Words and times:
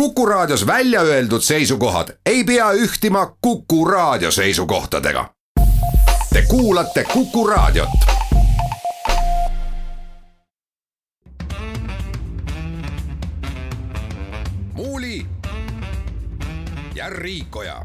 Kuku 0.00 0.26
Raadios 0.26 0.66
välja 0.66 1.00
öeldud 1.00 1.40
seisukohad 1.40 2.08
ei 2.26 2.44
pea 2.44 2.72
ühtima 2.72 3.36
Kuku 3.40 3.84
Raadio 3.84 4.30
seisukohtadega. 4.30 5.30
Te 6.32 6.42
kuulate 6.48 7.04
Kuku 7.04 7.46
Raadiot. 7.46 7.88
muuli 14.74 15.26
ja 16.94 17.10
Riikoja 17.10 17.84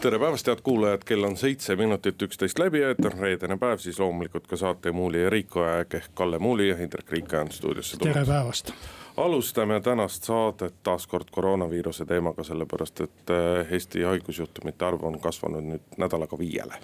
tere 0.00 0.18
päevast, 0.18 0.46
head 0.46 0.58
kuulajad, 0.62 1.02
kell 1.04 1.24
on 1.24 1.36
seitse 1.36 1.76
minutit 1.76 2.22
üksteist 2.22 2.58
läbi 2.58 2.80
ja 2.80 2.90
et 2.90 3.04
on 3.04 3.18
reedene 3.18 3.56
päev, 3.58 3.78
siis 3.78 3.98
loomulikult 3.98 4.46
ka 4.46 4.56
saate 4.56 4.92
Muuli 4.92 5.22
ja 5.22 5.30
Riiko 5.30 5.64
aeg 5.64 5.94
ehk 5.94 6.14
Kalle 6.14 6.38
Muuli 6.38 6.68
ja 6.68 6.76
Indrek 6.78 7.10
Riika 7.10 7.40
on 7.40 7.50
stuudiosse 7.50 7.96
tulnud. 7.96 8.14
tere 8.14 8.26
päevast 8.26 8.70
alustame 9.16 9.80
tänast 9.80 10.24
saadet 10.24 10.74
taas 10.82 11.06
kord 11.06 11.30
koroonaviiruse 11.30 12.04
teemaga, 12.04 12.44
sellepärast 12.44 13.00
et 13.00 13.30
eh, 13.30 13.72
Eesti 13.72 14.02
haigusjuhtumite 14.02 14.84
arv 14.84 15.04
on 15.04 15.18
kasvanud 15.20 15.64
nüüd 15.64 15.96
nädalaga 15.96 16.38
viiele. 16.38 16.80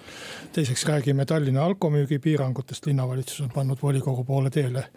teiseks 0.53 0.85
räägime 0.85 1.25
Tallinna 1.25 1.65
alkomüügi 1.65 2.19
piirangutest, 2.19 2.85
linnavalitsus 2.85 3.41
on 3.41 3.53
pannud 3.53 3.77
volikogu 3.81 4.23
poole 4.23 4.49
teele. 4.49 4.87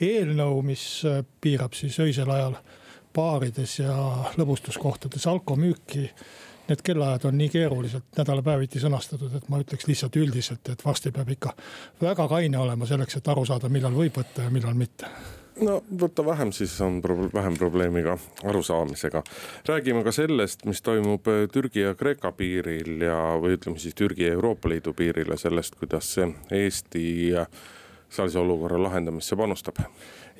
Eelnõu, 0.00 0.62
mis 0.62 0.86
eh, 1.04 1.24
piirab 1.40 1.74
siis 1.74 1.98
öisel 2.00 2.30
ajal 2.30 2.56
baarides 3.14 3.78
ja 3.78 3.94
lõbustuskohtades 4.38 5.26
alkomüüki 5.30 6.08
need 6.68 6.80
kellaajad 6.82 7.24
on 7.28 7.38
nii 7.38 7.48
keeruliselt 7.52 8.18
nädalapäeviti 8.18 8.80
sõnastatud, 8.80 9.34
et 9.36 9.48
ma 9.52 9.60
ütleks 9.60 9.86
lihtsalt 9.86 10.16
üldiselt, 10.16 10.68
et 10.72 10.84
varsti 10.84 11.12
peab 11.12 11.28
ikka 11.28 11.52
väga 12.00 12.28
kaine 12.28 12.58
olema 12.58 12.86
selleks, 12.88 13.18
et 13.18 13.28
aru 13.28 13.44
saada, 13.44 13.68
millal 13.68 13.92
võib 13.92 14.16
võtta 14.16 14.46
ja 14.46 14.50
millal 14.54 14.78
mitte 14.78 15.10
no 15.60 15.76
võta 16.00 16.24
vähem, 16.26 16.52
siis 16.52 16.74
on 16.84 17.00
pro 17.02 17.28
vähem 17.34 17.56
probleemi 17.58 18.02
ka 18.02 18.18
arusaamisega. 18.44 19.22
räägime 19.68 20.04
ka 20.04 20.12
sellest, 20.12 20.64
mis 20.64 20.82
toimub 20.82 21.28
äh, 21.28 21.48
Türgi 21.52 21.80
ja 21.80 21.94
Kreeka 21.94 22.32
piiril 22.32 23.00
ja, 23.02 23.18
või 23.40 23.58
ütleme 23.58 23.78
siis 23.78 23.94
Türgi 23.94 24.26
ja 24.26 24.32
Euroopa 24.32 24.68
Liidu 24.68 24.92
piiril 24.92 25.30
ja 25.30 25.36
sellest, 25.36 25.74
kuidas 25.74 26.16
Eesti 26.50 27.32
sealse 28.10 28.38
olukorra 28.38 28.82
lahendamisse 28.82 29.36
panustab. 29.36 29.78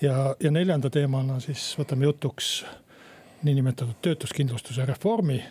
ja, 0.03 0.34
ja 0.41 0.50
neljanda 0.50 0.91
teemana 0.91 1.41
siis 1.41 1.75
võtame 1.78 2.05
jutuks 2.05 2.64
niinimetatud 3.42 4.00
töötuskindlustuse 4.03 4.86
reformi, 4.86 5.42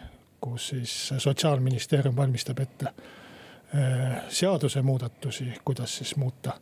kus 0.42 0.68
siis 0.74 1.14
sotsiaalministeerium 1.18 2.16
valmistab 2.16 2.59
ette 2.59 2.90
äh, 2.90 3.04
seadusemuudatusi, 4.30 5.46
kuidas 5.66 5.98
siis 5.98 6.16
muuta 6.16 6.54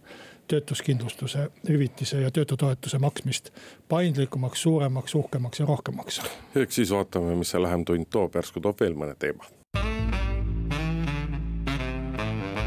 töötuskindlustuse 0.47 1.51
hüvitise 1.69 2.21
ja 2.21 2.31
töötutoetuse 2.31 2.99
maksmist 2.99 3.49
paindlikumaks, 3.89 4.61
suuremaks, 4.61 5.15
uhkemaks 5.15 5.59
ja 5.59 5.65
rohkemaks. 5.65 6.21
eks 6.55 6.75
siis 6.75 6.91
vaatame, 6.91 7.35
mis 7.35 7.51
see 7.51 7.61
lähem 7.61 7.85
tund 7.85 8.09
toob, 8.09 8.35
järsku 8.35 8.59
toob 8.59 8.79
veel 8.79 8.95
mõne 8.95 9.15
teema. 9.19 9.45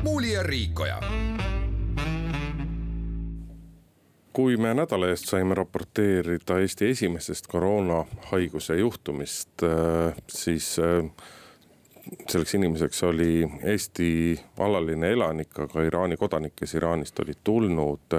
muuli 0.03 0.33
ja 0.33 0.42
Riikoja 0.42 1.01
kui 4.34 4.56
me 4.56 4.73
nädala 4.75 5.08
eest 5.12 5.29
saime 5.31 5.55
raporteerida 5.55 6.58
Eesti 6.58 6.91
esimesest 6.91 7.47
koroonahaiguse 7.47 8.77
juhtumist, 8.77 9.62
äh, 9.62 10.14
siis 10.29 10.77
äh, 10.79 11.05
selleks 12.28 12.55
inimeseks 12.55 13.02
oli 13.08 13.48
Eesti 13.62 14.08
alaline 14.58 15.12
elanik, 15.12 15.58
aga 15.58 15.84
Iraani 15.86 16.16
kodanik, 16.20 16.56
kes 16.56 16.74
Iraanist 16.74 17.20
olid 17.20 17.41
tulnud, 17.44 18.19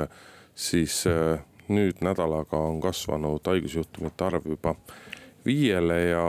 siis 0.56 1.04
äh, 1.08 1.40
nüüd 1.68 2.02
nädalaga 2.06 2.58
on 2.58 2.82
kasvanud 2.82 3.46
haigusjuhtumite 3.46 4.26
arv 4.26 4.46
juba 4.50 4.76
viiele 5.46 6.02
ja 6.10 6.28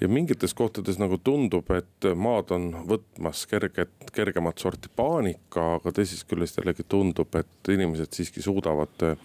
ja 0.00 0.08
mingites 0.08 0.54
kohtades 0.54 0.98
nagu 0.98 1.18
tundub, 1.24 1.68
et 1.76 2.06
maad 2.16 2.52
on 2.56 2.70
võtmas 2.88 3.42
kerget, 3.50 3.92
kergemat 4.16 4.62
sorti 4.62 4.88
paanika, 4.96 5.74
aga 5.76 5.92
teisest 5.92 6.24
küljest 6.30 6.56
jällegi 6.56 6.86
tundub, 6.88 7.36
et 7.36 7.72
inimesed 7.72 8.16
siiski 8.16 8.42
suudavad 8.42 9.04
äh, 9.04 9.18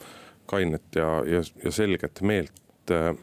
kainet 0.52 1.00
ja, 1.00 1.10
ja, 1.30 1.44
ja 1.64 1.72
selget 1.72 2.22
meelt 2.22 2.92
äh, 2.92 3.14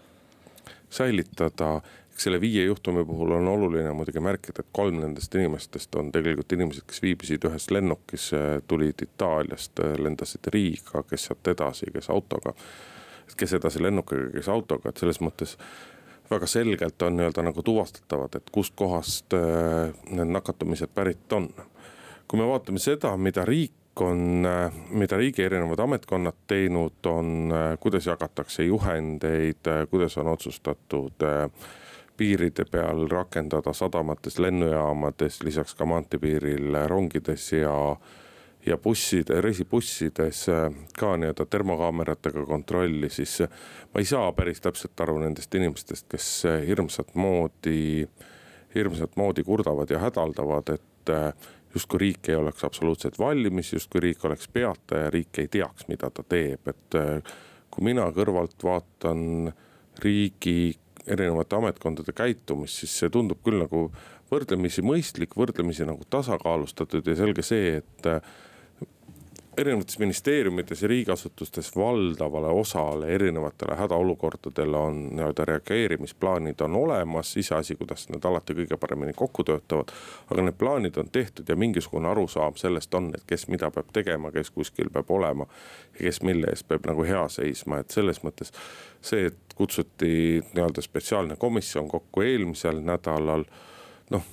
säilitada 0.92 1.80
eks 2.12 2.26
selle 2.28 2.40
viie 2.40 2.64
juhtumi 2.66 3.04
puhul 3.08 3.32
on 3.38 3.48
oluline 3.48 3.92
muidugi 3.96 4.20
märkida, 4.20 4.60
et 4.60 4.72
kolm 4.76 5.00
nendest 5.00 5.34
inimestest 5.34 5.94
on 5.96 6.12
tegelikult 6.12 6.52
inimesed, 6.52 6.84
kes 6.88 7.02
viibisid 7.02 7.44
ühes 7.48 7.70
lennukis, 7.72 8.30
tulid 8.68 9.04
Itaaliast, 9.06 9.80
lendasid 9.98 10.50
Riiga, 10.52 11.02
kes 11.08 11.28
sealt 11.30 11.52
edasi, 11.54 11.90
kes 11.94 12.10
autoga. 12.12 12.54
kes 13.36 13.52
edasi 13.56 13.80
lennukiga, 13.82 14.28
kes 14.34 14.48
autoga, 14.52 14.90
et 14.90 15.00
selles 15.00 15.22
mõttes 15.24 15.56
väga 16.30 16.46
selgelt 16.46 17.02
on 17.02 17.16
nii-öelda 17.16 17.42
nagu 17.42 17.62
tuvastatavad, 17.64 18.34
et 18.36 18.50
kustkohast 18.52 19.34
äh, 19.36 19.94
need 20.10 20.32
nakatumised 20.36 20.92
pärit 20.94 21.32
on. 21.32 21.48
kui 22.28 22.40
me 22.40 22.46
vaatame 22.48 22.80
seda, 22.80 23.16
mida 23.16 23.44
riik 23.44 24.00
on, 24.00 24.46
äh, 24.46 24.72
mida 24.90 25.16
riigi 25.16 25.42
erinevad 25.44 25.78
ametkonnad 25.78 26.44
teinud, 26.46 27.06
on, 27.06 27.52
äh, 27.52 27.78
kuidas 27.80 28.06
jagatakse 28.06 28.64
juhendeid, 28.64 29.68
kuidas 29.90 30.18
on 30.18 30.28
otsustatud 30.28 31.22
äh, 31.22 31.50
piiride 32.16 32.64
peal 32.70 33.06
rakendada 33.10 33.72
sadamates, 33.72 34.38
lennujaamades, 34.38 35.42
lisaks 35.42 35.74
ka 35.74 35.86
maanteepiiril 35.88 36.76
rongides 36.88 37.52
ja 37.52 37.96
ja 38.66 38.76
busside, 38.78 39.40
reisibussides 39.42 40.44
ka 40.98 41.16
nii-öelda 41.18 41.46
termokaameratega 41.50 42.44
kontrolli, 42.46 43.08
siis 43.10 43.40
ma 43.94 43.98
ei 43.98 44.06
saa 44.06 44.28
päris 44.32 44.60
täpselt 44.62 45.00
aru 45.02 45.16
nendest 45.18 45.54
inimestest, 45.54 46.06
kes 46.08 46.28
hirmsat 46.66 47.10
moodi, 47.18 48.06
hirmsat 48.74 49.16
moodi 49.18 49.42
kurdavad 49.42 49.90
ja 49.90 49.98
hädaldavad, 49.98 50.70
et 50.76 51.12
justkui 51.74 52.04
riik 52.04 52.28
ei 52.28 52.38
oleks 52.38 52.64
absoluutselt 52.64 53.18
valmis, 53.18 53.72
justkui 53.72 54.00
riik 54.06 54.24
oleks 54.24 54.48
peata 54.48 55.06
ja 55.06 55.10
riik 55.10 55.42
ei 55.42 55.50
teaks, 55.50 55.88
mida 55.88 56.10
ta 56.10 56.22
teeb, 56.22 56.70
et 56.70 56.98
kui 57.70 57.90
mina 57.90 58.06
kõrvalt 58.14 58.62
vaatan 58.62 59.52
riigi 60.04 60.76
erinevate 61.06 61.56
ametkondade 61.58 62.14
käitumist, 62.16 62.82
siis 62.82 62.94
see 63.02 63.12
tundub 63.12 63.42
küll 63.44 63.62
nagu 63.62 63.86
võrdlemisi 64.32 64.84
mõistlik, 64.86 65.36
võrdlemisi 65.36 65.86
nagu 65.88 66.06
tasakaalustatud 66.10 67.06
ja 67.06 67.16
selge 67.18 67.44
see, 67.46 67.80
et 67.82 68.08
erinevates 69.56 69.98
ministeeriumites 69.98 70.82
ja 70.82 70.88
riigiasutustes 70.88 71.76
valdavale 71.76 72.46
osale 72.46 73.08
erinevatele 73.08 73.76
hädaolukordadele 73.76 74.76
on 74.76 75.08
nii-öelda 75.12 75.44
reageerimisplaanid 75.44 76.60
on 76.60 76.76
olemas, 76.76 77.36
iseasi, 77.36 77.76
kuidas 77.76 78.08
need 78.08 78.24
alati 78.24 78.56
kõige 78.56 78.76
paremini 78.80 79.12
kokku 79.12 79.44
töötavad. 79.44 79.92
aga 80.30 80.42
need 80.42 80.56
plaanid 80.58 80.96
on 80.96 81.10
tehtud 81.12 81.48
ja 81.48 81.56
mingisugune 81.56 82.08
arusaam 82.08 82.56
sellest 82.56 82.94
on, 82.94 83.12
et 83.14 83.24
kes 83.26 83.48
mida 83.48 83.70
peab 83.70 83.92
tegema, 83.92 84.32
kes 84.32 84.50
kuskil 84.50 84.90
peab 84.90 85.10
olema. 85.10 85.46
ja 85.94 86.04
kes 86.04 86.22
mille 86.22 86.46
eest 86.46 86.68
peab 86.68 86.86
nagu 86.86 87.04
hea 87.04 87.28
seisma, 87.28 87.78
et 87.78 87.90
selles 87.90 88.22
mõttes 88.24 88.52
see, 89.02 89.26
et 89.26 89.54
kutsuti 89.54 90.40
nii-öelda 90.54 90.80
spetsiaalne 90.80 91.36
komisjon 91.36 91.88
kokku 91.88 92.22
eelmisel 92.22 92.80
nädalal. 92.80 93.44
noh, 94.10 94.24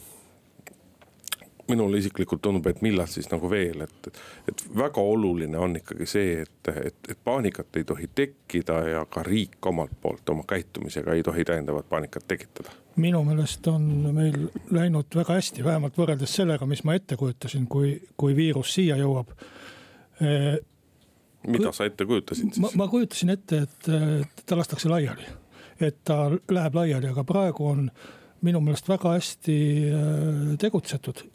minule 1.70 2.00
isiklikult 2.02 2.42
tundub, 2.42 2.68
et 2.68 2.82
millal 2.86 3.08
siis 3.10 3.30
nagu 3.32 3.50
veel, 3.50 3.84
et, 3.86 4.10
et 4.50 4.64
väga 4.78 5.02
oluline 5.02 5.60
on 5.60 5.78
ikkagi 5.80 6.08
see, 6.10 6.42
et, 6.44 6.72
et, 6.74 7.00
et 7.10 7.20
paanikat 7.24 7.80
ei 7.80 7.88
tohi 7.88 8.10
tekkida 8.16 8.80
ja 8.90 9.06
ka 9.10 9.24
riik 9.26 9.66
omalt 9.72 9.96
poolt 10.02 10.30
oma 10.30 10.46
käitumisega 10.50 11.14
ei 11.14 11.24
tohi 11.24 11.46
täiendavat 11.46 11.90
paanikat 11.90 12.28
tekitada. 12.28 12.76
minu 12.96 13.24
meelest 13.24 13.68
on 13.68 13.84
meil 14.16 14.50
läinud 14.72 15.16
väga 15.16 15.38
hästi, 15.38 15.64
vähemalt 15.64 15.98
võrreldes 15.98 16.36
sellega, 16.42 16.66
mis 16.66 16.84
ma 16.84 16.98
ette 17.00 17.18
kujutasin, 17.18 17.68
kui, 17.68 17.96
kui 18.18 18.36
viirus 18.36 18.74
siia 18.74 18.98
jõuab 19.00 19.34
mida 21.48 21.72
sa 21.72 21.88
ette 21.88 22.06
kujutasid 22.06 22.56
siis? 22.56 22.76
ma 22.76 22.88
kujutasin 22.92 23.36
ette, 23.36 23.64
et 23.66 24.46
ta 24.46 24.58
lastakse 24.60 24.90
laiali, 24.92 25.28
et 25.80 26.02
ta 26.04 26.26
läheb 26.30 26.76
laiali, 26.76 27.12
aga 27.14 27.24
praegu 27.28 27.68
on 27.70 27.90
minu 28.46 28.62
meelest 28.64 28.88
väga 28.90 29.16
hästi 29.18 29.58
äh, 29.90 30.56
tegutsetud. 30.60 31.26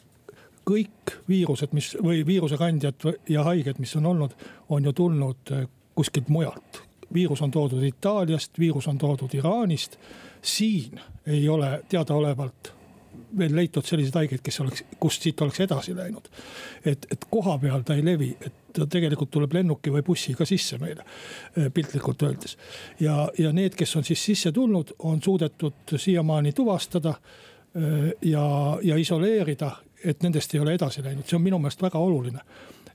Kõik 0.65 1.15
viirused, 1.29 1.73
mis 1.77 1.93
või 2.03 2.23
viirusekandjad 2.25 3.07
ja 3.29 3.43
haiged, 3.45 3.79
mis 3.79 3.95
on 3.95 4.05
olnud, 4.05 4.35
on 4.69 4.85
ju 4.85 4.93
tulnud 4.93 5.51
äh, 5.51 5.67
kuskilt 5.95 6.29
mujalt. 6.29 6.81
viirus 7.13 7.41
on 7.41 7.51
toodud 7.51 7.83
Itaaliast, 7.83 8.59
viirus 8.59 8.87
on 8.87 8.97
toodud 8.97 9.33
Iraanist. 9.33 9.97
siin 10.41 10.99
ei 11.25 11.49
ole 11.49 11.83
teadaolevalt 11.89 12.73
veel 13.37 13.55
leitud 13.55 13.85
selliseid 13.85 14.15
haigeid, 14.15 14.41
kes 14.43 14.59
oleks, 14.63 14.83
kust 14.99 15.25
siit 15.25 15.41
oleks 15.41 15.59
edasi 15.65 15.95
läinud. 15.95 16.27
et, 16.85 17.07
et 17.11 17.25
koha 17.29 17.57
peal 17.57 17.83
ta 17.85 17.95
ei 17.95 18.05
levi, 18.05 18.35
et 18.41 18.53
ta 18.75 18.87
tegelikult 18.91 19.31
tuleb 19.31 19.53
lennuki 19.55 19.91
või 19.91 20.03
bussiga 20.05 20.45
sisse 20.45 20.77
meile, 20.81 21.05
eh, 21.57 21.71
piltlikult 21.73 22.23
öeldes. 22.23 22.57
ja, 22.99 23.29
ja 23.37 23.51
need, 23.53 23.75
kes 23.75 23.95
on 23.95 24.03
siis 24.03 24.23
sisse 24.25 24.51
tulnud, 24.51 24.95
on 24.99 25.21
suudetud 25.23 25.97
siiamaani 25.97 26.53
tuvastada 26.53 27.15
eh, 27.15 28.13
ja, 28.21 28.45
ja 28.83 28.97
isoleerida, 28.97 29.71
et 30.05 30.23
nendest 30.23 30.53
ei 30.53 30.59
ole 30.61 30.73
edasi 30.77 31.03
läinud, 31.03 31.25
see 31.27 31.37
on 31.37 31.43
minu 31.43 31.59
meelest 31.59 31.81
väga 31.81 31.99
oluline 31.99 32.41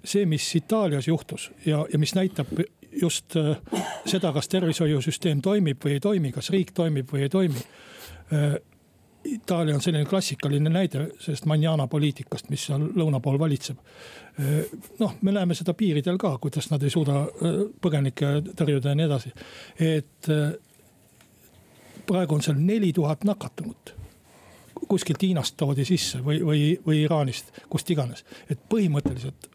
see, 0.05 0.27
mis 0.27 0.55
Itaalias 0.57 1.09
juhtus 1.09 1.51
ja, 1.67 1.87
ja 1.93 1.99
mis 1.99 2.15
näitab 2.15 2.47
just 3.03 3.37
äh, 3.37 3.57
seda, 4.07 4.33
kas 4.33 4.49
tervishoiusüsteem 4.49 5.43
toimib 5.43 5.85
või 5.85 5.99
ei 5.99 6.01
toimi, 6.01 6.33
kas 6.33 6.51
riik 6.51 6.73
toimib 6.75 7.13
või 7.13 7.27
ei 7.27 7.33
toimi. 7.33 7.63
Äh, 8.33 8.57
Itaalia 9.25 9.75
on 9.77 9.83
selline 9.85 10.09
klassikaline 10.09 10.71
näide 10.73 11.11
sellest 11.21 11.45
manjana 11.45 11.85
poliitikast, 11.93 12.49
mis 12.49 12.63
seal 12.71 12.87
lõuna 12.97 13.21
pool 13.21 13.37
valitseb. 13.39 13.77
noh, 14.99 15.13
me 15.21 15.33
näeme 15.37 15.55
seda 15.55 15.75
piiridel 15.77 16.17
ka, 16.19 16.31
kuidas 16.41 16.71
nad 16.71 16.83
ei 16.83 16.91
suuda 16.91 17.27
põgenikke 17.85 18.31
tõrjuda 18.57 18.95
ja 18.95 18.97
nii 18.97 19.05
edasi. 19.05 19.33
et 19.77 20.31
praegu 22.09 22.35
on 22.35 22.43
seal 22.43 22.57
neli 22.57 22.95
tuhat 22.97 23.29
nakatunut 23.29 23.93
kuskilt 24.89 25.23
Hiinast 25.23 25.57
toodi 25.57 25.85
sisse 25.85 26.19
või, 26.25 26.41
või, 26.45 26.61
või 26.87 27.03
Iraanist, 27.05 27.53
kust 27.69 27.91
iganes. 27.91 28.25
et 28.51 28.59
põhimõtteliselt 28.69 29.51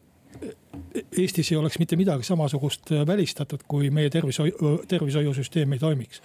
Eestis 1.18 1.52
ei 1.52 1.58
oleks 1.58 1.80
mitte 1.80 1.96
midagi 1.96 2.24
samasugust 2.24 2.92
välistatud, 3.08 3.64
kui 3.68 3.90
meie 3.90 4.10
tervishoiu, 4.10 4.82
tervishoiusüsteem 4.88 5.74
ei 5.74 5.80
toimiks. 5.80 6.22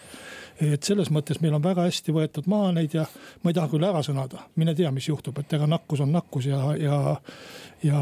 et 0.60 0.82
selles 0.82 1.08
mõttes 1.10 1.38
meil 1.40 1.54
on 1.56 1.62
väga 1.62 1.86
hästi 1.86 2.12
võetud 2.12 2.46
maha 2.50 2.72
neid 2.76 2.94
ja 2.94 3.06
ma 3.42 3.50
ei 3.50 3.56
taha 3.56 3.70
küll 3.72 3.86
ära 3.86 4.02
sõnada, 4.04 4.42
mine 4.60 4.74
tea, 4.74 4.90
mis 4.92 5.08
juhtub, 5.08 5.38
et 5.38 5.52
ega 5.56 5.66
nakkus 5.66 6.02
on 6.04 6.12
nakkus 6.12 6.50
ja, 6.50 6.58
ja, 6.76 6.98
ja 7.82 8.00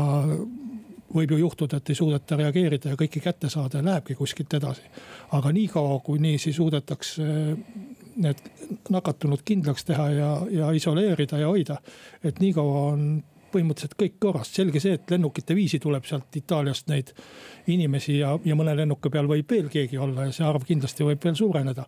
võib 1.14 1.30
ju 1.30 1.38
juhtuda, 1.44 1.78
et 1.78 1.92
ei 1.92 1.98
suudeta 1.98 2.36
reageerida 2.36 2.92
ja 2.92 2.98
kõike 2.98 3.22
kätte 3.22 3.50
saada 3.52 3.78
ja 3.78 3.84
lähebki 3.84 4.16
kuskilt 4.18 4.54
edasi. 4.54 4.82
aga 5.32 5.52
niikaua, 5.52 6.00
kui 6.00 6.18
niiviisi 6.18 6.52
suudetakse 6.52 7.22
need 8.18 8.38
nakatunud 8.90 9.42
kindlaks 9.44 9.84
teha 9.88 10.10
ja, 10.10 10.30
ja 10.50 10.70
isoleerida 10.74 11.38
ja 11.38 11.48
hoida. 11.48 11.78
et 12.24 12.40
niikaua 12.40 12.80
on 12.92 13.04
põhimõtteliselt 13.52 13.96
kõik 13.98 14.16
korras, 14.20 14.50
selge 14.52 14.80
see, 14.82 14.96
et 14.98 15.10
lennukite 15.10 15.54
viisi 15.56 15.78
tuleb 15.80 16.04
sealt 16.08 16.36
Itaaliast 16.36 16.88
neid 16.90 17.12
inimesi 17.72 18.18
ja, 18.18 18.34
ja 18.44 18.56
mõne 18.58 18.74
lennuki 18.76 19.10
peal 19.12 19.28
võib 19.30 19.50
veel 19.50 19.70
keegi 19.72 19.98
olla 19.98 20.28
ja 20.28 20.34
see 20.36 20.46
arv 20.46 20.66
kindlasti 20.68 21.06
võib 21.06 21.24
veel 21.24 21.36
suureneda. 21.38 21.86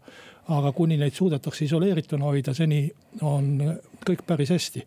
aga 0.49 0.73
kuni 0.73 0.97
neid 0.97 1.15
suudetakse 1.15 1.65
isoleerituna 1.65 2.25
hoida, 2.25 2.55
seni 2.55 2.91
on 3.23 3.77
kõik 4.07 4.25
päris 4.27 4.51
hästi. 4.51 4.87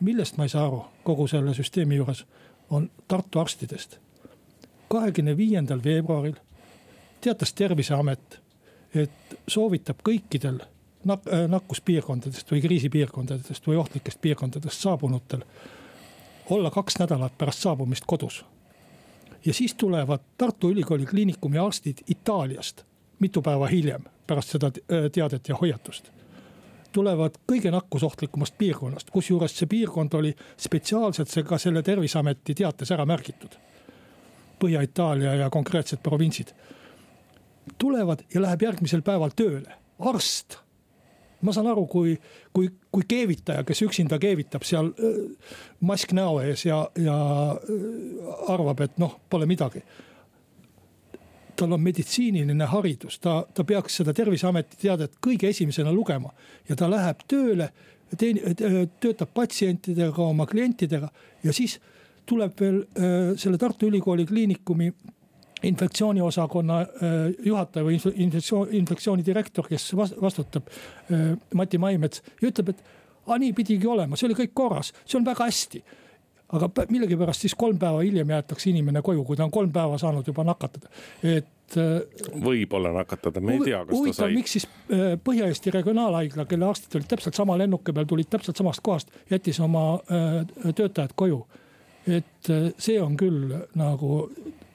millest 0.00 0.36
ma 0.36 0.44
ei 0.44 0.48
saa 0.48 0.66
aru 0.66 0.84
kogu 1.02 1.26
selle 1.26 1.54
süsteemi 1.54 1.96
juures, 1.96 2.24
on 2.70 2.90
Tartu 3.08 3.40
arstidest. 3.40 3.98
kahekümne 4.88 5.36
viiendal 5.36 5.84
veebruaril 5.84 6.36
teatas 7.20 7.52
terviseamet, 7.52 8.40
et 8.94 9.38
soovitab 9.48 10.02
kõikidel 10.04 10.60
nak-, 11.04 11.28
äh, 11.32 11.48
nakkuspiirkondadest 11.48 12.50
või 12.52 12.62
kriisipiirkondadest 12.62 13.66
või 13.66 13.76
ohtlikest 13.76 14.20
piirkondadest 14.20 14.86
saabunutel 14.86 15.44
olla 16.50 16.70
kaks 16.70 16.98
nädalat 16.98 17.38
pärast 17.38 17.62
saabumist 17.62 18.04
kodus. 18.06 18.44
ja 19.44 19.54
siis 19.54 19.74
tulevad 19.74 20.20
Tartu 20.38 20.70
Ülikooli 20.70 21.06
Kliinikumi 21.06 21.58
arstid 21.58 21.98
Itaaliast 22.08 22.84
mitu 23.18 23.42
päeva 23.42 23.66
hiljem 23.66 24.04
pärast 24.26 24.48
seda 24.48 24.66
äh, 24.66 25.10
teadet 25.12 25.48
ja 25.48 25.56
hoiatust 25.60 26.12
tulevad 26.92 27.36
kõige 27.48 27.70
nakkusohtlikumast 27.72 28.56
piirkonnast, 28.58 29.10
kusjuures 29.10 29.54
see 29.56 29.68
piirkond 29.70 30.14
oli 30.18 30.32
spetsiaalselt 30.60 31.30
see 31.32 31.44
ka 31.46 31.58
selle 31.58 31.82
terviseameti 31.82 32.54
teates 32.54 32.92
ära 32.92 33.06
märgitud. 33.08 33.56
Põhja-Itaalia 34.62 35.34
ja 35.40 35.50
konkreetsed 35.50 36.02
provintsid. 36.02 36.52
tulevad 37.78 38.24
ja 38.34 38.40
läheb 38.42 38.62
järgmisel 38.62 39.02
päeval 39.02 39.30
tööle, 39.36 39.74
arst 39.98 40.58
ma 41.42 41.52
saan 41.54 41.68
aru, 41.70 41.86
kui, 41.90 42.14
kui, 42.54 42.70
kui 42.92 43.04
keevitaja, 43.08 43.64
kes 43.66 43.82
üksinda 43.86 44.18
keevitab 44.22 44.64
seal 44.66 44.92
äh, 44.92 45.20
mask 45.80 46.14
näo 46.16 46.38
ees 46.42 46.66
ja, 46.66 46.84
ja 46.98 47.18
äh, 47.52 48.50
arvab, 48.52 48.80
et 48.86 48.98
noh, 49.02 49.18
pole 49.30 49.48
midagi. 49.50 49.84
tal 51.56 51.74
on 51.76 51.82
meditsiiniline 51.84 52.66
haridus, 52.66 53.18
ta, 53.20 53.42
ta 53.54 53.62
peaks 53.64 54.00
seda 54.00 54.14
terviseameti 54.16 54.78
teadet 54.80 55.18
kõige 55.22 55.50
esimesena 55.52 55.92
lugema 55.92 56.32
ja 56.68 56.74
ta 56.76 56.88
läheb 56.90 57.20
tööle, 57.28 57.68
töötab 58.16 59.30
patsientidega, 59.34 60.22
oma 60.22 60.46
klientidega 60.48 61.10
ja 61.44 61.52
siis 61.52 61.78
tuleb 62.26 62.60
veel 62.60 62.80
äh, 62.82 63.34
selle 63.38 63.58
Tartu 63.58 63.86
Ülikooli 63.90 64.26
Kliinikumi 64.26 64.90
infektsiooniosakonna 65.62 66.80
äh, 66.80 66.88
juhataja 67.44 67.86
või 67.86 67.98
infektsioon, 68.14 68.68
infektsiooni 68.82 69.24
direktor, 69.26 69.68
kes 69.68 69.92
vastutab, 69.96 70.68
äh, 71.12 71.32
Mati 71.54 71.78
Maimets 71.78 72.22
ja 72.40 72.50
ütleb, 72.50 72.74
et 72.74 72.84
aga 73.26 73.38
nii 73.38 73.52
pidigi 73.56 73.86
olema, 73.86 74.18
see 74.18 74.28
oli 74.30 74.38
kõik 74.42 74.54
korras, 74.58 74.92
see 75.06 75.20
on 75.20 75.26
väga 75.26 75.48
hästi 75.48 75.82
aga 76.52 76.68
millegipärast 76.90 77.46
siis 77.46 77.54
kolm 77.56 77.78
päeva 77.80 78.02
hiljem 78.04 78.28
jäetakse 78.34 78.68
inimene 78.68 79.00
koju, 79.02 79.22
kui 79.24 79.38
ta 79.38 79.46
on 79.46 79.52
kolm 79.54 79.70
päeva 79.72 79.96
saanud 80.00 80.26
juba 80.28 80.44
nakatada, 80.44 80.90
et. 81.22 81.76
Äh, 81.80 82.02
võib-olla 82.44 82.90
nakatada, 82.92 83.40
me 83.40 83.54
ei 83.56 83.62
tea, 83.70 83.78
kas 83.88 84.02
ta 84.10 84.16
sai. 84.18 84.34
miks 84.36 84.58
siis 84.58 84.66
Põhja-Eesti 85.24 85.72
Regionaalhaigla, 85.72 86.44
kelle 86.50 86.68
arstid 86.68 86.98
olid 86.98 87.08
täpselt 87.08 87.38
sama 87.38 87.56
lennuki 87.56 87.94
peal, 87.96 88.04
tulid 88.10 88.28
täpselt 88.28 88.60
samast 88.60 88.82
kohast, 88.84 89.14
jättis 89.30 89.60
oma 89.64 89.86
töötajad 90.74 91.16
koju. 91.16 91.46
et 92.02 92.50
see 92.82 92.98
on 93.00 93.16
küll 93.16 93.54
nagu 93.78 94.26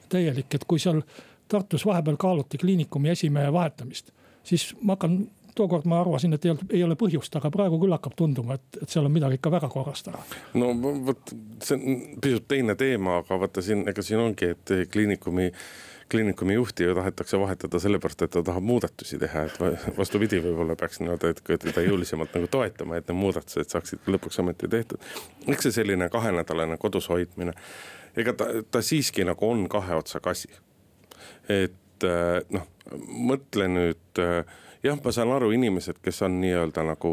täielik, 0.08 0.54
et 0.54 0.64
kui 0.68 0.82
seal 0.82 1.02
Tartus 1.48 1.86
vahepeal 1.88 2.18
kaaluti 2.20 2.58
kliinikumi 2.60 3.08
esimehe 3.08 3.52
vahetamist, 3.52 4.10
siis 4.44 4.74
ma 4.82 4.98
hakkan 4.98 5.22
tookord 5.58 5.88
ma 5.90 6.00
arvasin, 6.00 6.36
et 6.36 6.44
ei 6.44 6.52
olnud, 6.52 6.70
ei 6.70 6.84
ole 6.86 6.96
põhjust, 6.98 7.34
aga 7.38 7.50
praegu 7.50 7.80
küll 7.82 7.94
hakkab 7.96 8.14
tunduma, 8.18 8.58
et, 8.58 8.82
et 8.82 8.92
seal 8.92 9.08
on 9.08 9.14
midagi 9.14 9.40
ikka 9.40 9.50
väga 9.56 9.70
korrast 9.72 10.10
ära. 10.12 10.20
no 10.60 10.70
vot, 11.08 11.34
see 11.64 11.78
on 11.78 12.00
pisut 12.22 12.46
teine 12.50 12.76
teema, 12.78 13.22
aga 13.22 13.40
vaata 13.42 13.64
siin, 13.64 13.86
ega 13.90 14.04
siin 14.04 14.22
ongi, 14.22 14.52
et 14.54 14.74
kliinikumi 14.92 15.50
kliinikumi 16.08 16.54
juhti 16.54 16.86
ju 16.86 16.94
tahetakse 16.94 17.38
vahetada 17.38 17.78
sellepärast, 17.78 18.22
et 18.22 18.30
ta 18.30 18.42
tahab 18.42 18.64
muudatusi 18.64 19.18
teha, 19.20 19.42
et 19.44 19.58
vastupidi, 19.98 20.40
võib-olla 20.40 20.76
peaks 20.78 21.02
niimoodi, 21.02 21.34
et 21.34 21.42
teda 21.66 21.84
jõulisemalt 21.84 22.32
nagu 22.38 22.48
toetama, 22.48 22.96
et 22.96 23.10
need 23.10 23.18
muudatused 23.18 23.68
saaksid 23.68 24.08
lõpuks 24.08 24.40
ometi 24.40 24.70
tehtud. 24.72 25.04
eks 25.46 25.68
see 25.68 25.76
selline 25.80 26.08
kahenädalane 26.08 26.78
kodus 26.80 27.10
hoidmine 27.12 27.52
ega 28.18 28.34
ta, 28.36 28.48
ta 28.70 28.82
siiski 28.82 29.26
nagu 29.26 29.50
on 29.50 29.68
kahe 29.70 29.98
otsaga 29.98 30.34
asi. 30.34 30.50
et 31.48 32.04
äh, 32.04 32.40
noh, 32.54 32.66
mõtle 33.08 33.68
nüüd 33.70 34.22
äh, 34.22 34.42
jah, 34.82 34.98
ma 35.04 35.12
saan 35.12 35.32
aru, 35.34 35.50
inimesed, 35.54 36.00
kes 36.02 36.22
on 36.26 36.38
nii-öelda 36.42 36.84
nagu, 36.86 37.12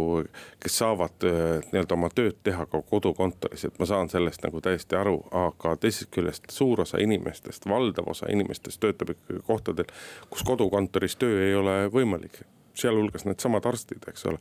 kes 0.63 0.77
saavad 0.81 1.27
äh, 1.27 1.43
nii-öelda 1.71 1.97
oma 1.97 2.09
tööd 2.15 2.37
teha 2.43 2.65
ka 2.69 2.81
kodukontoris, 2.89 3.67
et 3.67 3.79
ma 3.79 3.87
saan 3.89 4.11
sellest 4.11 4.45
nagu 4.45 4.61
täiesti 4.63 4.97
aru, 4.99 5.17
aga 5.35 5.75
teisest 5.81 6.11
küljest 6.15 6.51
suur 6.53 6.83
osa 6.85 7.01
inimestest, 7.01 7.69
valdav 7.69 8.09
osa 8.11 8.29
inimestest 8.31 8.81
töötab 8.83 9.15
ikkagi 9.15 9.41
kohtadel, 9.47 9.89
kus 10.29 10.45
kodukontoris 10.47 11.17
töö 11.21 11.41
ei 11.47 11.55
ole 11.57 11.79
võimalik 11.93 12.43
sealhulgas 12.75 13.25
needsamad 13.25 13.65
arstid, 13.65 14.03
eks 14.07 14.25
ole. 14.25 14.39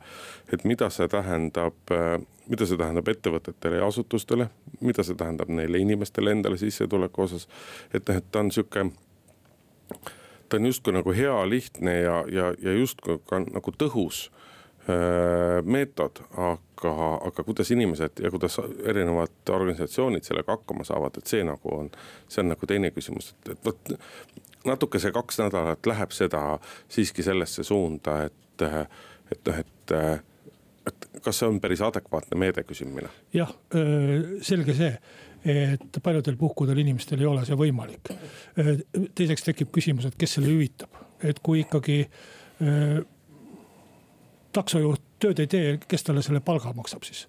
et 0.53 0.63
mida 0.63 0.89
see 0.89 1.07
tähendab, 1.11 1.77
äh, 1.91 2.19
mida 2.49 2.67
see 2.67 2.77
tähendab 2.77 3.07
ettevõtetele 3.11 3.81
ja 3.81 3.87
asutustele, 3.87 4.49
mida 4.81 5.03
see 5.03 5.15
tähendab 5.15 5.49
neile 5.49 5.81
inimestele 5.81 6.35
endale 6.35 6.57
sissetuleku 6.61 7.27
osas. 7.27 7.47
et 7.93 8.07
noh, 8.07 8.21
et 8.21 8.31
ta 8.31 8.43
on 8.43 8.51
sihuke, 8.51 8.87
ta 10.49 10.57
on 10.59 10.65
justkui 10.71 10.93
nagu 10.93 11.15
hea, 11.15 11.35
lihtne 11.49 11.99
ja, 11.99 12.23
ja, 12.31 12.53
ja 12.61 12.73
justkui 12.79 13.19
ka 13.29 13.39
nagu 13.45 13.75
tõhus 13.77 14.29
meetod, 15.65 16.19
aga, 16.37 16.91
aga 17.25 17.43
kuidas 17.47 17.71
inimesed 17.73 18.19
ja 18.21 18.29
kuidas 18.29 18.59
erinevad 18.85 19.49
organisatsioonid 19.49 20.27
sellega 20.27 20.53
hakkama 20.53 20.85
saavad, 20.85 21.17
et 21.17 21.31
see 21.31 21.41
nagu 21.47 21.71
on, 21.73 21.89
see 22.29 22.43
on 22.43 22.51
nagu 22.53 22.69
teine 22.69 22.91
küsimus, 22.93 23.31
et, 23.33 23.55
et 23.55 23.65
vot 23.65 23.95
natuke 24.69 25.01
see 25.01 25.13
kaks 25.15 25.41
nädalat 25.41 25.89
läheb 25.89 26.13
seda 26.13 26.43
siiski 26.91 27.25
sellesse 27.25 27.65
suunda, 27.65 28.23
et, 28.29 28.65
et 29.33 29.49
noh, 29.49 29.59
et 29.63 29.95
et 30.85 31.07
kas 31.25 31.39
see 31.39 31.47
on 31.49 31.59
päris 31.61 31.81
adekvaatne 31.81 32.37
meede, 32.37 32.63
küsin 32.67 32.91
mina. 32.93 33.09
jah, 33.33 33.51
selge 34.45 34.75
see, 34.77 34.91
et 35.49 35.99
paljudel 36.03 36.37
puhkudel 36.37 36.81
inimestel 36.83 37.23
ei 37.23 37.29
ole 37.29 37.45
see 37.47 37.57
võimalik. 37.57 38.13
teiseks 39.17 39.47
tekib 39.49 39.73
küsimus, 39.73 40.05
et 40.09 40.17
kes 40.19 40.37
selle 40.37 40.51
hüvitab, 40.53 41.01
et 41.25 41.41
kui 41.41 41.63
ikkagi 41.65 42.03
taksojuht 44.55 45.03
tööd 45.21 45.39
ei 45.43 45.49
tee, 45.51 45.75
kes 45.87 46.05
talle 46.07 46.23
selle 46.25 46.41
palga 46.43 46.71
maksab 46.75 47.05
siis? 47.07 47.25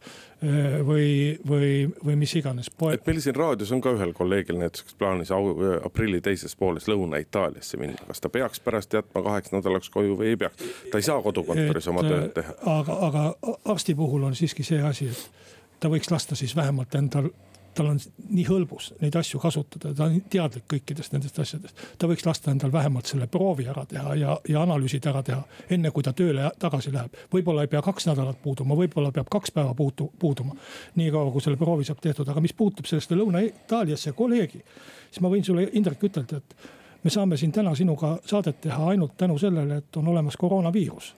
või, 0.86 1.38
või, 1.48 1.70
või 2.04 2.16
mis 2.20 2.34
iganes. 2.36 2.68
et 2.92 3.06
meil 3.08 3.20
siin 3.24 3.36
raadios 3.38 3.70
on 3.72 3.80
ka 3.80 3.94
ühel 3.96 4.12
kolleegil 4.16 4.58
näiteks 4.60 4.98
plaanis 5.00 5.32
aprilli 5.32 6.20
teises 6.20 6.52
pooles 6.60 6.88
Lõuna-Itaaliasse 6.92 7.80
minna, 7.80 8.02
kas 8.08 8.20
ta 8.20 8.28
peaks 8.28 8.60
pärast 8.60 8.92
jätma 8.92 9.22
kaheks 9.24 9.54
nädalaks 9.54 9.88
koju 9.94 10.18
või 10.20 10.34
ei 10.34 10.40
peaks? 10.40 10.60
ta 10.92 11.00
ei 11.00 11.06
saa 11.08 11.22
kodukontoris 11.24 11.88
et, 11.88 11.92
oma 11.94 12.04
tööd 12.04 12.34
teha. 12.36 12.56
aga, 12.74 12.98
aga 13.08 13.24
arsti 13.72 13.96
puhul 13.96 14.28
on 14.28 14.36
siiski 14.36 14.66
see 14.66 14.82
asi, 14.84 15.08
et 15.08 15.80
ta 15.80 15.88
võiks 15.92 16.12
lasta 16.12 16.36
siis 16.36 16.56
vähemalt 16.56 16.94
endal 17.00 17.30
tal 17.76 17.90
on 17.92 17.98
nii 18.30 18.44
hõlbus 18.48 18.90
neid 19.02 19.16
asju 19.18 19.40
kasutada, 19.40 19.92
ta 19.94 20.06
on 20.08 20.20
teadlik 20.32 20.66
kõikidest 20.72 21.14
nendest 21.14 21.38
asjadest. 21.42 21.82
ta 21.98 22.08
võiks 22.10 22.26
lasta 22.26 22.50
endal 22.50 22.72
vähemalt 22.72 23.10
selle 23.10 23.28
proovi 23.30 23.66
ära 23.72 23.84
teha 23.88 24.14
ja, 24.18 24.36
ja 24.48 24.62
analüüsid 24.62 25.06
ära 25.06 25.22
teha, 25.26 25.42
enne 25.76 25.92
kui 25.94 26.06
ta 26.06 26.12
tööle 26.16 26.50
tagasi 26.62 26.92
läheb. 26.94 27.18
võib-olla 27.32 27.66
ei 27.66 27.72
pea 27.72 27.82
kaks 27.82 28.08
nädalat 28.10 28.40
puuduma, 28.42 28.78
võib-olla 28.78 29.12
peab 29.12 29.28
kaks 29.32 29.52
päeva 29.56 29.74
puudu, 29.74 30.10
puuduma. 30.18 30.56
niikaua 30.96 31.30
kui 31.32 31.44
selle 31.44 31.60
proovi 31.60 31.84
saab 31.84 32.00
tehtud, 32.00 32.28
aga 32.28 32.40
mis 32.40 32.56
puutub 32.56 32.88
sellesse 32.88 33.14
Lõuna-Itaaliasse 33.16 34.12
kolleegi, 34.16 34.62
siis 35.10 35.22
ma 35.24 35.32
võin 35.32 35.44
sulle, 35.44 35.68
Indrek, 35.72 36.02
ütelda, 36.08 36.40
et 36.40 37.04
me 37.04 37.12
saame 37.12 37.36
siin 37.36 37.52
täna 37.52 37.74
sinuga 37.74 38.16
saadet 38.26 38.60
teha 38.60 38.90
ainult 38.92 39.16
tänu 39.16 39.38
sellele, 39.38 39.82
et 39.82 39.96
on 39.96 40.08
olemas 40.14 40.36
koroonaviirus 40.36 41.14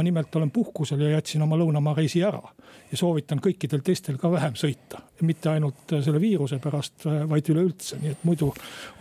ma 0.00 0.04
nimelt 0.04 0.36
olen 0.36 0.50
puhkusel 0.50 1.00
ja 1.04 1.10
jätsin 1.10 1.42
oma 1.44 1.58
lõunamaa 1.60 1.92
reisi 1.98 2.22
ära. 2.24 2.40
ja 2.90 2.96
soovitan 2.98 3.38
kõikidel 3.42 3.82
teistel 3.86 4.16
ka 4.18 4.30
vähem 4.32 4.54
sõita. 4.56 5.02
mitte 5.20 5.50
ainult 5.50 5.92
äh, 5.92 6.00
selle 6.02 6.20
viiruse 6.20 6.56
pärast, 6.58 7.04
äh, 7.06 7.26
vaid 7.28 7.48
üleüldse, 7.52 7.98
nii 8.00 8.14
et 8.14 8.22
muidu 8.24 8.48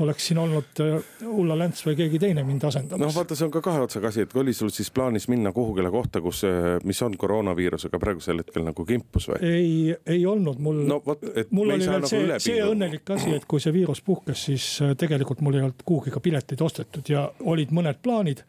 oleks 0.04 0.28
siin 0.28 0.42
olnud 0.42 0.82
äh, 0.84 1.06
Ulla 1.24 1.56
Länts 1.58 1.86
või 1.88 1.96
keegi 1.96 2.20
teine 2.20 2.44
mind 2.44 2.66
asendamas. 2.68 3.06
noh, 3.06 3.16
vaata, 3.16 3.38
see 3.40 3.48
on 3.48 3.54
ka 3.54 3.62
kahe 3.64 3.86
otsaga 3.86 4.12
asi, 4.12 4.26
et 4.28 4.36
oli 4.36 4.54
sul 4.54 4.74
siis 4.76 4.92
plaanis 4.92 5.30
minna 5.32 5.54
kuhugile 5.56 5.92
kohta, 5.92 6.22
kus, 6.22 6.44
mis 6.84 7.02
on 7.08 7.16
koroonaviirusega 7.18 8.00
praegusel 8.00 8.44
hetkel 8.44 8.68
nagu 8.68 8.86
kimpus 8.86 9.30
või? 9.32 9.40
ei, 9.48 9.96
ei 10.06 10.26
olnud 10.28 10.60
mul 10.60 10.84
no,. 10.90 11.00
mul 11.06 11.76
oli 11.78 11.86
veel 11.86 12.04
nagu 12.04 12.12
see, 12.12 12.42
see 12.44 12.66
õnnelik 12.66 13.16
asi, 13.16 13.38
et 13.40 13.48
kui 13.48 13.64
see 13.64 13.74
viirus 13.74 14.04
puhkes, 14.04 14.50
siis 14.52 14.68
tegelikult 15.00 15.40
mul 15.46 15.56
ei 15.62 15.64
olnud 15.70 15.86
kuhugi 15.86 16.12
ka 16.12 16.20
pileteid 16.20 16.68
ostetud 16.68 17.14
ja 17.16 17.30
olid 17.48 17.72
mõned 17.72 18.04
plaanid 18.04 18.44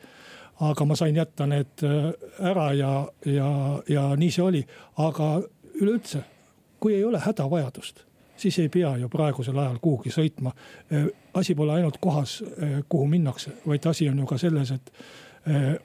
aga 0.61 0.85
ma 0.85 0.97
sain 0.97 1.17
jätta 1.17 1.47
need 1.47 1.85
äh, 1.85 2.51
ära 2.51 2.73
ja, 2.73 3.09
ja, 3.25 3.83
ja 3.89 4.05
nii 4.17 4.31
see 4.31 4.45
oli. 4.45 4.61
aga 4.97 5.41
üleüldse, 5.81 6.23
kui 6.81 6.95
ei 6.95 7.05
ole 7.05 7.21
hädavajadust, 7.25 8.05
siis 8.37 8.59
ei 8.59 8.69
pea 8.69 8.97
ju 8.97 9.09
praegusel 9.09 9.59
ajal 9.59 9.79
kuhugi 9.81 10.13
sõitma. 10.13 10.53
Äh, 10.93 11.09
asi 11.35 11.55
pole 11.55 11.79
ainult 11.79 11.99
kohas, 12.01 12.41
äh, 12.43 12.81
kuhu 12.89 13.07
minnakse, 13.09 13.57
vaid 13.67 13.87
asi 13.87 14.09
on 14.09 14.19
ju 14.19 14.27
ka 14.27 14.39
selles, 14.39 14.71
et 14.77 14.95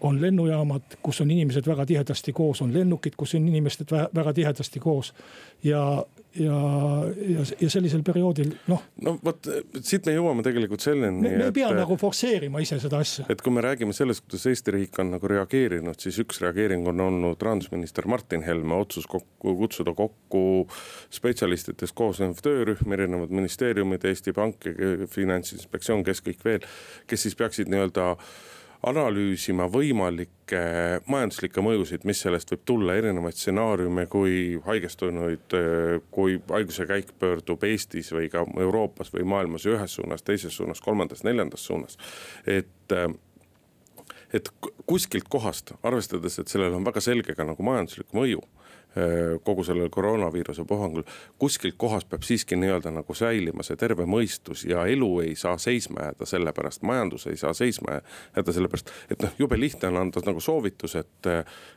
on 0.04 0.18
lennujaamad, 0.20 0.98
kus 1.02 1.22
on 1.24 1.30
inimesed 1.32 1.64
väga 1.68 1.86
tihedasti 1.88 2.34
koos, 2.36 2.60
on 2.62 2.74
lennukid, 2.74 3.14
kus 3.18 3.38
on 3.38 3.46
inimesed 3.48 3.88
väga 4.16 4.34
tihedasti 4.36 4.80
koos. 4.84 5.14
ja, 5.64 6.04
ja, 6.40 6.60
ja, 7.36 7.44
ja 7.62 7.70
sellisel 7.72 8.04
perioodil 8.06 8.52
noh. 8.72 8.82
no 9.06 9.16
vot 9.24 9.48
siit 9.82 10.08
me 10.08 10.16
jõuame 10.16 10.44
tegelikult 10.46 10.84
selleni. 10.84 11.22
me, 11.24 11.34
ei 11.48 11.56
pea 11.56 11.70
et, 11.72 11.80
nagu 11.80 11.98
forsseerima 12.00 12.62
ise 12.64 12.80
seda 12.82 13.00
asja. 13.04 13.28
et 13.32 13.42
kui 13.44 13.54
me 13.56 13.64
räägime 13.66 13.96
sellest, 13.96 14.26
kuidas 14.26 14.48
Eesti 14.52 14.76
riik 14.76 15.00
on 15.02 15.14
nagu 15.16 15.32
reageerinud, 15.32 16.00
siis 16.02 16.20
üks 16.24 16.42
reageering 16.44 16.88
on 16.92 17.04
olnud 17.08 17.42
rahandusminister 17.48 18.10
Martin 18.12 18.44
Helme 18.46 18.78
otsus 18.80 19.08
kokku 19.12 19.56
kutsuda 19.62 19.96
kokku 19.98 20.44
spetsialistidest 21.14 21.96
koosnev 21.96 22.40
töörühm, 22.44 22.98
erinevad 22.98 23.34
ministeeriumid, 23.36 24.06
Eesti 24.06 24.34
Pank, 24.36 24.68
Finantsinspektsioon, 25.12 26.04
kes 26.06 26.24
kõik 26.26 26.44
veel, 26.46 26.68
kes 27.10 27.28
siis 27.28 27.38
peaksid 27.40 27.72
nii-öelda 27.72 28.16
analüüsima 28.86 29.66
võimalikke 29.72 30.62
majanduslikke 31.10 31.64
mõjusid, 31.66 32.06
mis 32.06 32.22
sellest 32.22 32.52
võib 32.54 32.64
tulla, 32.70 32.96
erinevaid 33.00 33.38
stsenaariume, 33.38 34.06
kui 34.12 34.60
haigestunuid, 34.66 35.56
kui 36.14 36.38
haiguse 36.52 36.88
käik 36.90 37.14
pöördub 37.20 37.64
Eestis 37.66 38.12
või 38.14 38.30
ka 38.34 38.46
Euroopas 38.62 39.14
või 39.14 39.26
maailmas 39.36 39.66
ühes 39.70 39.98
suunas, 39.98 40.26
teises 40.26 40.54
suunas, 40.58 40.82
kolmandas, 40.86 41.26
neljandas 41.26 41.66
suunas. 41.66 41.98
et 42.46 42.94
et 44.34 44.50
kuskilt 44.86 45.30
kohast, 45.30 45.72
arvestades, 45.84 46.40
et 46.40 46.52
sellel 46.52 46.74
on 46.76 46.84
väga 46.86 47.02
selge 47.02 47.36
ka 47.38 47.46
nagu 47.48 47.64
majanduslik 47.64 48.12
mõju 48.14 48.42
kogu 49.44 49.64
sellel 49.64 49.90
koroonaviiruse 49.90 50.64
puhangul. 50.68 51.04
kuskilt 51.40 51.76
kohast 51.78 52.10
peab 52.10 52.24
siiski 52.24 52.56
nii-öelda 52.56 52.92
nagu 52.92 53.14
säilima 53.14 53.64
see 53.64 53.76
terve 53.76 54.06
mõistus 54.08 54.64
ja 54.70 54.86
elu 54.88 55.10
ei 55.20 55.36
saa 55.36 55.58
seisma 55.58 56.08
jääda 56.08 56.26
selle 56.26 56.54
pärast, 56.54 56.82
majandus 56.82 57.28
ei 57.28 57.38
saa 57.38 57.54
seisma 57.54 58.00
jääda 58.36 58.54
sellepärast. 58.54 58.92
et 59.12 59.22
noh, 59.22 59.34
jube 59.40 59.60
lihtne 59.60 59.88
on 59.88 59.98
anda 59.98 60.24
nagu 60.26 60.40
soovitus, 60.40 60.96
et, 60.96 61.28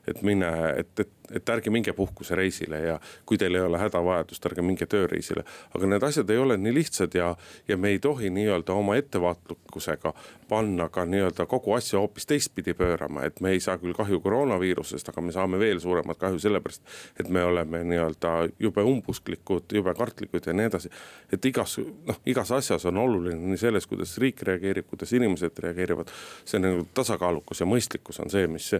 et 0.06 0.22
mine, 0.22 0.52
et, 0.76 1.00
et, 1.00 1.10
et 1.40 1.50
ärge 1.50 1.70
minge 1.70 1.92
puhkusereisile 1.92 2.80
ja 2.80 3.00
kui 3.26 3.38
teil 3.38 3.54
ei 3.54 3.66
ole 3.66 3.78
hädavajadust, 3.78 4.46
ärge 4.46 4.62
minge 4.62 4.86
tööreisile. 4.86 5.44
aga 5.74 5.86
need 5.86 6.02
asjad 6.02 6.30
ei 6.30 6.38
ole 6.38 6.56
nii 6.56 6.74
lihtsad 6.74 7.14
ja, 7.14 7.34
ja 7.68 7.76
me 7.76 7.88
ei 7.94 7.98
tohi 7.98 8.30
nii-öelda 8.30 8.72
oma 8.72 8.96
ettevaatlikkusega 8.96 10.14
panna 10.48 10.88
ka 10.88 11.04
nii-öelda 11.04 11.46
kogu 11.46 11.72
asja 11.72 11.98
hoopis 11.98 12.26
teistpidi 12.26 12.74
pöörama, 12.74 13.26
et 13.26 13.40
me 13.40 13.50
ei 13.50 13.60
saa 13.60 13.78
küll 13.78 13.96
kahju 13.96 14.20
koroonaviirusest, 14.20 15.08
aga 15.08 15.20
me 15.20 15.32
saame 15.32 15.58
veel 15.58 15.80
suuremat 15.80 16.18
kahju 16.18 16.38
sellepärast 16.38 16.82
et 17.20 17.28
me 17.28 17.44
oleme 17.44 17.82
nii-öelda 17.84 18.32
jube 18.60 18.82
umbusklikud, 18.82 19.68
jube 19.72 19.94
kartlikud 19.94 20.46
ja 20.46 20.52
nii 20.52 20.68
edasi. 20.70 20.90
et 21.32 21.44
igas, 21.44 21.78
noh, 22.06 22.20
igas 22.26 22.52
asjas 22.52 22.86
on 22.86 22.96
oluline 22.96 23.52
nii 23.52 23.60
selles, 23.60 23.86
kuidas 23.86 24.18
riik 24.18 24.42
reageerib, 24.42 24.86
kuidas 24.86 25.12
inimesed 25.12 25.58
reageerivad. 25.58 26.12
see 26.44 26.60
nagu 26.60 26.86
tasakaalukus 26.94 27.60
ja 27.60 27.66
mõistlikkus 27.66 28.20
on 28.22 28.30
see, 28.30 28.46
mis, 28.46 28.72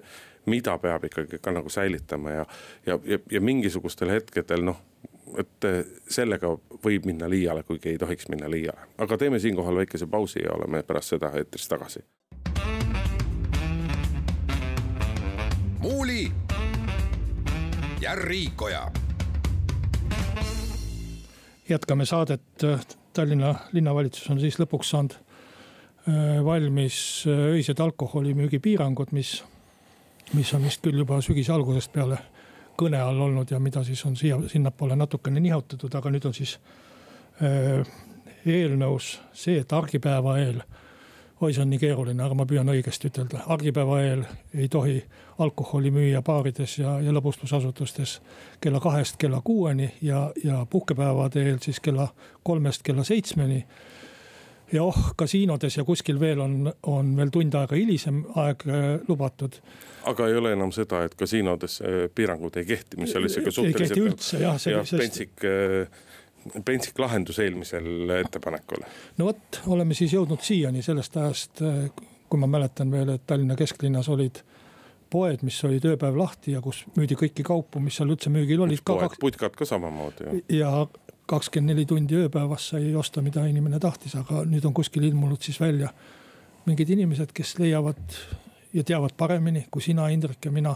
mida 0.47 0.79
peab 0.79 1.05
ikkagi 1.05 1.41
ka 1.43 1.53
nagu 1.53 1.71
säilitama 1.71 2.31
ja, 2.31 2.47
ja, 2.87 2.99
ja, 3.05 3.19
ja 3.31 3.41
mingisugustel 3.41 4.11
hetkedel 4.19 4.65
noh 4.65 4.85
et 5.37 5.67
sellega 6.09 6.55
võib 6.85 7.05
minna 7.09 7.29
liiale, 7.29 7.63
kuigi 7.63 7.93
ei 7.93 7.99
tohiks 8.01 8.31
minna 8.33 8.49
liiale, 8.51 8.89
aga 8.99 9.19
teeme 9.21 9.39
siinkohal 9.39 9.77
väikese 9.83 10.07
pausi 10.07 10.41
ja 10.45 10.55
oleme 10.57 10.83
pärast 10.83 11.17
seda 11.17 11.33
eetris 11.37 11.69
tagasi. 11.69 12.05
muuli 15.79 16.27
ja 18.01 18.15
Riikoja. 18.15 18.91
jätkame 21.69 22.07
saadet, 22.07 22.43
Tallinna 23.13 23.55
linnavalitsus 23.73 24.31
on 24.31 24.41
siis 24.41 24.59
lõpuks 24.61 24.93
saanud 24.93 25.13
äh, 25.13 26.45
valmis 26.45 27.25
äh, 27.27 27.41
öised 27.59 27.81
alkoholimüügi 27.81 28.59
piirangud, 28.59 29.11
mis, 29.13 29.43
mis 30.33 30.55
on 30.55 30.65
vist 30.65 30.81
küll 30.85 30.99
juba 31.03 31.21
sügise 31.21 31.53
algusest 31.53 31.93
peale 31.93 32.21
kõne 32.79 33.01
all 33.03 33.21
olnud 33.21 33.51
ja 33.51 33.59
mida 33.61 33.83
siis 33.85 34.05
on 34.07 34.17
siia, 34.17 34.39
sinnapoole 34.49 34.97
natukene 34.97 35.41
nihutatud, 35.41 35.95
aga 35.95 36.13
nüüd 36.15 36.31
on 36.31 36.37
siis 36.37 36.59
äh, 37.43 37.83
eelnõus 38.47 39.17
see, 39.35 39.59
et 39.59 39.73
argipäeva 39.73 40.39
eel 40.39 40.63
oi, 41.41 41.53
see 41.55 41.63
on 41.63 41.71
nii 41.71 41.79
keeruline, 41.79 42.23
aga 42.23 42.35
ma 42.35 42.47
püüan 42.49 42.69
õigesti 42.73 43.11
ütelda. 43.13 43.45
argipäeva 43.55 44.01
eel 44.03 44.25
ei 44.55 44.69
tohi 44.69 44.97
alkoholi 45.39 45.93
müüa 45.95 46.23
baarides 46.23 46.79
ja, 46.79 46.99
ja 47.01 47.15
lõbustusasutustes 47.15 48.19
kella 48.61 48.81
kahest 48.83 49.19
kella 49.19 49.41
kuueni 49.45 49.93
ja, 50.03 50.31
ja 50.45 50.65
puhkepäevade 50.71 51.45
eel 51.47 51.63
siis 51.63 51.81
kella 51.81 52.09
kolmest 52.43 52.83
kella 52.83 53.05
seitsmeni 53.05 53.65
ja 54.73 54.83
oh, 54.83 54.99
kasiinodes 55.17 55.77
ja 55.77 55.85
kuskil 55.85 56.21
veel 56.21 56.41
on, 56.41 56.73
on 56.83 57.15
veel 57.17 57.31
tund 57.33 57.55
aega 57.55 57.79
hilisem 57.79 58.25
aeg 58.37 58.67
äh, 58.69 58.89
lubatud. 59.09 59.61
aga 60.11 60.29
ei 60.29 60.37
ole 60.37 60.53
enam 60.53 60.73
seda, 60.75 61.05
et 61.07 61.15
kasiinodes 61.15 61.81
äh, 61.81 62.03
piirangud 62.15 62.57
ei 62.57 62.67
kehti, 62.69 63.01
mis 63.01 63.17
oli 63.17 63.31
sihuke 63.33 63.51
suhteliselt. 63.51 63.83
ei 63.83 63.89
kehti 63.89 64.11
üldse 64.11 64.43
jah. 64.43 64.61
jah, 64.67 64.93
pentsik 64.99 65.47
äh, 65.47 65.89
pentsik 66.65 66.99
lahendus 66.99 67.39
eelmisel 67.43 68.11
ettepanekul. 68.19 68.85
no 69.19 69.31
vot, 69.31 69.61
oleme 69.67 69.95
siis 69.95 70.15
jõudnud 70.17 70.43
siiani 70.45 70.83
sellest 70.83 71.17
ajast, 71.17 71.65
kui 72.29 72.41
ma 72.41 72.49
mäletan 72.51 72.91
veel, 72.93 73.15
et 73.17 73.27
Tallinna 73.27 73.57
kesklinnas 73.57 74.09
olid 74.13 74.43
poed, 75.11 75.43
mis 75.47 75.59
olid 75.65 75.85
ööpäev 75.89 76.17
lahti 76.19 76.55
ja 76.55 76.63
kus 76.65 76.83
müüdi 76.97 77.17
kõiki 77.19 77.45
kaupu, 77.47 77.81
mis 77.81 77.97
seal 77.99 78.13
üldse 78.13 78.33
müügil 78.33 78.61
olid. 78.65 78.83
putkad 79.21 79.57
ka 79.57 79.65
samamoodi. 79.65 80.43
ja 80.53 80.87
kakskümmend 81.29 81.75
neli 81.75 81.87
tundi 81.87 82.17
ööpäevas 82.17 82.71
sai 82.73 82.95
osta, 82.97 83.23
mida 83.23 83.45
inimene 83.47 83.81
tahtis, 83.81 84.17
aga 84.17 84.45
nüüd 84.49 84.65
on 84.65 84.75
kuskil 84.77 85.05
ilmunud 85.09 85.43
siis 85.45 85.61
välja 85.61 85.93
mingid 86.69 86.91
inimesed, 86.93 87.33
kes 87.33 87.57
leiavad 87.59 88.17
ja 88.73 88.85
teavad 88.85 89.17
paremini 89.17 89.67
kui 89.71 89.83
sina, 89.83 90.09
Indrek 90.13 90.45
ja 90.45 90.53
mina, 90.53 90.75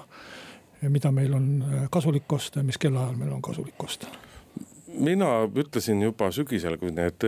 mida 0.89 1.13
meil 1.13 1.35
on 1.37 1.49
kasulik 1.93 2.33
osta 2.33 2.61
ja 2.61 2.69
mis 2.69 2.79
kellaajal 2.81 3.17
meil 3.17 3.33
on 3.33 3.43
kasulik 3.43 3.85
osta 3.85 4.09
mina 4.95 5.29
ütlesin 5.57 6.03
juba 6.03 6.31
sügisel, 6.35 6.77
kui 6.81 6.93
need, 6.95 7.25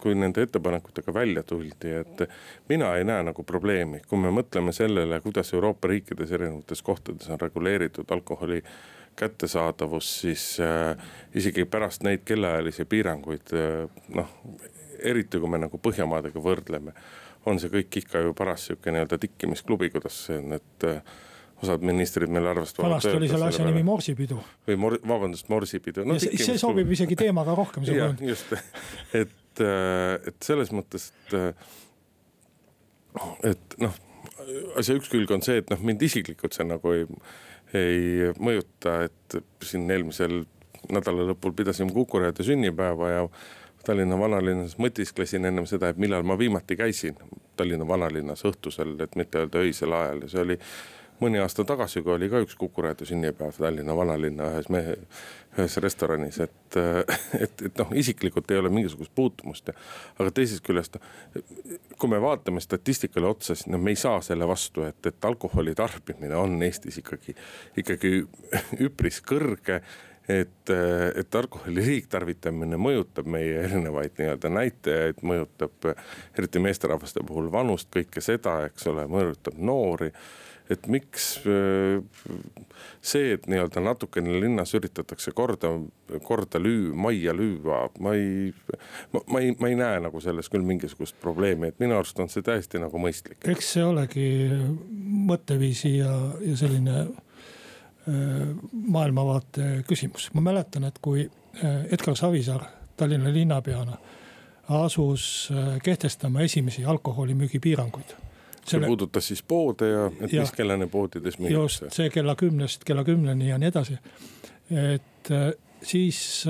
kui 0.00 0.14
nende 0.18 0.44
ettepanekutega 0.46 1.14
välja 1.14 1.42
tuldi, 1.46 1.92
et 2.00 2.24
mina 2.70 2.92
ei 2.96 3.04
näe 3.08 3.22
nagu 3.28 3.44
probleemi, 3.46 4.02
kui 4.08 4.20
me 4.20 4.32
mõtleme 4.34 4.74
sellele, 4.76 5.20
kuidas 5.24 5.52
Euroopa 5.54 5.90
riikides 5.92 6.32
erinevates 6.32 6.82
kohtades 6.82 7.30
on 7.30 7.40
reguleeritud 7.40 8.10
alkoholi 8.10 8.62
kättesaadavus, 9.16 10.20
siis 10.20 10.44
äh, 10.60 10.96
isegi 11.34 11.64
pärast 11.64 12.02
neid 12.06 12.24
kellaajalisi 12.24 12.84
piiranguid 12.88 13.52
äh, 13.56 13.82
noh, 14.16 14.38
eriti 14.98 15.40
kui 15.40 15.50
me 15.50 15.60
nagu 15.60 15.80
Põhjamaadega 15.82 16.40
võrdleme, 16.40 16.94
on 17.46 17.60
see 17.60 17.72
kõik 17.72 18.00
ikka 18.04 18.22
ju 18.24 18.32
paras 18.38 18.68
sihuke 18.68 18.94
nii-öelda 18.94 19.18
tikkimisklubi, 19.20 19.90
kuidas 19.92 20.24
need 20.32 20.88
äh, 20.88 21.02
osad 21.62 21.84
ministrid 21.86 22.32
meil 22.32 22.46
arvestavad. 22.52 22.90
vanasti 22.90 23.14
oli 23.16 23.28
selle 23.30 23.50
asja 23.50 23.66
nimi 23.66 23.82
morsipidu. 23.86 24.38
või 24.68 24.78
mor-, 24.84 25.00
vabandust, 25.08 25.48
morsipidu 25.52 26.06
no,. 26.08 26.18
See, 26.22 26.36
see 26.40 26.58
sobib 26.60 26.90
isegi 26.94 27.18
teemaga 27.18 27.56
rohkem. 27.58 27.86
jah, 27.88 28.16
just, 28.20 28.52
et, 29.22 29.62
äh, 29.62 30.16
et 30.30 30.38
selles 30.44 30.72
mõttes, 30.74 31.10
et, 31.12 31.36
äh, 31.38 31.52
et 33.52 33.78
noh, 33.82 33.94
asja 34.80 34.96
üks 34.98 35.10
külg 35.12 35.30
on 35.34 35.44
see, 35.44 35.62
et 35.62 35.70
noh, 35.72 35.80
mind 35.86 36.02
isiklikult 36.02 36.56
see 36.56 36.66
nagu 36.68 36.94
ei, 36.96 37.06
ei 37.78 38.32
mõjuta, 38.42 39.02
et 39.08 39.40
siin 39.64 39.90
eelmisel 39.90 40.42
nädala 40.92 41.28
lõpul 41.30 41.54
pidasime 41.56 41.92
Kuku 41.94 42.18
raadio 42.22 42.46
sünnipäeva 42.46 43.10
ja 43.10 43.26
Tallinna 43.86 44.18
vanalinnas 44.18 44.76
mõtisklesin 44.78 45.46
ennem 45.48 45.66
seda, 45.66 45.90
et 45.90 45.98
millal 45.98 46.22
ma 46.26 46.36
viimati 46.38 46.76
käisin 46.78 47.16
Tallinna 47.58 47.86
vanalinnas 47.88 48.44
õhtusel, 48.46 48.94
et 49.02 49.16
mitte 49.18 49.42
öelda 49.42 49.62
öisel 49.62 49.94
ajal 49.94 50.22
ja 50.24 50.30
see 50.32 50.42
oli 50.44 50.58
mõni 51.22 51.40
aasta 51.42 51.64
tagasi, 51.68 52.02
kui 52.02 52.14
oli 52.16 52.28
ka 52.32 52.42
üks 52.42 52.56
Kuku 52.58 52.84
raadio 52.84 53.06
sünnipäev 53.08 53.56
Tallinna 53.58 53.96
vanalinna 53.96 54.50
ühes 54.52 54.68
mehe, 54.72 54.96
ühes 55.56 55.78
restoranis, 55.84 56.40
et, 56.44 56.78
et, 57.44 57.66
et 57.68 57.80
noh, 57.80 57.94
isiklikult 57.98 58.50
ei 58.50 58.60
ole 58.60 58.72
mingisugust 58.72 59.14
puutumust 59.14 59.72
aga 59.72 60.30
teisest 60.34 60.64
küljest, 60.66 60.98
kui 61.98 62.12
me 62.12 62.20
vaatame 62.22 62.62
statistikale 62.64 63.30
otsa, 63.30 63.56
siis 63.56 63.68
noh, 63.72 63.82
me 63.82 63.94
ei 63.94 64.00
saa 64.00 64.20
selle 64.24 64.48
vastu, 64.48 64.86
et, 64.88 65.00
et 65.06 65.28
alkoholi 65.28 65.74
tarbimine 65.78 66.38
on 66.38 66.56
Eestis 66.62 66.98
ikkagi, 67.02 67.36
ikkagi 67.82 68.16
üpris 68.88 69.22
kõrge 69.26 69.82
et, 70.28 70.70
et 71.16 71.34
alkoholi 71.34 71.82
liigtarvitamine 71.82 72.78
mõjutab 72.80 73.26
meie 73.30 73.64
erinevaid 73.66 74.14
nii-öelda 74.20 74.52
näitajaid, 74.54 75.22
mõjutab 75.26 75.90
eriti 76.38 76.62
meesterahvaste 76.62 77.24
puhul 77.26 77.50
vanust, 77.52 77.90
kõike 77.92 78.22
seda, 78.24 78.60
eks 78.68 78.86
ole, 78.92 79.08
mõjutab 79.10 79.58
noori 79.58 80.12
et 80.72 80.86
miks 80.90 81.26
see, 83.02 83.32
et 83.34 83.46
nii-öelda 83.50 83.82
natukene 83.84 84.38
linnas 84.40 84.74
üritatakse 84.78 85.34
korda, 85.36 85.72
korda 86.26 86.60
lüü-, 86.62 86.94
majja 86.94 87.34
lüüa, 87.36 87.82
ma 88.00 88.14
ei, 88.18 88.52
ma 89.26 89.42
ei, 89.42 89.52
ma 89.58 89.72
ei 89.72 89.78
näe 89.78 90.00
nagu 90.04 90.22
selles 90.22 90.50
küll 90.52 90.64
mingisugust 90.66 91.18
probleemi, 91.22 91.72
et 91.72 91.82
minu 91.82 91.98
arust 91.98 92.20
on 92.22 92.30
see 92.32 92.44
täiesti 92.46 92.80
nagu 92.82 93.00
mõistlik. 93.02 93.42
eks 93.48 93.74
see 93.76 93.84
olegi 93.86 94.28
mõtteviisi 95.32 95.96
ja, 95.98 96.14
ja 96.46 96.56
selline 96.58 97.06
maailmavaate 98.72 99.84
küsimus. 99.86 100.30
ma 100.34 100.40
mäletan, 100.40 100.84
et 100.84 100.98
kui 101.02 101.28
Edgar 101.90 102.16
Savisaar 102.16 102.64
Tallinna 102.96 103.32
linnapeana 103.32 103.96
asus 104.68 105.48
kehtestama 105.82 106.40
esimesi 106.40 106.84
alkoholimüügi 106.84 107.58
piiranguid. 107.58 108.14
See 108.66 108.80
puudutas 108.86 109.26
siis 109.26 109.42
poode 109.42 109.88
ja, 109.90 110.06
et 110.20 110.32
ja, 110.32 110.44
mis 110.44 110.52
kellani 110.56 110.86
poodides 110.86 111.38
müüakse. 111.38 111.84
just, 111.86 111.96
see 111.96 112.10
kella 112.14 112.36
kümnest 112.38 112.84
kella 112.84 113.04
kümneni 113.04 113.48
ja 113.48 113.58
nii 113.58 113.68
edasi. 113.72 113.98
et 114.70 115.32
siis 115.82 116.44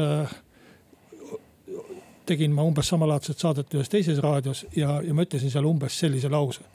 tegin 2.26 2.52
ma 2.54 2.62
umbes 2.62 2.88
samalaadset 2.88 3.38
saadet 3.38 3.75
ühes 3.75 3.88
teises 3.90 4.21
raadios 4.23 4.66
ja, 4.76 5.00
ja 5.02 5.14
ma 5.14 5.25
ütlesin 5.25 5.50
seal 5.50 5.66
umbes 5.66 5.99
sellise 6.04 6.31
lause 6.33 6.69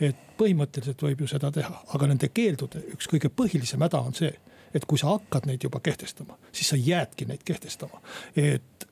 et 0.00 0.22
põhimõtteliselt 0.38 1.02
võib 1.04 1.24
ju 1.24 1.28
seda 1.30 1.50
teha, 1.54 1.74
aga 1.94 2.08
nende 2.10 2.30
keeldude 2.34 2.82
üks 2.94 3.08
kõige 3.10 3.30
põhilisem 3.32 3.82
häda 3.84 4.00
on 4.02 4.16
see, 4.16 4.32
et 4.74 4.86
kui 4.88 5.00
sa 5.00 5.12
hakkad 5.14 5.46
neid 5.48 5.64
juba 5.64 5.82
kehtestama, 5.84 6.38
siis 6.52 6.72
sa 6.72 6.78
jäädki 6.78 7.28
neid 7.28 7.44
kehtestama. 7.44 8.00
et 8.36 8.88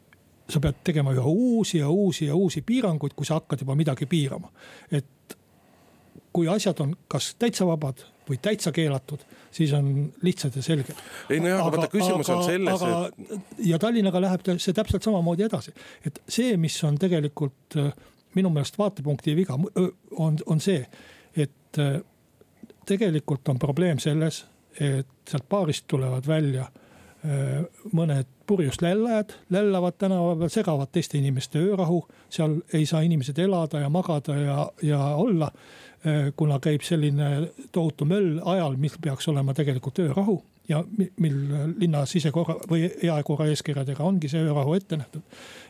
sa 0.50 0.60
pead 0.60 0.82
tegema 0.84 1.14
üha 1.14 1.26
uusi 1.26 1.78
ja 1.78 1.88
uusi 1.88 2.26
ja 2.26 2.34
uusi 2.34 2.62
piiranguid, 2.66 3.14
kui 3.14 3.26
sa 3.26 3.38
hakkad 3.38 3.62
juba 3.62 3.74
midagi 3.74 4.06
piirama. 4.06 4.52
et 4.90 5.06
kui 6.32 6.48
asjad 6.48 6.80
on 6.80 6.94
kas 7.10 7.34
täitsa 7.38 7.66
vabad 7.66 8.04
või 8.28 8.38
täitsa 8.42 8.72
keelatud, 8.72 9.22
siis 9.50 9.72
on 9.74 10.12
lihtsad 10.22 10.54
ja 10.56 10.62
selged. 10.62 10.98
ei 11.30 11.40
nojah, 11.42 11.64
aga 11.64 11.76
vaata 11.76 11.90
küsimus 11.92 12.28
aga, 12.30 12.38
on 12.38 12.44
selles, 12.46 12.84
et. 12.86 13.56
ja 13.66 13.78
Tallinnaga 13.82 14.22
läheb 14.22 14.52
see 14.56 14.76
täpselt 14.76 15.06
samamoodi 15.06 15.48
edasi, 15.48 15.74
et 16.06 16.22
see, 16.28 16.54
mis 16.60 16.76
on 16.86 16.98
tegelikult 17.00 17.78
minu 18.38 18.52
meelest 18.54 18.78
vaatepunkti 18.78 19.34
viga 19.36 19.58
on, 19.58 20.38
on 20.46 20.62
see, 20.62 20.84
et 21.34 21.82
äh, 21.82 21.98
tegelikult 22.86 23.48
on 23.50 23.58
probleem 23.58 23.98
selles, 23.98 24.44
et 24.78 25.10
sealt 25.26 25.48
baarist 25.50 25.88
tulevad 25.90 26.26
välja 26.30 26.68
äh, 26.68 26.79
mõned 27.92 28.28
purjus 28.48 28.80
lällajad, 28.80 29.34
lällavad 29.52 29.98
tänava 30.00 30.36
peal, 30.40 30.48
segavad 30.48 30.88
teiste 30.92 31.18
inimeste 31.18 31.60
öörahu. 31.60 32.00
seal 32.32 32.60
ei 32.72 32.86
saa 32.86 33.02
inimesed 33.04 33.38
elada 33.38 33.80
ja 33.80 33.88
magada 33.88 34.36
ja, 34.36 34.70
ja 34.82 35.00
olla. 35.16 35.50
Äh, 36.06 36.32
kuna 36.36 36.56
käib 36.64 36.80
selline 36.80 37.50
tohutu 37.72 38.06
möll 38.08 38.40
ajal, 38.44 38.76
mis 38.80 38.94
peaks 39.02 39.28
olema 39.28 39.52
tegelikult 39.54 39.98
öörahu 40.00 40.38
ja 40.68 40.84
mil 41.20 41.36
linna 41.76 42.06
sisekorra 42.06 42.54
või 42.70 42.86
jaekorra 43.02 43.50
eeskirjadega 43.52 44.04
ongi 44.06 44.30
see 44.32 44.40
öörahu 44.40 44.78
ette 44.78 44.96
nähtud 44.96 45.20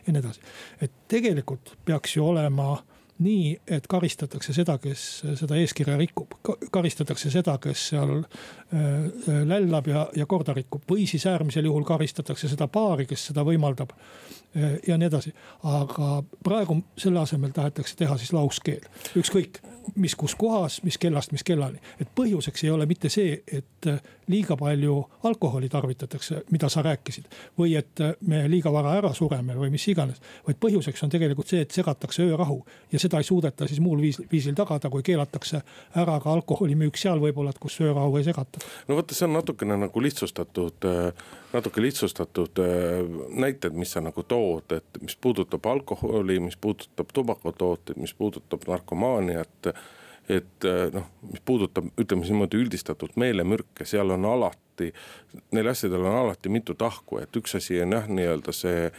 ja 0.05 0.13
nii 0.13 0.21
edasi. 0.21 0.39
et 0.81 0.91
tegelikult 1.11 1.73
peaks 1.85 2.15
ju 2.15 2.27
olema 2.27 2.77
nii, 3.21 3.53
et 3.67 3.87
karistatakse 3.89 4.53
seda, 4.55 4.77
kes 4.81 5.05
seda 5.39 5.57
eeskirja 5.59 5.97
rikub, 5.99 6.33
karistatakse 6.73 7.31
seda, 7.33 7.57
kes 7.61 7.87
seal 7.91 8.17
äh, 8.21 9.29
lällab 9.47 9.89
ja, 9.91 10.05
ja 10.17 10.27
korda 10.29 10.55
rikub 10.57 10.85
või 10.89 11.05
siis 11.09 11.27
äärmisel 11.29 11.69
juhul 11.69 11.85
karistatakse 11.87 12.49
seda 12.51 12.67
paari, 12.71 13.05
kes 13.09 13.29
seda 13.31 13.45
võimaldab. 13.47 13.93
Äh, 14.55 14.79
ja 14.87 14.97
nii 14.97 15.09
edasi, 15.11 15.33
aga 15.69 16.21
praegu 16.43 16.81
selle 16.99 17.21
asemel 17.21 17.53
tahetakse 17.55 17.97
teha 17.99 18.17
siis 18.21 18.33
lauskeel, 18.35 18.89
ükskõik 19.21 19.61
mis, 19.95 20.15
kus 20.15 20.35
kohas, 20.35 20.83
mis 20.83 20.97
kellast, 20.97 21.31
mis 21.31 21.43
kellani. 21.43 21.79
et 21.99 22.09
põhjuseks 22.15 22.65
ei 22.65 22.71
ole 22.73 22.85
mitte 22.85 23.09
see, 23.09 23.41
et 23.47 23.87
äh, 23.87 24.01
liiga 24.31 24.57
palju 24.57 24.95
alkoholi 25.27 25.69
tarvitatakse, 25.69 26.43
mida 26.51 26.69
sa 26.69 26.81
rääkisid. 26.81 27.25
või 27.59 27.75
et 27.77 27.99
me 28.27 28.43
liiga 28.49 28.71
vara 28.71 28.95
ära 28.97 29.13
sureme 29.13 29.55
või 29.55 29.69
mis 29.71 29.87
iganes, 29.87 30.21
vaid 30.47 30.57
põhjuseks 30.61 31.03
on 31.03 31.09
tegelikult 31.09 31.47
see, 31.47 31.61
et 31.61 31.71
segatakse 31.71 32.23
öörahu 32.23 32.61
ja 32.91 32.99
seda 32.99 33.17
ei 33.17 33.27
suudeta 33.27 33.67
siis 33.67 33.79
muul 33.79 34.01
viisil, 34.01 34.25
viisil 34.31 34.55
tagada, 34.55 34.89
kui 34.89 35.03
keelatakse 35.03 35.61
ära 35.95 36.19
ka 36.19 36.31
alkoholimüük 36.31 36.97
seal 36.97 37.19
võib-olla, 37.19 37.53
et 37.53 37.59
kus 37.59 37.79
öörahu 37.81 38.17
ei 38.17 38.27
segata. 38.27 38.63
no 38.87 38.95
vot, 38.99 39.11
see 39.11 39.27
on 39.27 39.35
natukene 39.37 39.77
nagu 39.77 40.03
lihtsustatud, 40.03 40.89
natuke 41.53 41.81
lihtsustatud 41.81 42.61
näited, 43.29 43.73
mis 43.73 43.91
sa 43.91 44.01
nagu 44.01 44.23
tood, 44.23 44.71
et 44.77 45.01
mis 45.01 45.15
puudutab 45.15 45.65
alkoholi, 45.65 46.39
mis 46.39 46.57
puudutab 46.57 47.11
tubakatooteid, 47.13 47.97
mis 48.01 48.13
puudutab 48.13 48.67
narkomaaniat 48.67 49.73
et 50.29 50.67
noh, 50.93 51.07
mis 51.31 51.41
puudutab, 51.45 51.87
ütleme 51.99 52.23
siis 52.23 52.33
niimoodi 52.35 52.59
üldistatult 52.61 53.17
meelemürke, 53.19 53.85
seal 53.89 54.13
on 54.13 54.27
alati, 54.29 54.91
neil 55.51 55.71
asjadel 55.71 56.05
on 56.05 56.19
alati 56.25 56.51
mitu 56.53 56.75
tahku, 56.77 57.19
et 57.23 57.41
üks 57.41 57.57
asi 57.57 57.81
on 57.81 57.97
jah, 57.97 58.07
nii-öelda 58.07 58.55
see 58.55 58.91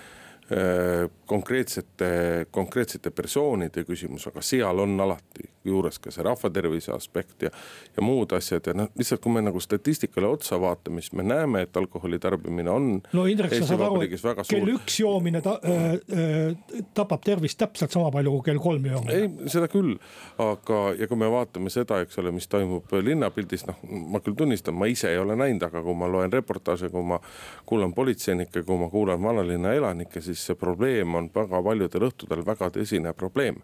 konkreetsete, 1.27 2.47
konkreetsete 2.51 3.11
persoonide 3.11 3.85
küsimus, 3.89 4.27
aga 4.29 4.43
seal 4.45 4.83
on 4.85 5.01
alati 5.01 5.49
juures 5.65 5.99
ka 6.03 6.11
see 6.13 6.25
rahvatervise 6.27 6.93
aspekt 6.95 7.47
ja, 7.47 7.51
ja 7.97 8.05
muud 8.05 8.33
asjad 8.37 8.67
ja 8.67 8.75
noh, 8.77 8.91
lihtsalt 8.99 9.23
kui 9.23 9.35
me 9.35 9.43
nagu 9.45 9.61
statistikale 9.63 10.29
otsa 10.31 10.59
vaatame, 10.61 11.03
siis 11.03 11.15
me 11.19 11.25
näeme, 11.27 11.65
et 11.67 11.77
alkoholi 11.79 12.19
tarbimine 12.23 12.71
on. 12.71 12.89
no 13.13 13.27
Indrek, 13.31 13.55
sa 13.61 13.71
saad 13.71 13.85
aru, 13.87 14.03
et 14.05 14.17
kell 14.51 14.73
üks 14.75 14.99
joomine 15.03 15.43
ta, 15.45 15.57
äh, 15.63 15.87
äh, 15.95 16.83
tapab 16.97 17.23
tervist 17.25 17.61
täpselt 17.63 17.95
sama 17.95 18.11
palju 18.15 18.35
kui 18.37 18.47
kell 18.51 18.63
kolm 18.63 18.89
joomine. 18.91 19.19
ei, 19.19 19.51
seda 19.53 19.71
küll, 19.73 19.95
aga, 20.43 20.81
ja 20.99 21.09
kui 21.11 21.21
me 21.21 21.31
vaatame 21.33 21.73
seda, 21.75 22.03
eks 22.03 22.19
ole, 22.23 22.35
mis 22.35 22.51
toimub 22.51 22.91
linnapildis, 22.99 23.67
noh, 23.71 23.79
ma 24.13 24.23
küll 24.25 24.37
tunnistan, 24.39 24.77
ma 24.79 24.91
ise 24.91 25.13
ei 25.13 25.21
ole 25.23 25.39
näinud, 25.39 25.63
aga 25.69 25.85
kui 25.85 25.97
ma 25.99 26.11
loen 26.11 26.33
reportaaže, 26.33 26.91
kui 26.93 27.07
ma 27.07 27.21
kuulan 27.69 27.95
politseinikke, 27.95 28.65
kui 28.67 28.81
ma 28.81 28.91
kuulan 28.93 29.23
vanalinna 29.23 29.77
elanikke, 29.79 30.25
siis 30.25 30.42
siis 30.43 30.51
see 30.51 30.59
probleem 30.59 31.15
on 31.15 31.31
väga 31.35 31.63
paljudel 31.63 32.07
õhtudel 32.09 32.45
väga 32.47 32.69
tõsine 32.75 33.13
probleem. 33.15 33.61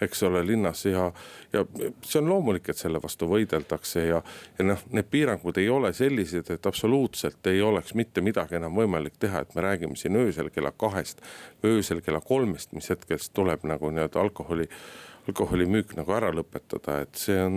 eks 0.00 0.22
ole, 0.28 0.42
linnas 0.46 0.84
ja, 0.86 1.10
ja 1.52 1.64
see 2.04 2.20
on 2.20 2.30
loomulik, 2.30 2.68
et 2.68 2.78
selle 2.78 3.00
vastu 3.02 3.28
võideldakse 3.30 4.06
ja, 4.06 4.22
ja 4.58 4.66
noh, 4.66 4.82
need 4.94 5.10
piirangud 5.10 5.58
ei 5.58 5.68
ole 5.68 5.92
sellised, 5.96 6.50
et 6.54 6.66
absoluutselt 6.66 7.46
ei 7.50 7.62
oleks 7.62 7.94
mitte 7.98 8.20
midagi 8.24 8.58
enam 8.60 8.76
võimalik 8.78 9.18
teha, 9.18 9.42
et 9.42 9.54
me 9.54 9.66
räägime 9.66 9.98
siin 9.98 10.16
öösel 10.16 10.50
kella 10.54 10.72
kahest, 10.76 11.22
öösel 11.64 12.02
kella 12.02 12.20
kolmest, 12.20 12.72
mis 12.72 12.90
hetkest 12.92 13.34
tuleb 13.34 13.66
nagu 13.68 13.90
nii-öelda 13.90 14.20
alkoholi 14.22 14.68
alkoholimüük 15.22 15.92
nagu 15.94 16.10
ära 16.16 16.32
lõpetada, 16.34 16.96
et 17.04 17.14
see 17.14 17.36
on 17.38 17.52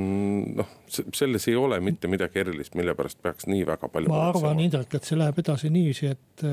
noh, 0.60 0.74
selles 0.86 1.48
ei 1.50 1.56
ole 1.58 1.80
mitte 1.82 2.06
midagi 2.06 2.44
erilist, 2.44 2.76
mille 2.78 2.94
pärast 2.94 3.18
peaks 3.26 3.48
nii 3.50 3.64
väga 3.66 3.90
palju. 3.90 4.12
ma 4.14 4.28
arvan, 4.30 4.62
Indrek, 4.62 4.94
et 4.94 5.10
see 5.10 5.18
läheb 5.18 5.42
edasi 5.42 5.72
niiviisi, 5.74 6.12
et 6.14 6.46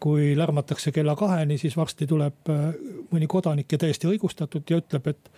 kui 0.00 0.34
lärmatakse 0.38 0.92
kella 0.92 1.16
kaheni, 1.16 1.58
siis 1.58 1.76
varsti 1.76 2.08
tuleb 2.10 2.52
äh, 2.52 2.70
mõni 3.12 3.28
kodanik 3.30 3.72
ja 3.72 3.80
täiesti 3.80 4.10
õigustatult 4.10 4.70
ja 4.70 4.80
ütleb, 4.82 5.10
et 5.12 5.32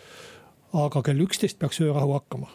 aga 0.72 1.03
kell 1.05 1.25
üksteist 1.25 1.59
peaks 1.61 1.83
öörahu 1.85 2.14
hakkama 2.16 2.48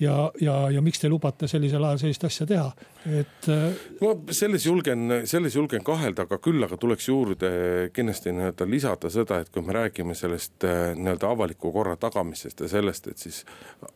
ja, 0.00 0.32
ja, 0.40 0.54
ja 0.70 0.82
miks 0.82 1.00
te 1.00 1.10
lubate 1.10 1.48
sellisel 1.50 1.84
ajal 1.84 2.00
sellist 2.02 2.24
asja 2.26 2.46
teha, 2.48 2.66
et. 3.06 3.48
äh, 3.52 4.22
selles 4.34 4.66
julgen, 4.66 5.22
selles 5.28 5.56
julgen 5.56 5.84
kahelda, 5.86 6.26
aga 6.26 6.38
küll 6.42 6.64
aga 6.64 6.78
tuleks 6.80 7.08
juurde 7.08 7.52
kindlasti 7.94 8.34
nii-öelda 8.34 8.68
lisada 8.70 9.10
seda, 9.12 9.42
et 9.42 9.52
kui 9.54 9.64
me 9.66 9.76
räägime 9.76 10.16
sellest 10.18 10.66
äh, 10.68 10.92
nii-öelda 10.98 11.32
avaliku 11.36 11.72
korra 11.74 11.96
tagamisest 12.00 12.64
ja 12.64 12.70
sellest, 12.72 13.08
et 13.12 13.22
siis. 13.22 13.44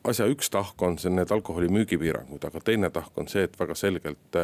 asja 0.05 0.29
üks 0.31 0.51
tahk 0.53 0.83
on 0.83 0.99
see 1.03 1.13
need 1.13 1.33
alkoholi 1.33 1.71
müügipiirangud, 1.73 2.45
aga 2.47 2.63
teine 2.65 2.91
tahk 2.95 3.19
on 3.19 3.31
see, 3.31 3.47
et 3.47 3.61
väga 3.61 3.75
selgelt 3.79 4.41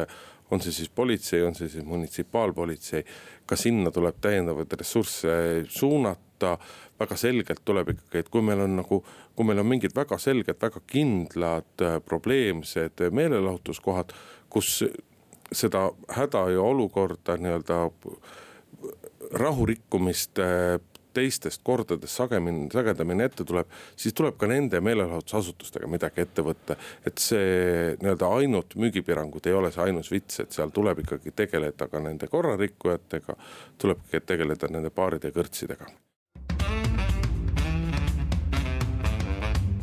on 0.51 0.61
see 0.61 0.71
siis 0.71 0.89
politsei, 0.89 1.43
on 1.43 1.55
see 1.55 1.69
siis 1.69 1.85
munitsipaalpolitsei, 1.85 3.03
ka 3.45 3.57
sinna 3.59 3.91
tuleb 3.91 4.19
täiendavaid 4.21 4.79
ressursse 4.79 5.29
suunata. 5.67 6.57
väga 6.99 7.15
selgelt 7.15 7.61
tuleb 7.65 7.89
ikkagi, 7.89 8.19
et 8.19 8.29
kui 8.29 8.41
meil 8.43 8.59
on 8.59 8.75
nagu, 8.75 8.99
kui 9.35 9.45
meil 9.47 9.59
on 9.59 9.67
mingid 9.67 9.95
väga 9.95 10.17
selged, 10.19 10.57
väga 10.61 10.81
kindlad 10.87 11.81
äh, 11.81 11.97
probleemsed 12.05 12.99
meelelahutuskohad, 13.11 14.11
kus 14.49 14.83
seda 15.51 15.91
häda 16.09 16.49
ja 16.51 16.61
olukorda 16.61 17.37
nii-öelda 17.37 17.79
rahurikkumist 19.39 20.39
teistest 21.13 21.61
kordades 21.63 22.15
sagemini, 22.15 22.67
sagedamini 22.73 23.27
ette 23.27 23.45
tuleb, 23.47 23.69
siis 23.95 24.15
tuleb 24.17 24.37
ka 24.39 24.49
nende 24.49 24.81
meelelahutusasutustega 24.83 25.89
midagi 25.89 26.23
ette 26.25 26.45
võtta. 26.45 26.77
et 27.05 27.17
see 27.17 27.95
nii-öelda 28.01 28.29
ainult 28.37 28.75
müügipiirangud 28.75 29.47
ei 29.47 29.53
ole 29.53 29.71
see 29.71 29.83
ainus 29.83 30.11
vits, 30.11 30.39
et 30.39 30.51
seal 30.51 30.73
tuleb 30.73 31.03
ikkagi 31.03 31.31
tegeleda 31.35 31.87
ka 31.87 31.99
nende 31.99 32.27
korrarikkujatega, 32.27 33.35
tuleb 33.77 34.09
tegeleda 34.25 34.67
nende 34.71 34.89
baaride 34.89 35.31
ja 35.31 35.37
kõrtsidega. 35.39 35.91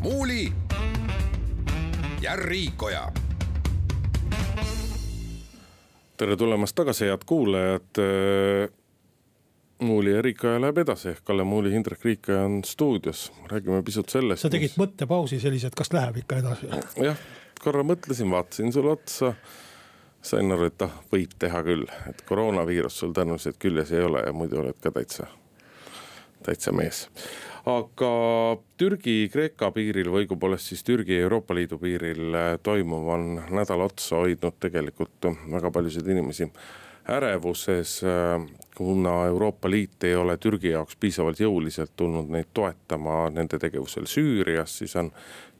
muuli 0.00 0.46
ja 2.22 2.36
Riikoja 2.36 3.10
tere 6.20 6.36
tulemast 6.36 6.76
tagasi, 6.76 7.06
head 7.08 7.24
kuulajad 7.26 8.00
Muuli 9.80 10.12
ja 10.12 10.22
Riikaja 10.22 10.60
läheb 10.60 10.78
edasi, 10.78 11.14
Kalle 11.24 11.44
Muuli, 11.44 11.72
Indrek 11.74 12.04
Riikaja 12.04 12.42
on 12.44 12.64
stuudios, 12.64 13.32
räägime 13.48 13.82
pisut 13.82 14.08
sellest. 14.08 14.42
sa 14.42 14.50
tegid 14.52 14.74
mis... 14.74 14.78
mõttepausi 14.78 15.40
sellise, 15.40 15.70
et 15.70 15.76
kas 15.76 15.92
läheb 15.96 16.18
ikka 16.20 16.40
edasi? 16.42 16.68
jah, 17.00 17.22
korra 17.64 17.84
mõtlesin, 17.86 18.28
vaatasin 18.30 18.72
sulle 18.72 18.92
otsa. 18.92 19.32
sain 20.22 20.52
aru, 20.52 20.66
et 20.68 20.82
ah, 20.84 20.98
võib 21.12 21.32
teha 21.38 21.62
küll, 21.64 21.86
et 22.10 22.20
koroonaviirus 22.28 22.98
sul 23.00 23.14
tõenäoliselt 23.16 23.56
küljes 23.58 23.92
ei 23.96 24.04
ole 24.04 24.20
ja 24.26 24.34
muidu 24.36 24.60
oled 24.60 24.76
ka 24.84 24.92
täitsa, 24.92 25.30
täitsa 26.44 26.76
mees. 26.76 27.06
aga 27.64 28.12
Türgi-Kreeka 28.76 29.72
piiril 29.72 30.12
või 30.12 30.26
õigupoolest 30.26 30.74
siis 30.74 30.84
Türgi 30.84 31.16
ja 31.16 31.24
Euroopa 31.24 31.56
Liidu 31.56 31.80
piiril 31.80 32.36
toimuv 32.62 33.08
on 33.16 33.26
nädal 33.48 33.88
otsa 33.88 34.20
hoidnud 34.20 34.60
tegelikult 34.60 35.32
väga 35.56 35.72
paljusid 35.72 36.12
inimesi 36.12 36.52
ärevuses, 37.10 38.04
äh, 38.04 38.56
kuna 38.76 39.26
Euroopa 39.26 39.70
Liit 39.70 40.04
ei 40.04 40.14
ole 40.16 40.36
Türgi 40.36 40.70
jaoks 40.70 40.96
piisavalt 40.96 41.40
jõuliselt 41.40 41.92
tulnud 41.96 42.30
neid 42.30 42.52
toetama 42.54 43.30
nende 43.34 43.58
tegevusel 43.58 44.06
Süürias, 44.06 44.78
siis 44.78 44.96
on 44.96 45.10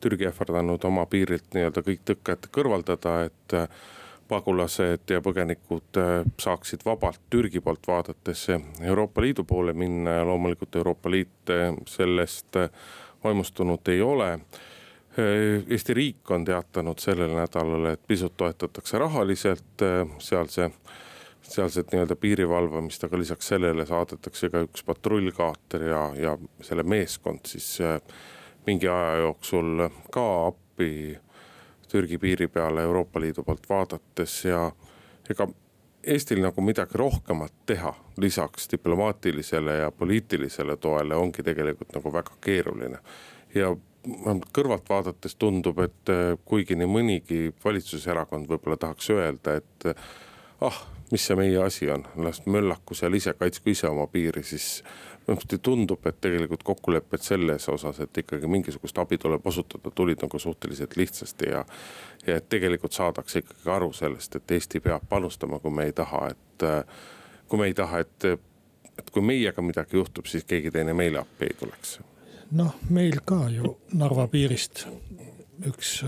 Türgi 0.00 0.28
ähvardanud 0.30 0.84
oma 0.84 1.06
piirilt 1.10 1.50
nii-öelda 1.54 1.82
kõik 1.86 2.04
tõkked 2.12 2.48
kõrvaldada, 2.54 3.16
et 3.26 3.56
äh, 3.58 3.66
pagulased 4.30 5.10
ja 5.10 5.20
põgenikud 5.26 6.00
äh, 6.00 6.12
saaksid 6.38 6.86
vabalt 6.86 7.20
Türgi 7.30 7.60
poolt 7.60 7.88
vaadates 7.88 8.46
Euroopa 8.80 9.22
Liidu 9.26 9.44
poole 9.44 9.74
minna 9.74 10.20
ja 10.20 10.24
loomulikult 10.30 10.76
Euroopa 10.78 11.10
Liit 11.10 11.54
sellest 11.90 12.56
vaimustunud 13.24 13.88
ei 13.88 14.00
ole. 14.00 14.38
Eesti 15.20 15.94
riik 15.94 16.30
on 16.30 16.44
teatanud 16.46 17.02
sellel 17.02 17.34
nädalal, 17.34 17.90
et 17.90 18.00
pisut 18.08 18.36
toetatakse 18.38 18.98
rahaliselt 19.02 19.82
sealse 20.22 20.70
sealset 21.50 21.92
nii-öelda 21.92 22.16
piiri 22.16 22.48
valvamist, 22.48 23.04
aga 23.04 23.18
lisaks 23.18 23.50
sellele 23.52 23.86
saadetakse 23.86 24.50
ka 24.52 24.62
üks 24.66 24.84
patrullkaater 24.86 25.86
ja, 25.90 26.02
ja 26.18 26.36
selle 26.64 26.84
meeskond 26.86 27.50
siis 27.50 27.72
äh, 27.84 27.98
mingi 28.66 28.88
aja 28.88 29.16
jooksul 29.24 29.88
ka 30.12 30.26
appi 30.46 31.18
Türgi 31.90 32.18
piiri 32.22 32.46
peale 32.48 32.84
Euroopa 32.86 33.20
Liidu 33.20 33.42
poolt 33.42 33.66
vaadates 33.70 34.44
ja 34.44 34.70
ega 35.30 35.48
Eestil 36.00 36.38
nagu 36.40 36.62
midagi 36.64 36.96
rohkemat 36.96 37.52
teha 37.68 37.90
lisaks 38.22 38.70
diplomaatilisele 38.72 39.74
ja 39.82 39.90
poliitilisele 39.90 40.76
toele 40.76 41.14
ongi 41.14 41.42
tegelikult 41.44 41.92
nagu 41.94 42.12
väga 42.12 42.38
keeruline. 42.40 42.98
ja 43.54 43.74
kõrvalt 44.56 44.88
vaadates 44.88 45.34
tundub, 45.36 45.78
et 45.84 46.08
äh, 46.08 46.38
kuigi 46.44 46.78
nii 46.78 46.88
mõnigi 46.88 47.40
valitsuserakond 47.64 48.48
võib-olla 48.48 48.78
tahaks 48.80 49.10
öelda, 49.10 49.58
et 49.60 49.90
ah, 50.64 50.78
mis 51.10 51.26
see 51.26 51.36
meie 51.36 51.58
asi 51.62 51.90
on, 51.90 52.04
las 52.16 52.42
möllaku 52.46 52.94
seal 52.94 53.14
ise, 53.14 53.34
kaitsku 53.38 53.70
ise 53.70 53.88
oma 53.88 54.06
piiri, 54.06 54.42
siis 54.46 54.82
muidugi 55.26 55.58
tundub, 55.62 56.06
et 56.06 56.20
tegelikult 56.20 56.62
kokkulepped 56.62 57.22
selles 57.22 57.68
osas, 57.68 58.00
et 58.00 58.18
ikkagi 58.18 58.46
mingisugust 58.50 58.98
abi 58.98 59.18
tuleb 59.18 59.46
osutada, 59.46 59.90
tulid 59.94 60.22
nagu 60.22 60.38
suhteliselt 60.38 60.96
lihtsasti 60.96 61.50
ja. 61.50 61.64
ja 62.26 62.36
et 62.36 62.48
tegelikult 62.48 62.92
saadakse 62.92 63.42
ikkagi 63.44 63.70
aru 63.70 63.92
sellest, 63.92 64.36
et 64.36 64.50
Eesti 64.50 64.80
peab 64.80 65.06
panustama, 65.08 65.58
kui 65.58 65.74
me 65.74 65.88
ei 65.90 65.92
taha, 65.92 66.28
et, 66.30 66.66
kui 67.48 67.58
me 67.58 67.70
ei 67.70 67.74
taha, 67.74 68.02
et, 68.06 68.30
et 68.98 69.10
kui 69.10 69.22
meiega 69.22 69.62
midagi 69.62 69.98
juhtub, 69.98 70.26
siis 70.26 70.44
keegi 70.44 70.70
teine 70.70 70.94
meile 70.94 71.22
appi 71.22 71.50
ei 71.50 71.58
tuleks. 71.58 72.00
noh, 72.50 72.74
meil 72.90 73.20
ka 73.24 73.44
ju 73.50 73.76
Narva 73.94 74.26
piirist 74.28 74.86
üks, 75.66 76.00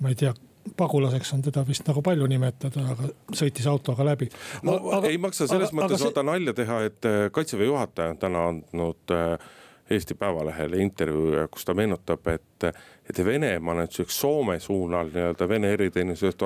ma 0.00 0.08
ei 0.08 0.16
tea 0.16 0.32
pagulaseks 0.76 1.32
on 1.34 1.42
teda 1.42 1.64
vist 1.68 1.86
nagu 1.88 2.02
palju 2.04 2.26
nimetada, 2.30 2.84
aga 2.94 3.10
sõitis 3.36 3.66
autoga 3.70 4.06
läbi. 4.06 4.28
no 4.66 4.78
aga, 4.96 5.08
ei 5.10 5.18
maksa 5.20 5.48
selles 5.50 5.72
aga, 5.72 5.80
mõttes 5.80 6.04
vaata 6.04 6.22
see... 6.22 6.30
nalja 6.30 6.54
teha, 6.56 6.78
et 6.88 7.08
äh, 7.08 7.24
kaitseväe 7.34 7.68
juhataja 7.70 8.14
on 8.14 8.22
täna 8.22 8.46
andnud 8.52 9.14
äh, 9.16 9.50
Eesti 9.92 10.14
Päevalehele 10.16 10.78
intervjuu, 10.80 11.34
kus 11.52 11.66
ta 11.68 11.74
meenutab, 11.76 12.26
et, 12.32 12.64
et 13.10 13.18
Venemaa 13.24 13.74
näiteks 13.74 14.20
Soome 14.20 14.54
suunal 14.62 15.10
nii-öelda 15.12 15.48
Vene 15.48 15.72
eriteenistused 15.74 16.44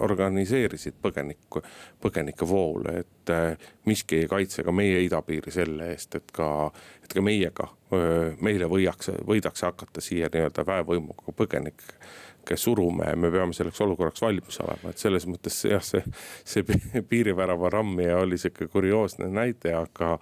organiseerisid 0.00 0.96
põgeniku, 1.02 1.62
põgenikevoole, 2.02 2.96
et 3.04 3.34
äh, 3.34 3.68
miski 3.86 4.24
ei 4.24 4.30
kaitse 4.30 4.64
ka 4.66 4.74
meie 4.74 5.04
idapiiri 5.04 5.52
selle 5.54 5.92
eest, 5.92 6.16
et 6.18 6.32
ka, 6.34 6.48
et 7.04 7.14
ka 7.14 7.22
meiega, 7.22 7.68
meile 8.40 8.68
võiakse, 8.70 9.16
võidakse 9.26 9.66
hakata 9.66 10.02
siia 10.02 10.28
nii-öelda 10.32 10.62
väevõimuga 10.66 11.34
põgenikke 12.50 12.56
surume 12.56 13.06
ja 13.06 13.16
me 13.16 13.30
peame 13.30 13.52
selleks 13.54 13.80
olukorraks 13.80 14.22
valmis 14.22 14.60
olema, 14.60 14.90
et 14.90 14.98
selles 14.98 15.26
mõttes 15.26 15.64
jah, 15.64 15.82
see, 15.82 16.02
see 16.44 16.64
piirivärava 17.08 17.70
rammija 17.70 18.18
oli 18.20 18.38
sihuke 18.38 18.68
kurioosne 18.68 19.30
näide, 19.30 19.74
aga 19.74 20.18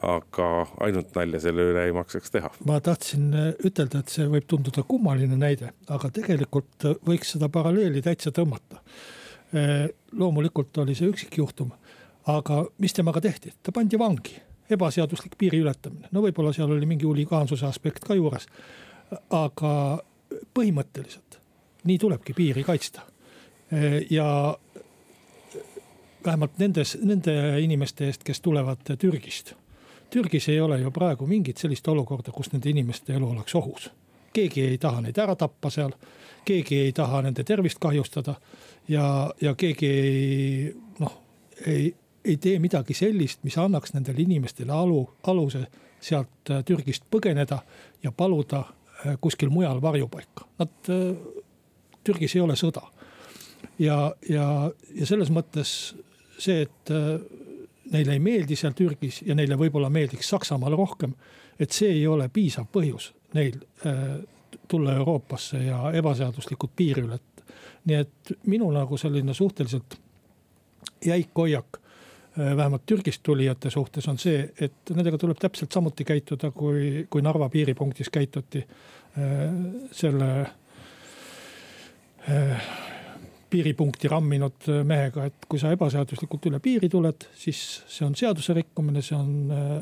aga 0.00 0.66
ainult 0.80 1.14
nalja 1.14 1.40
selle 1.40 1.66
üle 1.72 1.84
ei 1.84 1.92
maksaks 1.92 2.30
teha. 2.32 2.50
ma 2.64 2.80
tahtsin 2.80 3.34
äh, 3.34 3.50
ütelda, 3.64 4.00
et 4.00 4.08
see 4.08 4.26
võib 4.26 4.46
tunduda 4.48 4.82
kummaline 4.88 5.36
näide, 5.36 5.74
aga 5.88 6.08
tegelikult 6.10 6.86
äh, 6.88 6.96
võiks 7.04 7.34
seda 7.34 7.50
paralleeli 7.52 8.00
täitsa 8.00 8.32
tõmmata. 8.32 8.80
Äh, 9.52 9.90
loomulikult 10.16 10.78
oli 10.80 10.94
see 10.96 11.10
üksikjuhtum, 11.10 11.74
aga 12.32 12.62
mis 12.78 12.96
temaga 12.96 13.20
tehti, 13.20 13.52
ta 13.62 13.74
pandi 13.76 14.00
vangi, 14.00 14.40
ebaseaduslik 14.72 15.36
piiri 15.36 15.60
ületamine, 15.60 16.08
no 16.12 16.24
võib-olla 16.24 16.54
seal 16.56 16.72
oli 16.72 16.88
mingi 16.88 17.04
huligaansuse 17.04 17.68
aspekt 17.68 18.08
ka 18.08 18.16
juures. 18.16 18.48
aga 19.36 19.74
põhimõtteliselt 20.54 21.39
nii 21.84 21.98
tulebki 21.98 22.32
piiri 22.32 22.64
kaitsta. 22.64 23.02
ja 24.10 24.58
vähemalt 26.24 26.58
nendes, 26.58 26.98
nende 27.02 27.60
inimeste 27.60 28.06
eest, 28.06 28.24
kes 28.24 28.40
tulevad 28.40 28.96
Türgist. 28.98 29.54
Türgis 30.10 30.48
ei 30.48 30.60
ole 30.60 30.80
ju 30.80 30.90
praegu 30.90 31.26
mingit 31.26 31.56
sellist 31.56 31.88
olukorda, 31.88 32.32
kus 32.32 32.52
nende 32.52 32.70
inimeste 32.70 33.14
elu 33.14 33.30
oleks 33.30 33.54
ohus. 33.54 33.90
keegi 34.32 34.62
ei 34.62 34.78
taha 34.78 35.00
neid 35.00 35.18
ära 35.18 35.34
tappa 35.36 35.70
seal, 35.70 35.90
keegi 36.44 36.76
ei 36.78 36.92
taha 36.92 37.22
nende 37.22 37.44
tervist 37.44 37.78
kahjustada 37.78 38.34
ja, 38.88 39.30
ja 39.40 39.54
keegi 39.54 39.86
ei 39.86 40.74
noh, 40.98 41.16
ei, 41.66 41.94
ei 42.24 42.36
tee 42.36 42.58
midagi 42.58 42.94
sellist, 42.94 43.42
mis 43.42 43.58
annaks 43.58 43.94
nendele 43.94 44.22
inimestele 44.22 44.72
alu, 44.72 45.02
aluse 45.26 45.64
sealt 46.00 46.52
Türgist 46.66 47.04
põgeneda 47.10 47.58
ja 48.02 48.12
paluda 48.12 48.64
kuskil 49.20 49.50
mujal 49.50 49.82
varjupaika. 49.82 50.46
Nad 50.58 50.92
Türgis 52.04 52.34
ei 52.36 52.40
ole 52.40 52.56
sõda. 52.56 52.82
ja, 53.78 54.14
ja, 54.28 54.46
ja 54.94 55.06
selles 55.06 55.30
mõttes 55.30 55.94
see, 56.40 56.64
et 56.66 56.92
äh, 56.94 57.20
neile 57.92 58.16
ei 58.16 58.22
meeldi 58.22 58.56
seal 58.56 58.74
Türgis 58.76 59.22
ja 59.26 59.36
neile 59.36 59.58
võib-olla 59.60 59.90
meeldiks 59.92 60.28
Saksamaal 60.32 60.76
rohkem. 60.76 61.14
et 61.58 61.70
see 61.70 61.90
ei 61.92 62.06
ole 62.06 62.28
piisav 62.32 62.68
põhjus 62.72 63.12
neil 63.34 63.58
äh, 63.86 64.20
tulla 64.68 64.94
Euroopasse 64.96 65.58
ja 65.64 65.90
ebaseaduslikult 65.92 66.72
piiri 66.76 67.02
ületada. 67.02 67.26
nii 67.84 67.96
et 67.96 68.32
minu 68.46 68.70
nagu 68.70 68.96
selline 68.96 69.34
suhteliselt 69.34 69.98
jäik 71.04 71.30
hoiak 71.36 71.80
äh, 71.80 72.56
vähemalt 72.56 72.86
Türgist 72.86 73.22
tulijate 73.22 73.70
suhtes 73.70 74.08
on 74.08 74.18
see, 74.18 74.48
et 74.60 74.94
nendega 74.94 75.18
tuleb 75.18 75.38
täpselt 75.38 75.72
samuti 75.72 76.04
käituda, 76.04 76.50
kui, 76.50 77.06
kui 77.10 77.22
Narva 77.22 77.48
piiripunktis 77.48 78.08
käituti 78.08 78.64
selle 79.92 80.26
piiripunkti 83.50 84.08
ramminud 84.08 84.68
mehega, 84.84 85.24
et 85.26 85.48
kui 85.48 85.58
sa 85.60 85.72
ebaseaduslikult 85.74 86.46
üle 86.50 86.60
piiri 86.62 86.88
tuled, 86.90 87.26
siis 87.36 87.60
see 87.90 88.06
on 88.06 88.14
seaduse 88.18 88.54
rikkumine, 88.56 89.02
see 89.02 89.16
on 89.18 89.54
äh, 89.54 89.72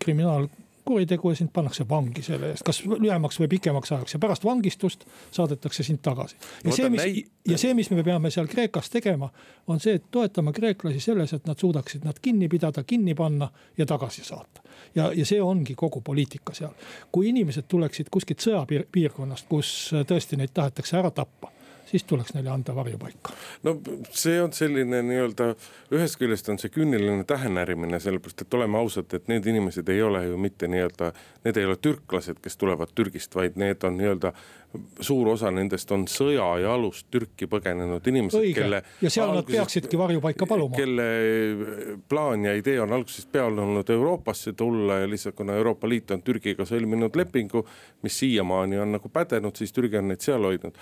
kriminaalkuritegu 0.00 1.32
ja 1.32 1.40
sind 1.40 1.52
pannakse 1.52 1.84
vangi 1.88 2.24
selle 2.24 2.52
eest, 2.52 2.64
kas 2.66 2.80
lühemaks 2.88 3.40
või 3.42 3.50
pikemaks 3.52 3.92
ajaks 3.92 4.16
ja 4.16 4.20
pärast 4.22 4.46
vangistust 4.48 5.04
saadetakse 5.34 5.84
sind 5.84 6.00
tagasi. 6.04 6.38
ja 6.64 6.76
see, 6.76 6.88
mis, 6.94 7.04
ja 7.52 7.58
see, 7.60 7.74
mis 7.76 7.90
me 7.92 8.04
peame 8.06 8.32
seal 8.32 8.48
Kreekas 8.48 8.88
tegema, 8.94 9.28
on 9.66 9.82
see, 9.84 9.98
et 10.00 10.08
toetama 10.14 10.54
kreeklasi 10.56 11.04
selles, 11.10 11.36
et 11.36 11.50
nad 11.50 11.60
suudaksid 11.60 12.08
nad 12.08 12.22
kinni 12.22 12.48
pidada, 12.48 12.84
kinni 12.84 13.14
panna 13.18 13.50
ja 13.76 13.86
tagasi 13.86 14.24
saata. 14.24 14.64
ja, 14.94 15.12
ja 15.12 15.28
see 15.28 15.42
ongi 15.42 15.76
kogu 15.76 16.00
poliitika 16.00 16.56
seal. 16.56 16.72
kui 17.12 17.28
inimesed 17.34 17.68
tuleksid 17.68 18.08
kuskilt 18.10 18.48
sõjapiirkonnast, 18.48 19.48
kus 19.52 19.76
tõesti 20.08 20.40
neid 20.40 20.56
tahetakse 20.56 20.96
ära 20.96 21.12
tappa 21.12 21.57
siis 21.90 22.04
tuleks 22.04 22.34
neile 22.36 22.50
anda 22.50 22.74
varjupaika. 22.76 23.32
no 23.62 23.76
see 24.10 24.42
on 24.42 24.52
selline 24.52 25.00
nii-öelda, 25.02 25.48
ühest 25.94 26.18
küljest 26.20 26.48
on 26.52 26.60
see 26.60 26.72
küüniline 26.74 27.24
tähenärimine, 27.28 28.00
sellepärast 28.00 28.44
et 28.44 28.54
oleme 28.54 28.78
ausad, 28.78 29.12
et 29.16 29.28
need 29.32 29.46
inimesed 29.46 29.88
ei 29.88 30.02
ole 30.02 30.24
ju 30.26 30.38
mitte 30.40 30.68
nii-öelda, 30.68 31.12
need 31.44 31.60
ei 31.60 31.68
ole 31.68 31.76
türklased, 31.76 32.42
kes 32.44 32.56
tulevad 32.60 32.92
Türgist, 32.94 33.34
vaid 33.34 33.56
need 33.60 33.84
on 33.88 33.96
nii-öelda 34.00 34.32
suur 35.00 35.28
osa 35.32 35.50
nendest 35.54 35.90
on 35.94 36.04
sõja 36.10 36.46
ja 36.62 36.74
alust 36.76 37.06
Türki 37.10 37.48
põgenenud 37.48 38.04
inimesed, 38.10 38.44
kelle. 38.54 38.82
ja 39.00 39.10
seal 39.10 39.30
algusest, 39.30 39.48
nad 39.48 39.54
peaksidki 39.56 39.98
varjupaika 39.98 40.46
paluma. 40.46 40.76
kelle 40.76 41.06
plaan 42.08 42.44
ja 42.44 42.54
idee 42.58 42.80
on 42.84 42.92
algusest 42.92 43.32
peale 43.32 43.62
olnud 43.64 43.90
Euroopasse 43.90 44.52
tulla 44.52 45.00
ja 45.02 45.10
lihtsalt 45.10 45.38
kuna 45.38 45.56
Euroopa 45.56 45.88
Liit 45.88 46.10
on 46.10 46.22
Türgiga 46.22 46.66
sõlminud 46.68 47.16
lepingu, 47.16 47.64
mis 48.02 48.18
siiamaani 48.18 48.78
on 48.78 48.92
nagu 48.98 49.08
pädenud, 49.08 49.56
siis 49.56 49.72
Türgi 49.72 50.00
on 50.00 50.12
neid 50.12 50.24
seal 50.24 50.44
hoidnud 50.44 50.76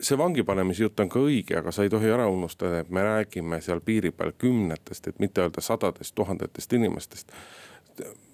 see 0.00 0.18
vangipanemise 0.18 0.82
jutt 0.82 1.00
on 1.00 1.10
ka 1.12 1.20
õige, 1.22 1.60
aga 1.60 1.72
sa 1.72 1.84
ei 1.86 1.92
tohi 1.92 2.10
ära 2.10 2.26
unustada, 2.28 2.80
et 2.82 2.90
me 2.90 3.04
räägime 3.06 3.60
seal 3.62 3.80
piiri 3.84 4.10
peal 4.10 4.32
kümnetest, 4.38 5.06
et 5.06 5.20
mitte 5.22 5.44
öelda 5.44 5.62
sadadest 5.62 6.14
tuhandetest 6.18 6.72
inimestest 6.72 7.32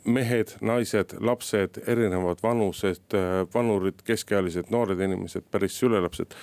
mehed, 0.04 0.56
naised, 0.60 1.14
lapsed, 1.20 1.78
erinevad 1.86 2.42
vanused, 2.42 3.14
vanurid, 3.54 4.02
keskealised, 4.06 4.70
noored 4.70 5.00
inimesed, 5.00 5.46
päris 5.50 5.78
sülelapsed. 5.78 6.34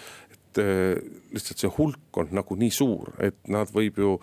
Eh, 0.58 0.98
lihtsalt 1.34 1.62
see 1.62 1.72
hulk 1.78 2.18
on 2.18 2.32
nagu 2.34 2.56
nii 2.58 2.72
suur, 2.74 3.12
et 3.22 3.38
nad 3.52 3.70
võib 3.74 4.00
ju 4.02 4.16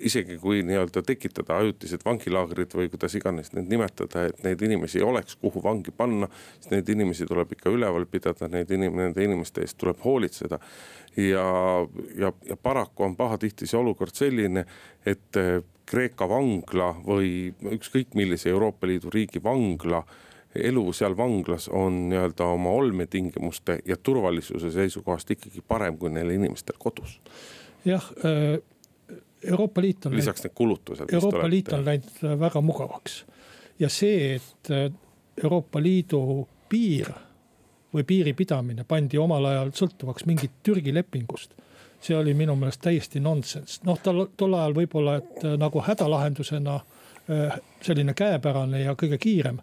isegi 0.00 0.38
kui 0.40 0.62
nii-öelda 0.64 1.02
tekitada 1.04 1.58
ajutised 1.60 2.04
vangilaagrid 2.06 2.72
või 2.76 2.88
kuidas 2.92 3.16
iganes 3.18 3.52
neid 3.52 3.68
nimetada, 3.72 4.28
et 4.30 4.44
neid 4.46 4.62
inimesi 4.64 5.00
ei 5.00 5.04
oleks, 5.04 5.36
kuhu 5.40 5.62
vangi 5.64 5.92
panna. 5.96 6.28
siis 6.60 6.70
neid 6.70 6.88
inimesi 6.88 7.26
tuleb 7.28 7.52
ikka 7.56 7.72
üleval 7.74 8.06
pidada, 8.06 8.48
neid 8.48 8.70
inim-, 8.70 8.96
nende 8.96 9.24
inimeste 9.24 9.64
eest 9.66 9.76
tuleb 9.78 10.00
hoolitseda. 10.04 10.60
ja, 11.16 11.44
ja, 12.16 12.32
ja 12.48 12.56
paraku 12.56 13.04
on 13.04 13.16
pahatihti 13.16 13.66
see 13.66 13.78
olukord 13.80 14.14
selline, 14.14 14.64
et 15.04 15.36
eh, 15.36 15.60
Kreeka 15.90 16.28
vangla 16.30 16.92
või 17.02 17.50
ükskõik 17.74 18.14
millise 18.14 18.52
Euroopa 18.52 18.86
Liidu 18.86 19.10
riigi 19.10 19.42
vangla 19.42 20.04
elu 20.54 20.92
seal 20.92 21.16
vanglas 21.16 21.68
on 21.68 22.08
nii-öelda 22.10 22.44
oma 22.44 22.70
olmetingimuste 22.70 23.78
ja 23.86 23.96
turvalisuse 23.96 24.70
seisukohast 24.70 25.30
ikkagi 25.30 25.62
parem 25.68 25.98
kui 25.98 26.10
neil 26.10 26.30
inimestel 26.30 26.78
kodus. 26.78 27.20
jah, 27.84 28.10
äh, 28.24 28.58
Euroopa 29.42 29.80
Liit 29.80 30.06
on. 30.06 30.16
lisaks 30.16 30.42
need 30.44 30.54
kulutused. 30.54 31.12
Euroopa 31.12 31.50
Liit 31.50 31.72
on 31.72 31.84
läinud 31.84 32.40
väga 32.40 32.60
mugavaks 32.60 33.24
ja 33.78 33.88
see, 33.88 34.34
et 34.34 34.70
äh, 34.70 34.90
Euroopa 35.44 35.82
Liidu 35.82 36.48
piir 36.68 37.12
või 37.94 38.04
piiri 38.06 38.32
pidamine 38.32 38.84
pandi 38.84 39.18
omal 39.18 39.44
ajal 39.44 39.72
sõltuvaks 39.74 40.26
mingit 40.26 40.60
Türgi 40.62 40.94
lepingust 40.94 41.54
see 42.00 42.16
oli 42.16 42.34
minu 42.34 42.56
meelest 42.56 42.80
täiesti 42.84 43.20
nonsenss, 43.20 43.82
noh 43.84 43.98
tal 44.02 44.24
tol 44.36 44.56
ajal 44.56 44.74
võib-olla, 44.76 45.18
et 45.20 45.44
äh, 45.44 45.56
nagu 45.60 45.82
hädalahendusena 45.84 46.76
äh, 46.80 47.58
selline 47.84 48.14
käepärane 48.16 48.84
ja 48.86 48.96
kõige 48.98 49.18
kiirem. 49.20 49.60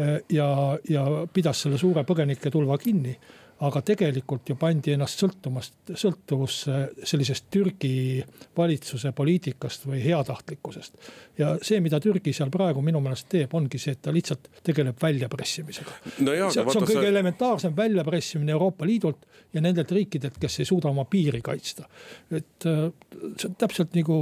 Äh, 0.00 0.18
ja, 0.32 0.78
ja 0.88 1.04
pidas 1.32 1.62
selle 1.64 1.78
suure 1.78 2.04
põgeniketulva 2.08 2.78
kinni 2.80 3.16
aga 3.60 3.82
tegelikult 3.84 4.48
ju 4.48 4.56
pandi 4.56 4.94
ennast 4.94 5.20
sõltumast, 5.20 5.74
sõltuvusse 5.98 6.76
sellisest 7.04 7.50
Türgi 7.52 8.22
valitsuse 8.56 9.12
poliitikast 9.16 9.84
või 9.88 10.00
heatahtlikkusest. 10.04 10.96
ja 11.38 11.52
see, 11.62 11.80
mida 11.84 12.00
Türgi 12.00 12.32
seal 12.36 12.52
praegu 12.52 12.80
minu 12.84 13.02
meelest 13.04 13.28
teeb, 13.28 13.52
ongi 13.54 13.78
see, 13.78 13.92
et 13.92 14.02
ta 14.02 14.14
lihtsalt 14.16 14.48
tegeleb 14.64 14.96
väljapressimisega 15.02 15.92
no. 16.24 16.32
see, 16.48 16.56
see 16.56 16.64
on 16.64 16.88
kõige 16.88 17.02
sa... 17.02 17.06
elementaarsem 17.12 17.76
väljapressimine 17.76 18.56
Euroopa 18.56 18.88
Liidult 18.88 19.28
ja 19.52 19.60
nendelt 19.60 19.92
riikidelt, 19.92 20.40
kes 20.40 20.60
ei 20.62 20.70
suuda 20.72 20.88
oma 20.88 21.04
piiri 21.04 21.42
kaitsta. 21.44 21.84
et 22.32 22.68
äh, 22.70 22.86
see 23.36 23.50
on 23.50 23.60
täpselt 23.60 23.92
nagu, 23.98 24.20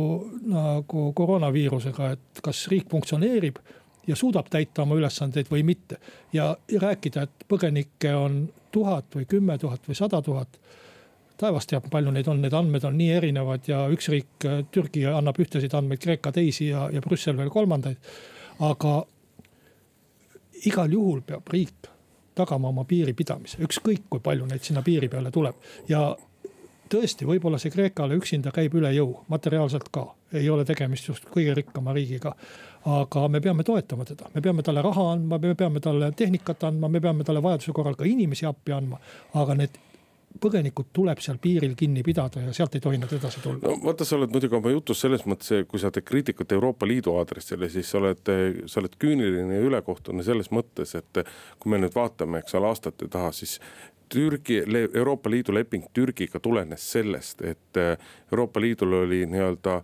nagu 0.50 1.10
koroonaviirusega, 1.14 2.14
et 2.18 2.42
kas 2.42 2.66
riik 2.74 2.90
funktsioneerib 2.90 3.62
ja 4.08 4.16
suudab 4.16 4.48
täita 4.50 4.82
oma 4.82 4.96
ülesandeid 4.98 5.50
või 5.52 5.62
mitte. 5.64 5.98
ja 6.32 6.56
rääkida, 6.80 7.22
et 7.22 7.44
põgenikke 7.48 8.14
on 8.16 8.48
tuhat 8.72 9.14
või 9.14 9.26
kümme 9.28 9.58
tuhat 9.58 9.88
või 9.88 9.94
sada 9.94 10.22
tuhat. 10.22 10.58
taevas 11.36 11.66
teab, 11.66 11.84
palju 11.90 12.10
neid 12.10 12.28
on, 12.28 12.40
need 12.42 12.54
andmed 12.54 12.84
on 12.84 12.96
nii 12.98 13.10
erinevad 13.14 13.68
ja 13.68 13.84
üks 13.88 14.08
riik, 14.08 14.48
Türgi 14.70 15.06
annab 15.06 15.38
ühtesid 15.38 15.74
andmeid, 15.74 16.00
Kreeka 16.02 16.32
teisi 16.32 16.68
ja, 16.68 16.88
ja 16.92 17.00
Brüssel 17.00 17.36
veel 17.36 17.50
kolmandaid. 17.50 17.96
aga 18.58 19.04
igal 20.66 20.92
juhul 20.92 21.20
peab 21.22 21.52
riik 21.52 21.90
tagama 22.34 22.68
oma 22.68 22.84
piiri 22.84 23.14
pidamise, 23.14 23.58
ükskõik 23.62 24.08
kui 24.10 24.20
palju 24.22 24.46
neid 24.46 24.62
sinna 24.62 24.82
piiri 24.82 25.08
peale 25.08 25.30
tuleb 25.30 25.54
ja 25.88 26.16
tõesti, 26.92 27.26
võib-olla 27.28 27.58
see 27.60 27.72
Kreekale 27.72 28.16
üksinda 28.18 28.52
käib 28.54 28.74
üle 28.78 28.90
jõu, 28.96 29.12
materiaalselt 29.32 29.90
ka, 29.92 30.06
ei 30.32 30.48
ole 30.50 30.64
tegemist 30.68 31.08
just 31.08 31.28
kõige 31.32 31.54
rikkama 31.58 31.94
riigiga. 31.96 32.34
Aga 32.86 33.28
me 33.28 33.40
peame 33.40 33.64
toetama 33.64 34.04
teda, 34.04 34.30
me 34.34 34.40
peame 34.40 34.62
talle 34.62 34.82
raha 34.82 35.10
andma, 35.12 35.38
me 35.38 35.54
peame 35.54 35.80
talle 35.80 36.12
tehnikat 36.16 36.64
andma, 36.70 36.88
me 36.88 37.00
peame 37.00 37.24
talle 37.24 37.42
vajaduse 37.42 37.72
korral 37.72 37.96
ka 37.98 38.04
inimesi 38.04 38.46
appi 38.46 38.72
andma. 38.72 39.00
aga 39.34 39.54
need 39.54 39.78
põgenikud 40.38 40.90
tuleb 40.94 41.20
seal 41.24 41.38
piiril 41.42 41.74
kinni 41.78 42.02
pidada 42.06 42.42
ja 42.44 42.52
sealt 42.54 42.76
ei 42.76 42.82
tohi 42.84 42.98
nad 43.00 43.12
edasi 43.12 43.40
tulla. 43.42 43.58
no 43.62 43.76
vaata, 43.82 44.04
sa 44.06 44.16
oled 44.16 44.32
muidugi 44.34 44.56
oma 44.58 44.72
jutus 44.72 45.00
selles 45.02 45.24
mõttes, 45.26 45.64
kui 45.68 45.80
sa 45.82 45.90
teed 45.94 46.06
kriitikat 46.08 46.52
Euroopa 46.54 46.86
Liidu 46.86 47.16
aadressile, 47.18 47.70
siis 47.72 47.90
sa 47.90 47.98
oled, 47.98 48.32
sa 48.66 48.80
oled 48.82 48.96
küüniline 49.02 49.58
ja 49.58 49.68
ülekohtune 49.70 50.24
selles 50.26 50.52
mõttes, 50.54 50.94
et 50.98 51.22
kui 51.58 51.72
me 51.72 51.80
nüüd 51.82 51.96
vaatame, 51.96 52.42
eks 52.42 52.58
ole, 52.58 52.70
aastate 52.70 53.08
taha, 53.10 53.32
siis 53.34 53.58
Türgi, 54.08 54.62
Euroopa 54.86 55.30
Liidu 55.30 55.52
leping 55.56 55.88
Türgiga 55.92 56.40
tulenes 56.40 56.86
sellest, 56.92 57.42
et 57.42 57.82
Euroopa 58.30 58.60
Liidul 58.60 59.02
oli 59.02 59.24
nii-öelda 59.28 59.80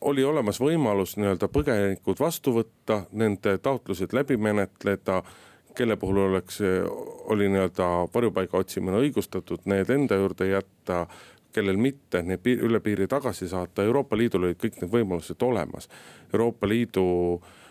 oli 0.00 0.24
olemas 0.24 0.60
võimalus 0.60 1.16
nii-öelda 1.16 1.48
põgenikud 1.52 2.20
vastu 2.20 2.54
võtta, 2.56 3.02
nende 3.12 3.58
taotlused 3.58 4.14
läbi 4.16 4.36
menetleda, 4.36 5.22
kelle 5.76 5.96
puhul 6.00 6.22
oleks, 6.24 6.60
oli 7.32 7.48
nii-öelda 7.52 7.88
varjupaiga 8.14 8.58
otsimine 8.58 9.00
õigustatud, 9.04 9.66
need 9.68 9.90
enda 9.92 10.16
juurde 10.16 10.48
jätta 10.48 11.06
kellel 11.56 11.78
mitte, 11.80 12.20
need 12.22 12.42
piir, 12.44 12.64
üle 12.68 12.80
piiri 12.84 13.06
tagasi 13.08 13.48
saata, 13.48 13.84
Euroopa 13.84 14.16
Liidul 14.16 14.44
olid 14.48 14.58
kõik 14.60 14.80
need 14.82 14.92
võimalused 14.92 15.40
olemas. 15.42 15.88
Euroopa 16.32 16.68
Liidu 16.68 17.06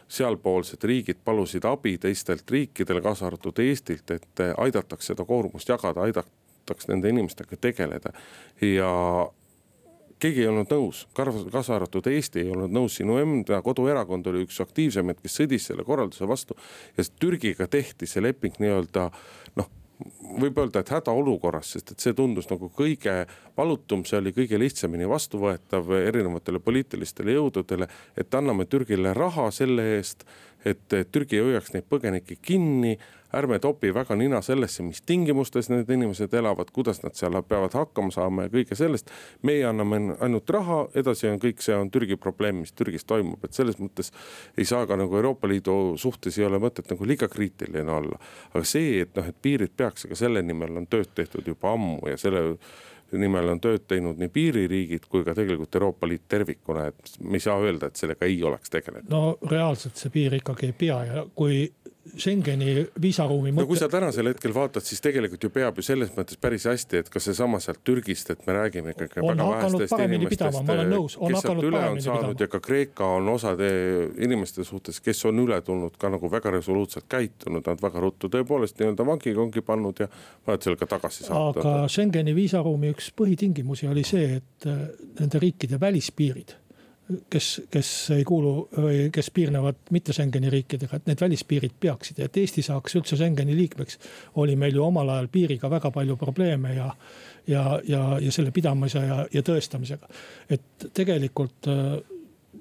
sealpoolsed 0.07 0.83
riigid 0.85 1.21
palusid 1.25 1.65
abi 1.69 1.97
teistelt 2.01 2.49
riikidele, 2.51 3.01
kaasa 3.05 3.27
arvatud 3.29 3.61
Eestilt, 3.61 4.11
et 4.11 4.43
aidataks 4.57 5.11
seda 5.11 5.25
koormust 5.25 5.69
jagada, 5.69 6.05
aidataks 6.05 6.89
nende 6.89 7.09
inimestega 7.13 7.57
tegeleda. 7.61 8.13
ja 8.61 8.91
keegi 10.19 10.43
ei 10.45 10.47
olnud 10.47 10.71
nõus, 10.71 11.05
kaasa 11.15 11.75
arvatud 11.75 12.07
Eesti 12.11 12.43
ei 12.43 12.51
olnud 12.53 12.73
nõus, 12.75 12.99
sinu 12.99 13.17
enda 13.21 13.61
koduerakond 13.65 14.27
oli 14.31 14.45
üks 14.45 14.61
aktiivsemaid, 14.63 15.21
kes 15.21 15.39
sõdis 15.41 15.69
selle 15.69 15.83
korralduse 15.87 16.27
vastu. 16.27 16.57
ja 16.97 17.03
Türgiga 17.19 17.67
tehti 17.67 18.07
see 18.07 18.23
leping 18.23 18.59
nii-öelda 18.59 19.09
noh 19.55 19.73
võib 20.41 20.57
öelda, 20.59 20.81
et 20.81 20.91
hädaolukorras, 20.91 21.69
sest 21.75 21.93
et 21.93 22.03
see 22.03 22.15
tundus 22.15 22.49
nagu 22.49 22.69
kõige 22.75 23.13
valutum, 23.57 24.03
see 24.07 24.19
oli 24.19 24.33
kõige 24.35 24.59
lihtsamini 24.59 25.07
vastuvõetav 25.09 25.91
erinevatele 26.01 26.59
poliitilistele 26.59 27.37
jõududele. 27.37 27.87
et 28.17 28.35
anname 28.35 28.65
Türgile 28.65 29.13
raha 29.13 29.51
selle 29.51 29.95
eest, 29.95 30.25
et 30.65 30.97
Türgi 31.11 31.37
ei 31.37 31.45
hoiaks 31.47 31.73
neid 31.73 31.87
põgenikke 31.89 32.35
kinni 32.41 32.97
ärme 33.35 33.59
topi 33.59 33.93
väga 33.93 34.15
nina 34.15 34.41
sellesse, 34.45 34.83
mis 34.83 35.01
tingimustes 35.01 35.69
need 35.69 35.89
inimesed 35.91 36.33
elavad, 36.33 36.71
kuidas 36.73 37.01
nad 37.03 37.15
seal 37.17 37.37
peavad 37.43 37.75
hakkama 37.75 38.13
saama 38.13 38.47
ja 38.47 38.53
kõige 38.53 38.77
sellest. 38.77 39.11
meie 39.41 39.65
anname 39.65 40.15
ainult 40.19 40.49
raha, 40.49 40.79
edasi 40.95 41.29
on 41.29 41.39
kõik, 41.39 41.61
see 41.61 41.75
on 41.75 41.91
Türgi 41.91 42.17
probleem, 42.21 42.63
mis 42.63 42.73
Türgis 42.73 43.05
toimub, 43.05 43.43
et 43.45 43.53
selles 43.53 43.79
mõttes 43.81 44.11
ei 44.57 44.65
saa 44.65 44.87
ka 44.87 44.97
nagu 44.99 45.15
Euroopa 45.15 45.47
Liidu 45.47 45.95
suhtes 45.97 46.39
ei 46.39 46.45
ole 46.45 46.59
mõtet 46.59 46.89
nagu 46.91 47.05
liiga 47.05 47.27
kriitiline 47.27 47.91
olla. 47.91 48.19
aga 48.53 48.63
see, 48.65 48.99
et 49.01 49.15
noh, 49.15 49.27
et 49.27 49.41
piirid 49.41 49.75
peaks, 49.77 50.05
aga 50.05 50.15
selle 50.15 50.41
nimel 50.41 50.77
on 50.77 50.87
tööd 50.87 51.11
tehtud 51.15 51.47
juba 51.47 51.73
ammu 51.75 52.01
ja 52.09 52.17
selle 52.17 52.57
nimel 53.13 53.49
on 53.53 53.61
tööd 53.61 53.85
teinud 53.87 54.19
nii 54.19 54.31
piiririigid 54.33 55.05
kui 55.09 55.23
ka 55.25 55.35
tegelikult 55.37 55.75
Euroopa 55.77 56.09
Liit 56.09 56.25
tervikuna, 56.31 56.87
et 56.89 57.17
me 57.21 57.37
ei 57.37 57.43
saa 57.43 57.57
öelda, 57.61 57.89
et 57.89 58.01
sellega 58.01 58.25
ei 58.25 58.41
oleks 58.43 58.71
tegelenud. 58.73 59.09
no 59.09 59.51
reaalselt 59.51 59.99
see 60.01 60.13
piir 60.13 60.37
ikkagi 60.39 60.71
ei 60.71 60.77
pea 60.77 61.01
ja 61.11 61.25
kui 61.35 61.65
Schengeni 62.05 62.85
viisaruumi 63.01 63.49
mõte. 63.49 63.63
no 63.63 63.67
kui 63.69 63.79
sa 63.79 63.87
tänasel 63.89 64.29
hetkel 64.29 64.53
vaatad, 64.53 64.85
siis 64.85 65.01
tegelikult 65.01 65.43
ju 65.43 65.49
peab 65.53 65.79
ju 65.79 65.85
selles 65.85 66.11
mõttes 66.13 66.37
päris 66.41 66.67
hästi, 66.69 67.01
et 67.01 67.09
ka 67.09 67.21
seesama 67.23 67.57
sealt 67.63 67.81
Türgist, 67.87 68.29
et 68.29 68.43
me 68.45 68.53
räägime 68.53 68.93
ikkagi 68.93 69.23
on 69.23 69.31
väga 69.31 69.47
vähestest 69.49 70.03
inimestest, 70.05 70.59
kes 70.69 71.41
sealt 71.41 71.65
üle 71.65 71.81
on 71.89 72.01
saanud 72.01 72.35
pidama. 72.35 72.45
ja 72.45 72.49
ka 72.51 72.61
Kreeka 72.67 73.07
on 73.17 73.29
osade 73.33 73.69
inimeste 74.21 74.63
suhtes, 74.67 75.01
kes 75.01 75.23
on 75.25 75.41
üle 75.41 75.57
tulnud 75.65 75.97
ka 75.97 76.11
nagu 76.13 76.29
väga 76.31 76.53
resoluutselt 76.57 77.09
käitunud, 77.09 77.65
nad 77.65 77.81
väga 77.81 78.03
ruttu 78.03 78.29
tõepoolest 78.29 78.77
nii-öelda 78.79 79.07
vangikongi 79.07 79.65
pannud 79.65 80.03
ja 80.05 80.09
vajavad 80.45 80.67
selle 80.67 80.81
ka 80.81 80.89
tagasi 80.97 81.25
saata. 81.25 81.63
aga 81.63 81.87
Schengeni 81.89 82.35
viisaruumi 82.37 82.93
üks 82.93 83.09
põhitingimusi 83.17 83.89
oli 83.89 84.05
see, 84.05 84.37
et 84.37 84.69
äh, 84.69 84.85
nende 85.19 85.41
riikide 85.41 85.81
välispiirid 85.81 86.53
kes, 87.29 87.49
kes 87.71 87.89
ei 88.15 88.23
kuulu 88.25 88.53
või 88.77 89.09
kes 89.13 89.29
piirnevad 89.33 89.91
mitte 89.93 90.13
Schengeni 90.13 90.49
riikidega, 90.49 90.97
et 90.97 91.09
need 91.09 91.21
välispiirid 91.21 91.75
peaksid 91.79 92.19
ja 92.19 92.29
et 92.29 92.37
Eesti 92.41 92.63
saaks 92.65 92.97
üldse 92.97 93.17
Schengeni 93.19 93.55
liikmeks. 93.57 93.99
oli 94.41 94.55
meil 94.55 94.75
ju 94.75 94.83
omal 94.85 95.09
ajal 95.09 95.29
piiriga 95.31 95.69
väga 95.69 95.91
palju 95.91 96.17
probleeme 96.17 96.73
ja, 96.75 96.89
ja, 97.47 97.79
ja, 97.87 98.03
ja 98.21 98.31
selle 98.31 98.51
pidamise 98.51 99.05
ja, 99.05 99.25
ja 99.33 99.45
tõestamisega. 99.45 100.09
et 100.49 100.89
tegelikult 100.93 101.69
äh, 101.69 101.99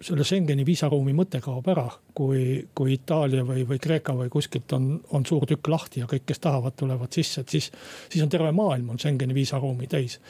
selle 0.04 0.24
Schengeni 0.26 0.66
viisaruumi 0.66 1.14
mõte 1.16 1.40
kaob 1.40 1.68
ära, 1.72 1.87
kui, 2.14 2.64
kui 2.74 2.96
Itaalia 2.98 3.44
või, 3.46 3.64
või 3.68 3.80
Kreeka 3.80 4.14
või 4.16 4.28
kuskilt 4.33 4.72
on, 4.76 4.98
on 5.16 5.24
suur 5.26 5.46
tükk 5.48 5.70
lahti 5.72 6.02
ja 6.02 6.09
kõik, 6.11 6.26
kes 6.28 6.42
tahavad, 6.44 6.76
tulevad 6.76 7.12
sisse, 7.14 7.40
et 7.40 7.57
siis, 7.57 7.70
siis 8.12 8.24
on 8.24 8.33
terve 8.33 8.52
maailm 8.52 8.92
on 8.92 9.00
Schengeni 9.00 9.37
viisaruumi 9.37 9.88
täis. 9.90 10.20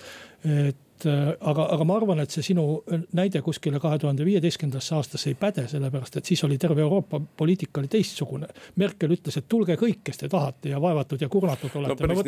et 0.44 0.83
et 0.94 1.06
äh, 1.06 1.34
aga, 1.40 1.66
aga 1.74 1.84
ma 1.84 1.96
arvan, 1.98 2.20
et 2.22 2.30
see 2.30 2.44
sinu 2.46 2.64
näide 3.16 3.42
kuskile 3.44 3.80
kahe 3.82 3.98
tuhande 3.98 4.24
viieteistkümnendasse 4.26 4.94
aastasse 4.94 5.32
ei 5.32 5.38
päde, 5.38 5.66
sellepärast 5.70 6.18
et 6.20 6.30
siis 6.30 6.44
oli 6.46 6.58
terve 6.58 6.84
Euroopa 6.84 7.20
poliitika 7.36 7.82
oli 7.82 7.90
teistsugune. 7.90 8.48
Merkel 8.80 9.16
ütles, 9.16 9.38
et 9.40 9.48
tulge 9.48 9.76
kõik, 9.80 10.04
kes 10.06 10.22
te 10.22 10.30
tahate 10.30 10.70
ja 10.70 10.80
vaevatud 10.82 11.20
ja 11.20 11.28
kurnatud 11.28 11.74
olete 11.80 12.06
no,, 12.06 12.20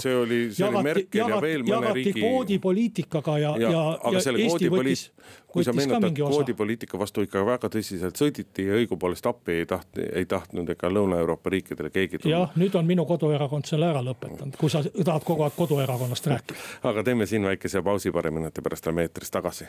see 0.00 0.16
oli, 0.16 0.40
see 0.54 0.66
oli 0.68 0.82
Merkel 0.82 1.20
jagati, 1.20 1.36
ja 1.36 1.40
veel 1.46 1.66
mõne 1.68 1.94
riigi. 1.94 2.18
kvoodipoliitikaga 2.18 3.38
ja, 3.38 3.54
ja, 3.62 3.70
ja, 3.70 3.84
ja 4.18 4.22
Eesti 4.34 4.70
võttis, 4.72 5.06
kui 5.54 5.64
sa 5.64 5.72
meenutad, 5.76 6.10
kvoodipoliitika 6.18 6.98
vastu 6.98 7.22
ikka 7.24 7.44
väga 7.46 7.70
tõsiselt 7.72 8.18
sõditi 8.18 8.66
ja 8.66 8.78
õigupoolest 8.80 9.28
appi 9.30 9.60
ei 9.60 9.68
tahtnud, 9.70 10.02
ei 10.18 10.26
tahtnud 10.30 10.74
ega 10.74 10.90
Lõuna-Euroopa 10.90 11.52
riikidele 11.54 11.92
keegi 11.94 12.18
tulla. 12.18 12.34
jah, 12.34 12.58
nüüd 12.58 12.74
on 12.78 12.88
minu 12.88 13.06
koduerakond 13.08 13.70
selle 13.70 13.86
ära 13.92 14.02
lõpetanud, 14.04 14.58
kui 14.58 14.72
sa 14.72 14.82
tahad 14.82 15.26
kogu 15.26 15.46
aeg 15.46 15.54
koduerakonnast 15.56 16.26
rääkida. 16.32 16.66
aga 16.90 17.06
teeme 17.06 17.28
siin 17.30 17.46
väikese 17.46 17.83
pausi 17.84 18.12
paari 18.12 18.30
minuti 18.30 18.62
pärast 18.62 18.86
oleme 18.86 19.02
eetris 19.02 19.30
tagasi. 19.30 19.64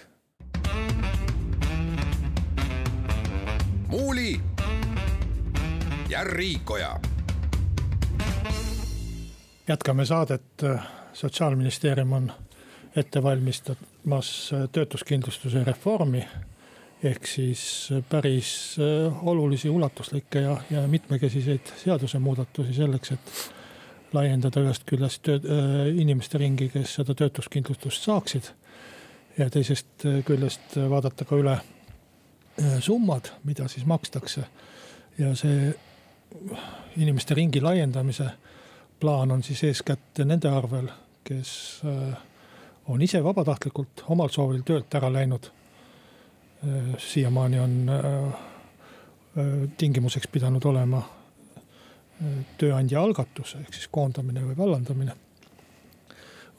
muuli 3.87 4.41
ja 6.09 6.23
Riikoja. 6.23 6.99
jätkame 9.67 10.05
saadet, 10.05 10.43
sotsiaalministeerium 11.13 12.13
on 12.13 12.31
ette 12.95 13.23
valmistamas 13.23 14.51
töötuskindlustuse 14.71 15.63
reformi 15.63 16.27
ehk 17.03 17.27
siis 17.27 17.89
päris 18.09 18.77
olulisi, 19.21 19.69
ulatuslikke 19.69 20.39
ja, 20.39 20.57
ja 20.71 20.87
mitmekesiseid 20.87 21.73
seadusemuudatusi 21.83 22.73
selleks, 22.73 23.11
et 23.11 23.54
laiendada 24.15 24.63
ühest 24.63 24.85
küljest 24.89 25.23
töö, 25.25 25.39
äh, 25.39 25.87
inimeste 25.95 26.39
ringi, 26.41 26.69
kes 26.73 26.97
seda 26.99 27.15
töötuskindlustust 27.17 28.07
saaksid. 28.07 28.51
ja 29.37 29.49
teisest 29.51 30.05
äh, 30.05 30.21
küljest 30.25 30.77
vaadata 30.89 31.25
ka 31.25 31.35
üle 31.39 31.55
äh, 31.57 32.77
summad, 32.79 33.31
mida 33.43 33.67
siis 33.67 33.85
makstakse. 33.85 34.45
ja 35.17 35.35
see 35.35 35.73
inimeste 36.97 37.35
ringi 37.35 37.61
laiendamise 37.61 38.29
plaan 38.99 39.31
on 39.31 39.43
siis 39.43 39.63
eeskätt 39.63 40.23
nende 40.25 40.49
arvel, 40.49 40.87
kes 41.23 41.81
on 42.87 43.01
ise 43.01 43.23
vabatahtlikult 43.23 44.03
omal 44.09 44.29
soovil 44.29 44.61
töölt 44.65 44.93
ära 44.95 45.11
läinud. 45.13 45.51
siiamaani 46.97 47.59
on 47.59 47.75
tingimuseks 49.77 50.27
pidanud 50.27 50.65
olema 50.65 51.03
tööandja 52.57 53.01
algatus 53.01 53.55
ehk 53.59 53.73
siis 53.73 53.87
koondamine 53.91 54.45
või 54.45 54.57
vallandamine. 54.57 55.15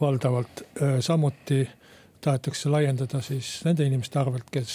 valdavalt 0.00 0.62
samuti 1.00 1.66
tahetakse 2.26 2.68
laiendada 2.68 3.20
siis 3.22 3.48
nende 3.64 3.84
inimeste 3.86 4.18
arvelt, 4.18 4.48
kes 4.52 4.72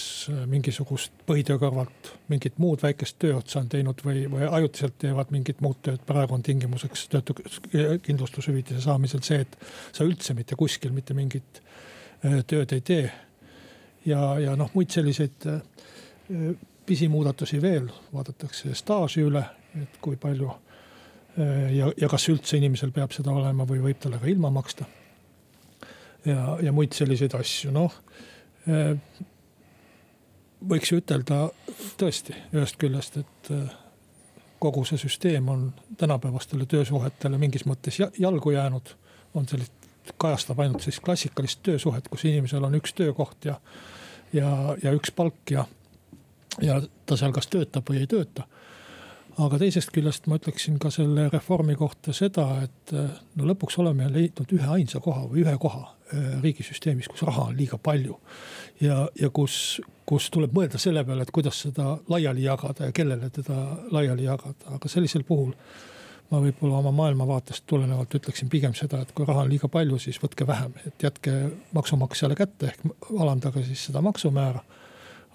mingisugust 0.49 1.11
põhitöö 1.27 1.59
kõrvalt 1.61 2.11
mingit 2.31 2.57
muud 2.63 2.83
väikest 2.83 3.17
tööotsa 3.19 3.59
on 3.59 3.67
teinud 3.71 4.03
või, 4.05 4.23
või 4.31 4.47
ajutiselt 4.47 4.95
teevad 5.03 5.33
mingit 5.35 5.61
muud 5.61 5.81
tööd. 5.83 5.99
praegu 6.07 6.37
on 6.37 6.43
tingimuseks 6.43 7.07
töötukindlustushüvitise 7.11 8.81
saamisel 8.81 9.23
see, 9.27 9.41
et 9.43 9.57
sa 9.91 10.07
üldse 10.07 10.33
mitte 10.37 10.55
kuskil 10.55 10.95
mitte 10.95 11.13
mingit 11.17 11.61
tööd 12.47 12.71
ei 12.71 12.81
tee. 12.81 13.11
ja, 14.05 14.39
ja 14.39 14.55
noh, 14.55 14.71
muid 14.73 14.89
selliseid 14.95 15.49
pisimuudatusi 16.85 17.61
veel, 17.61 17.91
vaadatakse 18.13 18.75
staaži 18.75 19.27
üle, 19.27 19.43
et 19.81 19.99
kui 20.01 20.15
palju 20.15 20.53
ja, 21.37 21.91
ja 21.97 22.09
kas 22.11 22.27
üldse 22.29 22.57
inimesel 22.57 22.91
peab 22.95 23.13
seda 23.15 23.31
olema 23.31 23.65
või 23.67 23.81
võib 23.85 23.99
talle 24.03 24.19
ka 24.19 24.27
ilma 24.27 24.49
maksta. 24.51 24.85
ja, 26.25 26.57
ja 26.61 26.71
muid 26.71 26.93
selliseid 26.93 27.35
asju, 27.37 27.71
noh. 27.75 27.93
Äh, 28.69 28.97
võiks 30.69 30.91
ju 30.91 30.99
ütelda 31.01 31.47
tõesti 31.97 32.35
ühest 32.53 32.77
küljest, 32.81 33.17
et 33.17 33.51
äh, 33.55 33.77
kogu 34.61 34.83
see 34.85 34.99
süsteem 35.01 35.49
on 35.49 35.69
tänapäevastele 35.97 36.65
töösuhetele 36.69 37.37
mingis 37.41 37.65
mõttes 37.65 37.97
jalgu 38.19 38.51
jäänud. 38.51 38.95
on 39.33 39.47
sellist, 39.47 39.73
kajastab 40.17 40.59
ainult 40.59 40.83
siis 40.83 40.99
klassikalist 40.99 41.63
töösuhet, 41.63 42.07
kus 42.07 42.25
inimesel 42.25 42.63
on 42.63 42.75
üks 42.75 42.93
töökoht 42.93 43.45
ja, 43.45 43.55
ja, 44.33 44.75
ja 44.83 44.91
üks 44.91 45.11
palk 45.15 45.51
ja, 45.51 45.65
ja 46.61 46.81
ta 47.05 47.17
seal 47.17 47.31
kas 47.31 47.47
töötab 47.47 47.89
või 47.89 48.03
ei 48.03 48.07
tööta 48.07 48.47
aga 49.39 49.59
teisest 49.61 49.91
küljest 49.95 50.27
ma 50.27 50.37
ütleksin 50.39 50.77
ka 50.81 50.91
selle 50.93 51.27
reformi 51.31 51.75
kohta 51.79 52.13
seda, 52.15 52.45
et 52.65 52.93
eh, 52.95 53.19
no 53.39 53.47
lõpuks 53.47 53.77
oleme 53.83 54.09
leidnud 54.11 54.51
ühe 54.55 54.71
ainsa 54.75 54.99
koha 55.03 55.23
või 55.29 55.45
ühe 55.45 55.53
koha 55.61 55.83
eh, 56.11 56.33
riigisüsteemis, 56.43 57.07
kus 57.11 57.23
raha 57.27 57.47
on 57.49 57.55
liiga 57.57 57.79
palju. 57.81 58.17
ja, 58.81 59.05
ja 59.19 59.29
kus, 59.29 59.79
kus 60.05 60.29
tuleb 60.33 60.55
mõelda 60.55 60.81
selle 60.81 61.05
peale, 61.07 61.23
et 61.23 61.31
kuidas 61.31 61.61
seda 61.67 61.95
laiali 62.09 62.43
jagada 62.43 62.89
ja 62.89 62.95
kellele 62.95 63.29
teda 63.29 63.61
laiali 63.91 64.27
jagada, 64.27 64.75
aga 64.75 64.91
sellisel 64.91 65.23
puhul. 65.23 65.53
ma 66.31 66.39
võib-olla 66.39 66.77
oma 66.79 66.91
maailmavaatest 66.95 67.65
tulenevalt 67.67 68.13
ütleksin 68.15 68.49
pigem 68.49 68.73
seda, 68.75 69.01
et 69.01 69.09
kui 69.11 69.25
raha 69.27 69.41
on 69.43 69.49
liiga 69.51 69.67
palju, 69.67 69.97
siis 69.99 70.19
võtke 70.19 70.47
vähem, 70.47 70.71
et 70.87 71.03
jätke 71.03 71.33
maksumaksjale 71.75 72.35
kätte 72.39 72.71
ehk 72.71 72.85
alandage 73.19 73.63
siis 73.67 73.87
seda 73.89 74.01
maksumäära. 74.01 74.63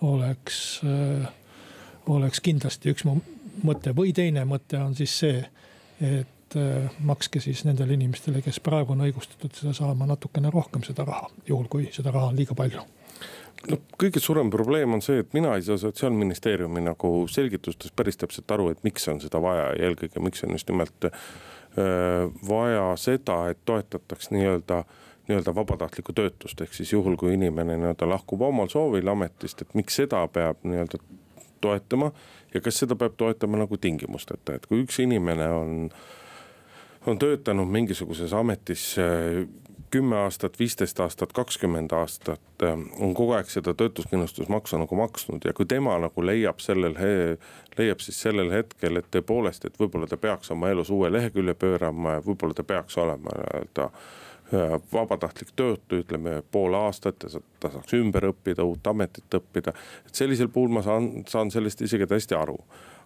oleks 0.01 0.81
äh, 0.85 1.29
oleks 2.07 2.41
kindlasti 2.41 2.93
üks 2.93 3.05
mõte 3.64 3.95
või 3.97 4.12
teine 4.16 4.45
mõte 4.49 4.81
on 4.81 4.95
siis 4.99 5.14
see, 5.23 5.40
et 6.01 6.57
äh, 6.59 6.90
makske 7.07 7.40
siis 7.40 7.64
nendele 7.69 7.97
inimestele, 7.97 8.42
kes 8.45 8.61
praegu 8.64 8.95
on 8.97 9.07
õigustatud 9.07 9.55
seda 9.57 9.73
saama 9.77 10.09
natukene 10.09 10.51
rohkem 10.53 10.85
seda 10.87 11.07
raha, 11.09 11.31
juhul 11.49 11.69
kui 11.73 11.88
seda 11.95 12.12
raha 12.14 12.33
on 12.33 12.38
liiga 12.38 12.57
palju. 12.59 12.85
No 13.71 13.79
kõige 13.99 14.21
suurem 14.21 14.51
probleem 14.53 14.92
on 14.95 15.03
see, 15.03 15.23
et 15.25 15.33
mina 15.35 15.55
ei 15.57 15.64
saa 15.64 15.79
sotsiaalministeeriumi 15.81 16.85
nagu 16.85 17.11
selgitustes 17.33 17.95
päris 17.97 18.21
täpselt 18.21 18.51
aru, 18.53 18.69
et 18.71 18.85
miks 18.87 19.09
on 19.09 19.21
seda 19.23 19.40
vaja 19.42 19.73
ja 19.73 19.88
eelkõige, 19.88 20.23
miks 20.23 20.45
on 20.45 20.55
just 20.55 20.71
nimelt 20.71 21.09
äh, 21.09 21.19
vaja 22.49 22.87
seda, 23.01 23.40
et 23.51 23.64
toetataks 23.64 24.33
nii-öelda 24.37 24.85
nii-öelda 25.27 25.55
vabatahtlikku 25.55 26.12
töötust, 26.14 26.61
ehk 26.62 26.75
siis 26.75 26.92
juhul, 26.92 27.16
kui 27.19 27.33
inimene 27.35 27.75
nii-öelda 27.77 28.09
lahkub 28.09 28.45
omal 28.47 28.69
soovil 28.71 29.09
ametist, 29.11 29.62
et 29.62 29.73
miks 29.75 29.99
seda 29.99 30.21
peab 30.33 30.61
nii-öelda 30.62 31.01
toetama 31.61 32.11
ja 32.55 32.61
kas 32.61 32.83
seda 32.83 32.97
peab 32.97 33.16
toetama 33.16 33.61
nagu 33.62 33.77
tingimusteta, 33.77 34.57
et 34.57 34.66
kui 34.66 34.83
üks 34.85 35.01
inimene 35.03 35.49
on, 35.53 35.77
on 37.07 37.19
töötanud 37.23 37.71
mingisuguses 37.71 38.35
ametis 38.37 38.92
kümme 39.90 40.16
aastat, 40.16 40.59
viisteist 40.59 41.01
aastat, 41.01 41.33
kakskümmend 41.33 41.92
aastat, 41.92 42.62
on 43.01 43.14
kogu 43.14 43.33
aeg 43.37 43.49
seda 43.51 43.75
töötuskindlustusmaksu 43.75 44.81
nagu 44.83 44.99
maksnud 44.99 45.45
ja 45.47 45.55
kui 45.57 45.66
tema 45.69 45.95
nagu 46.03 46.27
leiab 46.27 46.61
sellel, 46.61 46.97
leiab 47.79 48.03
siis 48.05 48.19
sellel 48.27 48.51
hetkel, 48.53 48.99
et 49.01 49.11
tõepoolest, 49.14 49.69
et 49.69 49.79
võib-olla 49.81 50.09
ta 50.11 50.19
peaks 50.21 50.51
oma 50.55 50.71
elus 50.75 50.90
uue 50.90 51.11
lehekülje 51.12 51.55
pöörama 51.55 52.19
ja 52.19 52.25
võib-olla 52.27 52.57
ta 52.57 52.66
peaks 52.66 52.99
olema 52.99 53.37
nii-öelda 53.38 53.90
vabatahtlik 54.93 55.49
töötu, 55.57 56.01
ütleme 56.03 56.43
pool 56.51 56.75
aastat 56.79 57.23
ja 57.23 57.41
ta 57.61 57.71
saaks 57.73 57.95
ümber 57.99 58.29
õppida, 58.31 58.63
uut 58.63 58.87
ametit 58.87 59.35
õppida. 59.35 59.73
et 60.07 60.15
sellisel 60.15 60.49
puhul 60.49 60.71
ma 60.71 60.83
saan, 60.83 61.25
saan 61.27 61.51
sellest 61.51 61.83
isegi 61.83 62.07
täiesti 62.07 62.35
aru. 62.35 62.59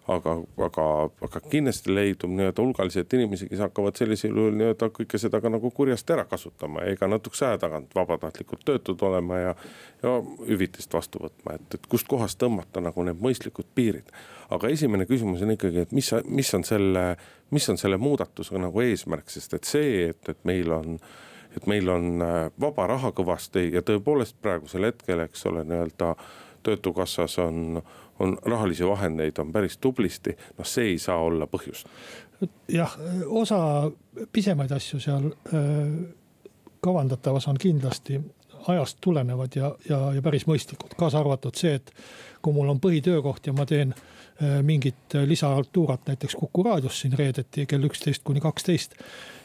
aga, 0.07 0.31
aga, 0.65 0.83
aga 1.21 1.39
kindlasti 1.49 1.93
leidub 1.93 2.31
nii-öelda 2.33 2.61
hulgaliselt 2.61 3.13
inimesi, 3.13 3.47
kes 3.47 3.59
hakkavad 3.61 3.95
sellisel 3.95 4.33
juhul 4.35 4.55
nii-öelda 4.57 4.89
kõike 4.97 5.17
seda 5.21 5.39
ka 5.41 5.49
nagu 5.49 5.69
kurjasti 5.71 6.13
ära 6.13 6.25
kasutama 6.25 6.81
ega 6.89 7.07
natukese 7.07 7.45
aja 7.45 7.59
tagant 7.61 7.93
vabatahtlikult 7.95 8.65
töötud 8.65 9.01
olema 9.07 9.37
ja. 9.39 9.55
ja 10.03 10.15
hüvitist 10.47 10.93
vastu 10.93 11.21
võtma, 11.21 11.55
et, 11.55 11.77
et 11.77 11.89
kustkohast 11.89 12.41
tõmmata 12.41 12.81
nagu 12.81 13.05
need 13.05 13.21
mõistlikud 13.21 13.69
piirid. 13.75 14.13
aga 14.49 14.69
esimene 14.69 15.05
küsimus 15.05 15.41
on 15.41 15.53
ikkagi, 15.57 15.85
et 15.85 15.91
mis, 15.91 16.13
mis 16.25 16.53
on 16.53 16.63
selle, 16.63 17.15
mis 17.49 17.69
on 17.69 17.77
selle 17.77 17.97
muudatusega 17.97 18.61
nagu 18.61 18.81
eesmärk, 18.81 19.29
sest 19.29 19.53
et 19.53 19.69
see, 19.69 20.09
et, 20.09 20.29
et 20.29 20.49
meil 20.49 20.71
on 20.71 20.97
et 21.57 21.67
meil 21.67 21.89
on 21.89 22.21
äh, 22.21 22.51
vaba 22.59 22.87
raha 22.87 23.11
kõvasti 23.15 23.67
ja 23.73 23.83
tõepoolest 23.85 24.37
praegusel 24.41 24.87
hetkel, 24.89 25.25
eks 25.25 25.45
ole, 25.51 25.63
nii-öelda 25.67 26.15
töötukassas 26.63 27.39
on, 27.39 27.81
on 28.19 28.37
rahalisi 28.45 28.87
vahendeid 28.87 29.39
on 29.41 29.51
päris 29.51 29.77
tublisti, 29.77 30.35
noh, 30.57 30.67
see 30.67 30.93
ei 30.93 30.99
saa 31.01 31.17
olla 31.21 31.47
põhjus. 31.49 31.85
jah, 32.71 32.97
osa 33.25 33.91
pisemaid 34.31 34.71
asju 34.71 34.99
seal 34.99 35.31
äh, 35.31 35.65
kavandatavas 36.81 37.47
on 37.47 37.57
kindlasti, 37.61 38.21
ajast 38.67 38.97
tulenevad 39.01 39.55
ja, 39.55 39.75
ja, 39.89 39.99
ja 40.13 40.21
päris 40.21 40.45
mõistlikud, 40.47 40.93
kaasa 40.97 41.19
arvatud 41.19 41.57
see, 41.57 41.73
et 41.79 41.93
kui 42.41 42.53
mul 42.53 42.69
on 42.69 42.79
põhitöökoht 42.81 43.49
ja 43.49 43.53
ma 43.57 43.65
teen 43.65 43.93
äh, 43.93 44.61
mingit 44.61 45.17
lisahaltuurat 45.25 46.07
näiteks 46.07 46.35
Kuku 46.35 46.63
raadios 46.63 47.01
siin 47.01 47.17
reedeti 47.17 47.65
kell 47.65 47.89
üksteist 47.89 48.23
kuni 48.23 48.41
kaksteist 48.41 48.97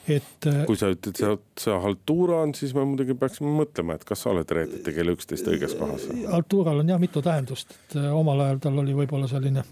et. 0.08 0.48
kui 0.68 0.78
sa 0.78 0.90
ütled, 0.92 1.18
et 1.18 1.62
see 1.62 1.78
haltuura 1.82 2.42
on, 2.46 2.54
siis 2.54 2.74
me 2.76 2.84
muidugi 2.86 3.16
peaksime 3.18 3.52
mõtlema, 3.58 3.96
et 3.96 4.06
kas 4.08 4.24
sa 4.24 4.32
oled 4.32 4.56
reedeti 4.58 4.94
kell 4.94 5.14
üksteist 5.14 5.50
õiges 5.50 5.76
kohas. 5.78 6.08
haltuural 6.30 6.82
on 6.84 6.94
jah 6.94 7.02
mitu 7.02 7.22
tähendust, 7.24 7.76
et 7.76 7.98
omal 8.12 8.46
ajal 8.46 8.62
tal 8.66 8.82
oli 8.84 8.96
võib-olla 8.96 9.28
selline, 9.30 9.64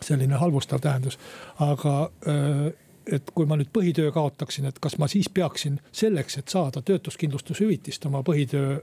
selline 0.00 0.40
halvustav 0.40 0.82
tähendus, 0.84 1.18
aga 1.64 1.96
et 3.12 3.30
kui 3.36 3.46
ma 3.48 3.56
nüüd 3.58 3.68
põhitöö 3.74 4.12
kaotaksin, 4.14 4.68
et 4.68 4.78
kas 4.82 4.96
ma 5.00 5.08
siis 5.10 5.28
peaksin 5.32 5.76
selleks, 5.92 6.38
et 6.40 6.52
saada 6.52 6.82
töötuskindlustushüvitist 6.82 8.06
oma 8.08 8.22
põhitöö 8.24 8.78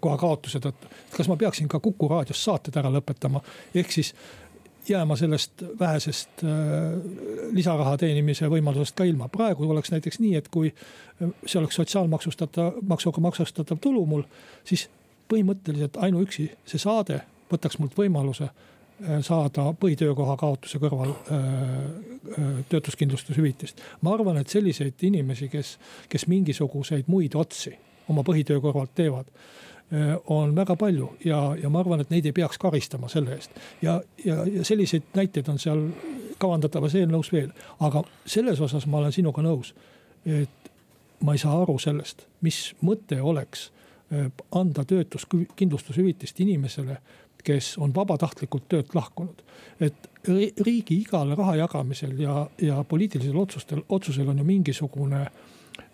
koha 0.00 0.16
kaotuse 0.20 0.60
tõttu. 0.64 0.88
kas 1.16 1.28
ma 1.28 1.36
peaksin 1.36 1.68
ka 1.68 1.80
Kuku 1.80 2.08
raadios 2.08 2.44
saated 2.44 2.76
ära 2.76 2.90
lõpetama, 2.92 3.42
ehk 3.74 3.92
siis 3.92 4.14
jääma 4.88 5.16
sellest 5.16 5.62
vähesest 5.80 6.42
lisaraha 7.52 7.96
teenimise 7.98 8.48
võimalusest 8.50 8.94
ka 8.96 9.04
ilma. 9.04 9.28
praegu 9.28 9.70
oleks 9.70 9.90
näiteks 9.90 10.20
nii, 10.20 10.34
et 10.36 10.48
kui 10.48 10.70
see 11.46 11.58
oleks 11.58 11.74
sotsiaalmaksustatav, 11.80 12.80
maksuga 12.86 13.20
maksustatav 13.20 13.80
tulu 13.82 14.06
mul, 14.06 14.22
siis 14.64 14.88
põhimõtteliselt 15.32 15.98
ainuüksi 15.98 16.50
see 16.64 16.78
saade 16.78 17.20
võtaks 17.50 17.78
mult 17.82 17.98
võimaluse 17.98 18.50
Äh, 19.04 19.18
saada 19.20 19.74
põhitöökoha 19.76 20.38
kaotuse 20.40 20.78
kõrval 20.80 21.10
äh, 21.12 21.34
äh, 21.36 22.44
töötuskindlustushüvitist. 22.70 23.82
ma 24.00 24.14
arvan, 24.14 24.38
et 24.40 24.48
selliseid 24.48 25.02
inimesi, 25.04 25.50
kes, 25.52 25.74
kes 26.08 26.24
mingisuguseid 26.32 27.10
muid 27.12 27.36
otsi 27.36 27.74
oma 28.08 28.24
põhitöö 28.24 28.56
kõrvalt 28.64 28.94
teevad 28.96 29.28
on 30.26 30.54
väga 30.56 30.74
palju 30.76 31.12
ja, 31.24 31.54
ja 31.62 31.68
ma 31.70 31.78
arvan, 31.78 32.00
et 32.02 32.10
neid 32.10 32.26
ei 32.26 32.34
peaks 32.34 32.58
karistama 32.58 33.08
selle 33.08 33.36
eest. 33.36 33.50
ja, 33.82 34.00
ja, 34.24 34.40
ja 34.50 34.64
selliseid 34.64 35.14
näiteid 35.14 35.48
on 35.48 35.60
seal 35.62 35.84
kavandatavas 36.42 36.96
eelnõus 36.98 37.30
veel, 37.32 37.52
aga 37.80 38.02
selles 38.26 38.60
osas 38.60 38.88
ma 38.90 38.98
olen 38.98 39.14
sinuga 39.14 39.44
nõus. 39.46 39.74
et 40.26 40.72
ma 41.22 41.36
ei 41.36 41.38
saa 41.38 41.60
aru 41.62 41.78
sellest, 41.78 42.26
mis 42.42 42.74
mõte 42.82 43.20
oleks 43.22 43.70
anda 44.54 44.84
töötuskindlustushüvitist 44.86 46.40
inimesele 46.40 46.98
kes 47.46 47.78
on 47.78 47.94
vabatahtlikult 47.94 48.68
töölt 48.68 48.94
lahkunud. 48.94 49.42
et 49.80 50.10
riigi 50.66 50.96
igal 51.04 51.34
raha 51.36 51.56
jagamisel 51.56 52.16
ja, 52.20 52.46
ja 52.62 52.84
poliitilisel 52.84 53.36
otsustel, 53.36 53.82
otsusel 53.88 54.28
on 54.28 54.38
ju 54.38 54.44
mingisugune 54.44 55.26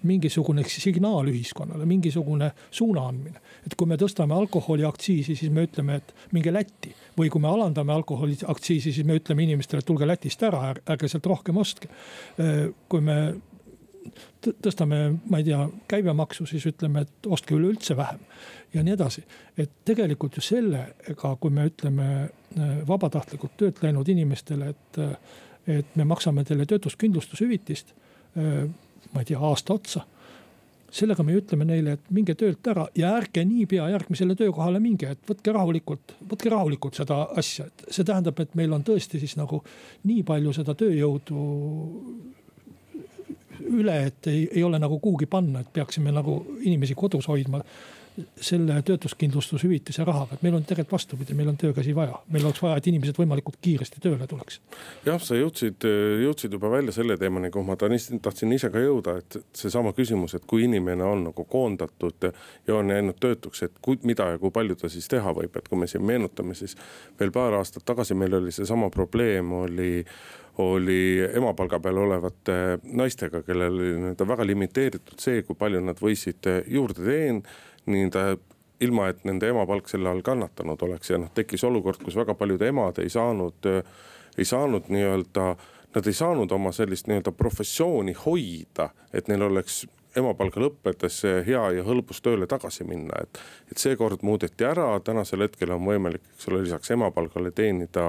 mingisugune 0.09 0.65
signaal 0.69 1.29
ühiskonnale, 1.31 1.87
mingisugune 1.87 2.51
suuna 2.71 3.07
andmine. 3.09 3.41
et 3.67 3.75
kui 3.77 3.87
me 3.87 3.97
tõstame 3.97 4.35
alkoholiaktsiisi, 4.35 5.37
siis 5.37 5.53
me 5.53 5.67
ütleme, 5.69 6.01
et 6.01 6.15
minge 6.33 6.53
Lätti. 6.53 6.95
või 7.19 7.31
kui 7.31 7.41
me 7.41 7.49
alandame 7.49 7.93
alkoholiaktsiisi, 7.93 8.93
siis 8.93 9.07
me 9.07 9.17
ütleme 9.21 9.43
inimestele, 9.43 9.79
et 9.79 9.87
tulge 9.87 10.07
Lätist 10.07 10.43
ära, 10.43 10.75
ärge 10.87 11.09
sealt 11.09 11.27
rohkem 11.27 11.57
ostke. 11.57 11.89
kui 12.89 13.01
me 13.01 13.35
tõstame, 14.43 15.19
ma 15.31 15.39
ei 15.39 15.47
tea, 15.47 15.69
käibemaksu, 15.89 16.47
siis 16.47 16.65
ütleme, 16.67 17.05
et 17.07 17.27
ostke 17.31 17.55
üleüldse 17.55 17.97
vähem 17.97 18.21
ja 18.75 18.83
nii 18.83 18.95
edasi. 18.95 19.25
et 19.59 19.71
tegelikult 19.85 20.37
ju 20.37 20.43
sellega, 20.43 21.35
kui 21.41 21.51
me 21.51 21.67
ütleme 21.69 22.09
äh, 22.23 22.77
vabatahtlikult 22.89 23.57
töölt 23.57 23.83
läinud 23.83 24.09
inimestele, 24.09 24.73
et, 24.73 24.99
äh, 24.99 25.77
et 25.79 25.97
me 25.97 26.05
maksame 26.05 26.45
teile 26.45 26.67
töötuskindlustushüvitist, 26.67 27.93
äh, 28.37 28.69
ma 29.13 29.23
ei 29.23 29.31
tea, 29.31 29.39
aasta 29.39 29.75
otsa. 29.75 30.05
Sellega 30.93 31.25
me 31.25 31.33
ütleme 31.39 31.65
neile, 31.65 31.95
et 31.97 32.11
minge 32.13 32.35
töölt 32.37 32.67
ära 32.69 32.85
ja 32.99 33.15
ärge 33.17 33.45
niipea 33.49 33.87
järgmisele 33.95 34.37
töökohale 34.37 34.81
minge, 34.83 35.15
et 35.15 35.23
võtke 35.29 35.55
rahulikult, 35.57 36.17
võtke 36.29 36.53
rahulikult 36.53 36.99
seda 37.01 37.23
asja, 37.41 37.65
et 37.71 37.87
see 37.89 38.05
tähendab, 38.05 38.43
et 38.45 38.53
meil 38.59 38.75
on 38.77 38.85
tõesti 38.85 39.21
siis 39.23 39.39
nagu 39.41 39.63
nii 40.05 40.21
palju 40.29 40.53
seda 40.59 40.77
tööjõudu 40.77 41.47
üle, 43.71 43.97
et 44.11 44.31
ei, 44.31 44.47
ei 44.51 44.63
ole 44.65 44.79
nagu 44.83 44.99
kuhugi 45.01 45.27
panna, 45.31 45.63
et 45.63 45.73
peaksime 45.73 46.13
nagu 46.15 46.39
inimesi 46.63 46.95
kodus 46.99 47.29
hoidma 47.29 47.63
selle 48.41 48.83
töötuskindlustushüvitise 48.85 50.05
rahaga, 50.05 50.37
et 50.37 50.43
meil 50.45 50.59
on 50.59 50.65
tegelikult 50.69 50.93
vastupidi, 50.93 51.35
meil 51.35 51.49
on 51.49 51.57
töökäsi 51.57 51.95
vaja, 51.97 52.19
meil 52.33 52.45
oleks 52.45 52.61
vaja, 52.63 52.77
et 52.77 52.89
inimesed 52.91 53.17
võimalikult 53.17 53.57
kiiresti 53.65 54.03
tööle 54.05 54.27
tuleks. 54.29 54.59
jah, 55.07 55.21
sa 55.23 55.39
jõudsid, 55.39 55.87
jõudsid 56.21 56.53
juba 56.53 56.71
välja 56.71 56.93
selle 56.93 57.17
teemani, 57.21 57.51
kuhu 57.51 57.65
ma 57.65 57.79
tahtsin 57.81 58.53
ise 58.53 58.69
ka 58.75 58.83
jõuda, 58.85 59.17
et 59.23 59.39
seesama 59.57 59.95
küsimus, 59.97 60.37
et 60.37 60.45
kui 60.47 60.67
inimene 60.67 61.07
on 61.09 61.25
nagu 61.31 61.47
koondatud 61.49 62.29
ja 62.69 62.77
on 62.77 62.93
jäänud 62.93 63.17
töötuks, 63.21 63.65
et 63.65 63.81
kui, 63.81 63.97
mida 64.05 64.29
ja 64.35 64.43
kui 64.43 64.53
palju 64.53 64.77
ta 64.77 64.93
siis 64.93 65.09
teha 65.09 65.33
võib, 65.33 65.57
et 65.57 65.73
kui 65.73 65.81
me 65.81 65.89
siin 65.89 66.05
meenutame, 66.05 66.55
siis 66.59 66.77
veel 67.21 67.33
paar 67.33 67.57
aastat 67.63 67.87
tagasi 67.89 68.15
meil 68.15 68.37
oli 68.43 68.53
seesama 68.53 68.93
probleem 68.93 69.53
oli 69.63 70.05
oli 70.59 71.23
emapalga 71.33 71.79
peal 71.81 71.99
olevate 72.03 72.79
naistega, 72.85 73.43
kellel 73.47 73.73
oli 73.73 73.93
nii-öelda 73.97 74.27
väga 74.29 74.47
limiteeritud 74.47 75.21
see, 75.23 75.43
kui 75.47 75.57
palju 75.59 75.81
nad 75.81 76.01
võisid 76.03 76.49
juurde 76.69 77.07
teen-, 77.07 77.45
nii-öelda 77.87 78.25
ilma, 78.83 79.09
et 79.13 79.25
nende 79.25 79.49
emapalk 79.49 79.89
selle 79.91 80.11
all 80.11 80.23
kannatanud 80.27 80.83
oleks 80.83 81.13
ja 81.13 81.21
noh, 81.23 81.31
tekkis 81.35 81.65
olukord, 81.65 82.03
kus 82.05 82.19
väga 82.19 82.35
paljud 82.39 82.63
emad 82.67 82.99
ei 83.03 83.11
saanud, 83.13 83.71
ei 84.39 84.49
saanud 84.49 84.91
nii-öelda, 84.93 85.49
nad 85.95 86.07
ei 86.09 86.17
saanud 86.17 86.53
oma 86.53 86.73
sellist 86.77 87.09
nii-öelda 87.09 87.33
professiooni 87.37 88.15
hoida, 88.27 88.91
et 89.13 89.31
neil 89.31 89.49
oleks 89.49 89.85
emapalga 90.19 90.61
lõppedes 90.61 91.23
hea 91.47 91.63
ja 91.79 91.85
hõlbus 91.87 92.21
tööle 92.25 92.47
tagasi 92.51 92.85
minna, 92.85 93.23
et. 93.23 93.41
et 93.73 93.81
seekord 93.81 94.25
muudeti 94.27 94.67
ära, 94.69 94.91
tänasel 95.05 95.47
hetkel 95.47 95.73
on 95.73 95.87
võimalik, 95.87 96.25
eks 96.35 96.51
ole, 96.51 96.65
lisaks 96.67 96.93
emapalgale 96.93 97.55
teenida 97.57 98.09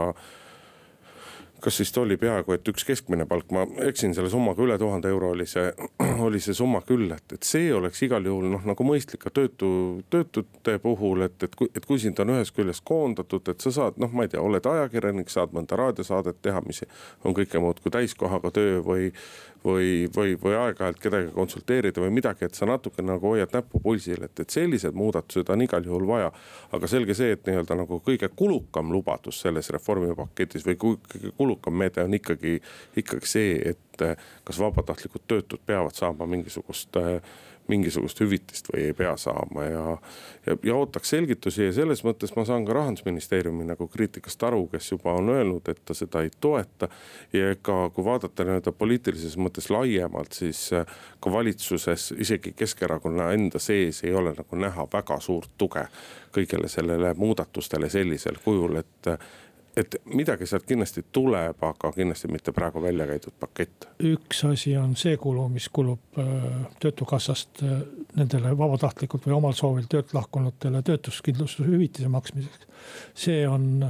kas 1.64 1.80
vist 1.80 1.98
oli 1.98 2.18
peaaegu, 2.20 2.54
et 2.56 2.68
üks 2.68 2.84
keskmine 2.88 3.26
palk, 3.30 3.52
ma 3.56 3.64
eksin 3.88 4.12
selle 4.16 4.30
summaga, 4.32 4.64
üle 4.66 4.76
tuhande 4.80 5.08
euro 5.14 5.30
oli 5.32 5.46
see, 5.48 5.70
oli 6.28 6.42
see 6.44 6.56
summa 6.58 6.82
küll, 6.84 7.08
et, 7.16 7.36
et 7.38 7.48
see 7.48 7.70
oleks 7.76 8.04
igal 8.04 8.26
juhul 8.28 8.50
noh, 8.52 8.66
nagu 8.68 8.88
mõistlik 8.88 9.24
ka 9.24 9.32
töötu, 9.34 9.70
töötute 10.14 10.76
puhul, 10.84 11.24
et, 11.30 11.38
et 11.48 11.56
kui, 11.56 11.72
et 11.72 11.88
kui 11.88 12.02
sind 12.04 12.20
on 12.20 12.34
ühest 12.36 12.56
küljest 12.58 12.84
koondatud, 12.88 13.48
et 13.54 13.64
sa 13.64 13.72
saad, 13.78 14.00
noh, 14.04 14.12
ma 14.12 14.28
ei 14.28 14.34
tea, 14.34 14.44
oled 14.44 14.68
ajakirjanik, 14.74 15.32
saad 15.32 15.56
mõnda 15.56 15.80
raadiosaadet 15.80 16.42
teha, 16.44 16.64
mis 16.68 16.84
on 17.24 17.38
kõike 17.38 17.64
muud 17.64 17.80
kui 17.84 17.94
täiskohaga 17.96 18.52
töö 18.54 18.82
või 18.84 19.12
või, 19.66 20.10
või, 20.16 20.36
või 20.40 20.56
aeg-ajalt 20.58 21.00
kedagi 21.00 21.32
konsulteerida 21.36 22.02
või 22.04 22.14
midagi, 22.18 22.48
et 22.48 22.58
sa 22.58 22.68
natuke 22.70 23.04
nagu 23.06 23.34
hoiad 23.34 23.54
näppu 23.56 23.80
pulsil, 23.84 24.24
et, 24.26 24.40
et 24.40 24.50
sellised 24.50 24.96
muudatused 24.98 25.50
on 25.54 25.64
igal 25.66 25.86
juhul 25.86 26.08
vaja. 26.08 26.32
aga 26.74 26.90
selge 26.90 27.16
see, 27.18 27.32
et 27.38 27.48
nii-öelda 27.48 27.78
nagu 27.80 28.02
kõige 28.06 28.30
kulukam 28.36 28.92
lubadus 28.92 29.42
selles 29.46 29.70
reformipaketis 29.74 30.66
või 30.68 30.78
kõige 30.82 31.34
kulukam 31.38 31.78
meede 31.78 32.04
on 32.04 32.14
ikkagi, 32.14 32.60
ikkagi 32.98 33.30
see, 33.30 33.56
et 33.74 34.06
kas 34.44 34.60
vabatahtlikud 34.60 35.28
töötud 35.28 35.62
peavad 35.66 35.96
saama 35.96 36.26
mingisugust 36.26 36.98
äh, 36.98 37.20
mingisugust 37.68 38.20
hüvitist 38.20 38.68
või 38.74 38.88
ei 38.90 38.94
pea 38.98 39.14
saama 39.18 39.64
ja. 39.64 39.84
ja, 40.46 40.56
ja 40.64 40.76
ootaks 40.76 41.14
selgitusi 41.14 41.68
ja 41.68 41.74
selles 41.76 42.04
mõttes 42.04 42.34
ma 42.36 42.46
saan 42.48 42.66
ka 42.68 42.76
rahandusministeeriumi 42.76 43.68
nagu 43.70 43.88
kriitikast 43.88 44.44
aru, 44.44 44.66
kes 44.72 44.92
juba 44.92 45.14
on 45.20 45.32
öelnud, 45.34 45.70
et 45.72 45.80
ta 45.86 45.96
seda 45.98 46.24
ei 46.24 46.32
toeta. 46.42 46.90
ja 47.34 47.54
ega 47.56 47.78
kui 47.96 48.06
vaadata 48.06 48.44
nii-öelda 48.48 48.76
poliitilises 48.78 49.38
mõttes 49.40 49.70
laiemalt, 49.72 50.34
siis 50.34 50.66
äh, 50.74 50.86
ka 51.20 51.32
valitsuses 51.32 52.12
isegi 52.18 52.54
Keskerakonna 52.58 53.32
enda 53.34 53.60
sees 53.60 54.04
ei 54.04 54.14
ole 54.14 54.36
nagu 54.38 54.60
näha 54.60 54.88
väga 54.94 55.20
suurt 55.20 55.56
tuge 55.58 55.88
kõigele 56.34 56.68
sellele 56.68 57.14
muudatustele 57.14 57.90
sellisel 57.90 58.40
kujul, 58.44 58.80
et 58.82 59.14
et 59.78 59.96
midagi 60.06 60.46
sealt 60.50 60.66
kindlasti 60.70 61.06
tuleb, 61.12 61.64
aga 61.66 61.92
kindlasti 61.96 62.30
mitte 62.32 62.54
praegu 62.56 62.82
välja 62.84 63.08
käidud 63.10 63.36
pakett. 63.40 63.88
üks 64.00 64.44
asi 64.50 64.76
on 64.78 64.96
see 65.00 65.18
kulu, 65.18 65.48
mis 65.50 65.70
kulub 65.74 66.20
äh, 66.22 66.68
töötukassast 66.84 67.64
äh, 67.64 67.82
nendele 68.18 68.54
vabatahtlikult 68.58 69.26
või 69.28 69.38
omal 69.40 69.58
soovil 69.58 69.90
töölt 69.90 70.14
lahkunutele 70.14 70.84
töötuskindlustushüvitise 70.86 72.12
maksmiseks. 72.14 72.68
see 73.16 73.48
on 73.48 73.90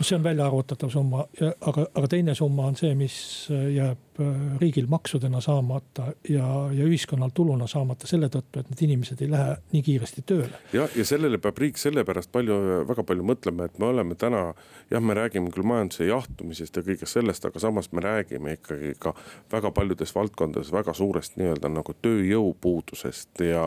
see 0.00 0.16
on 0.16 0.22
välja 0.22 0.46
arvutatav 0.46 0.90
summa, 0.90 1.24
aga, 1.40 1.86
aga 1.94 2.08
teine 2.10 2.34
summa 2.36 2.66
on 2.68 2.76
see, 2.76 2.92
mis 2.98 3.16
jääb 3.50 4.20
äh, 4.20 4.58
riigil 4.60 4.88
maksudena 4.92 5.40
saamata 5.40 6.10
ja, 6.28 6.46
ja 6.72 6.84
ühiskonnal 6.84 7.32
tuluna 7.34 7.68
saamata 7.70 8.08
selle 8.08 8.28
tõttu, 8.32 8.60
et 8.60 8.70
need 8.72 8.82
inimesed 8.88 9.22
ei 9.24 9.30
lähe 9.32 9.56
nii 9.72 9.82
kiiresti 9.86 10.24
tööle. 10.28 10.60
ja, 10.76 10.88
ja 10.96 11.06
sellele 11.08 11.40
peab 11.42 11.58
riik 11.62 11.80
sellepärast 11.80 12.32
palju, 12.32 12.58
väga 12.88 13.06
palju 13.08 13.26
mõtlema, 13.32 13.68
et 13.70 13.78
me 13.78 13.88
oleme 13.90 14.18
täna. 14.20 14.42
jah, 14.90 15.02
me 15.02 15.16
räägime 15.16 15.50
küll 15.54 15.66
majanduse 15.66 16.10
jahtumisest 16.10 16.76
ja 16.76 16.84
kõigest 16.86 17.16
sellest, 17.16 17.48
aga 17.48 17.62
samas 17.62 17.92
me 17.92 18.04
räägime 18.04 18.58
ikkagi 18.58 18.94
ka 19.00 19.14
väga 19.52 19.72
paljudes 19.72 20.14
valdkondades 20.14 20.72
väga 20.72 20.94
suurest 20.94 21.40
nii-öelda 21.40 21.72
nagu 21.72 21.96
tööjõupuudusest 22.02 23.46
ja 23.48 23.64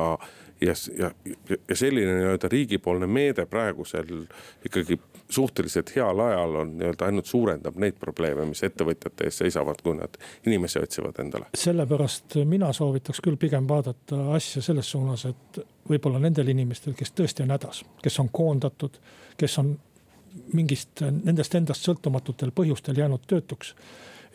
ja, 0.62 0.74
ja, 0.98 1.12
ja 1.70 1.76
selline 1.76 2.16
nii-öelda 2.16 2.50
riigipoolne 2.52 3.08
meede 3.08 3.46
praegusel 3.46 4.26
ikkagi 4.66 5.00
suhteliselt 5.30 5.96
heal 5.96 6.20
ajal 6.20 6.56
on 6.56 6.78
nii-öelda 6.78 7.06
ainult 7.06 7.26
suurendab 7.26 7.78
neid 7.80 8.00
probleeme, 8.00 8.46
mis 8.50 8.64
ettevõtjate 8.66 9.30
ees 9.30 9.38
seisavad, 9.44 9.82
kui 9.84 9.96
nad 9.98 10.18
inimesi 10.46 10.82
otsivad 10.82 11.22
endale. 11.24 11.50
sellepärast 11.58 12.40
mina 12.46 12.74
soovitaks 12.74 13.22
küll 13.24 13.38
pigem 13.38 13.68
vaadata 13.70 14.22
asja 14.36 14.62
selles 14.66 14.92
suunas, 14.92 15.26
et 15.30 15.62
võib-olla 15.90 16.20
nendel 16.20 16.50
inimestel, 16.56 16.98
kes 16.98 17.14
tõesti 17.16 17.46
on 17.46 17.56
hädas, 17.56 17.84
kes 18.04 18.20
on 18.20 18.30
koondatud, 18.34 19.00
kes 19.38 19.58
on 19.62 19.78
mingist 20.54 21.02
nendest 21.02 21.56
endast 21.56 21.86
sõltumatutel 21.86 22.52
põhjustel 22.56 22.98
jäänud 22.98 23.26
töötuks 23.28 23.74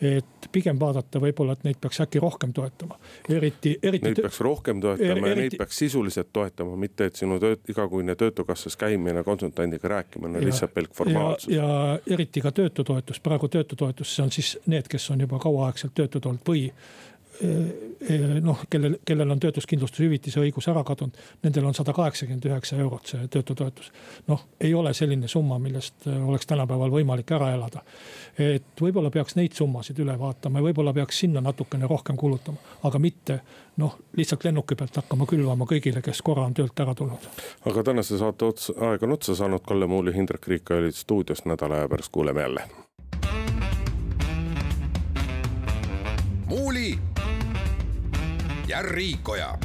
et 0.01 0.47
pigem 0.51 0.79
vaadata 0.79 1.19
võib-olla, 1.23 1.55
et 1.55 1.63
neid 1.67 1.79
peaks 1.81 2.01
äkki 2.03 2.19
rohkem 2.23 2.51
toetama, 2.55 2.97
eriti, 3.29 3.75
eriti. 3.83 4.09
Neid 4.09 4.21
peaks 4.25 4.39
rohkem 4.43 4.81
toetama 4.83 5.11
er, 5.11 5.15
eriti, 5.15 5.29
ja 5.29 5.41
neid 5.41 5.57
peaks 5.61 5.79
sisuliselt 5.83 6.31
toetama, 6.35 6.75
mitte 6.79 7.09
et 7.09 7.19
sinu 7.19 7.39
tööt, 7.39 7.63
igakuine 7.71 8.15
töötukassas 8.19 8.75
käimine, 8.79 9.23
konsultandiga 9.23 9.91
rääkimine 9.95 10.39
on 10.39 10.45
lihtsalt 10.45 10.73
pelk 10.75 10.93
formaalsus. 10.95 11.49
ja 11.53 11.99
eriti 12.11 12.43
ka 12.43 12.51
töötutoetus, 12.51 13.19
praegu 13.23 13.47
töötutoetus, 13.47 14.15
see 14.15 14.27
on 14.27 14.31
siis 14.35 14.55
need, 14.67 14.89
kes 14.91 15.09
on 15.15 15.25
juba 15.25 15.39
kauaaegselt 15.39 15.95
töötud 15.95 16.27
olnud 16.27 16.47
või 16.47 16.67
noh, 18.41 18.59
kellel, 18.69 18.97
kellel 19.05 19.31
on 19.31 19.39
töötuskindlustushüvitise 19.39 20.39
õigus 20.43 20.67
ära 20.71 20.83
kadunud, 20.87 21.17
nendel 21.43 21.65
on 21.65 21.75
sada 21.77 21.93
kaheksakümmend 21.95 22.45
üheksa 22.45 22.77
eurot 22.79 23.11
see 23.11 23.27
töötutoetus. 23.31 23.91
noh, 24.27 24.45
ei 24.59 24.73
ole 24.73 24.93
selline 24.93 25.27
summa, 25.27 25.59
millest 25.59 26.07
oleks 26.07 26.47
tänapäeval 26.47 26.93
võimalik 26.93 27.31
ära 27.35 27.51
elada. 27.55 27.81
et 28.37 28.81
võib-olla 28.81 29.11
peaks 29.11 29.35
neid 29.35 29.53
summasid 29.53 29.99
üle 29.99 30.19
vaatama 30.19 30.59
ja 30.59 30.69
võib-olla 30.69 30.93
peaks 30.93 31.19
sinna 31.19 31.41
natukene 31.41 31.87
rohkem 31.87 32.17
kulutama, 32.17 32.57
aga 32.83 32.99
mitte 32.99 33.39
noh, 33.77 33.97
lihtsalt 34.15 34.43
lennuki 34.43 34.75
pealt 34.75 34.95
hakkama 34.95 35.25
külvama 35.25 35.67
kõigile, 35.69 36.01
kes 36.01 36.21
korra 36.21 36.45
on 36.45 36.53
töölt 36.53 36.79
ära 36.79 36.95
tulnud. 36.95 37.29
aga 37.65 37.83
tänase 37.83 38.17
saate 38.17 38.45
otsa, 38.45 38.73
aeg 38.89 39.03
on 39.03 39.17
otsa 39.17 39.35
saanud, 39.35 39.63
Kalle 39.65 39.87
Muuli, 39.87 40.13
Hindrek 40.15 40.47
Riik 40.47 40.71
olid 40.71 40.95
stuudios, 40.95 41.45
nädala 41.45 41.81
aja 41.81 41.89
pärast 41.89 42.11
kuuleme 42.11 42.41
jälle. 42.41 42.84
Ja 48.67 48.81
Riikoja 48.81 49.57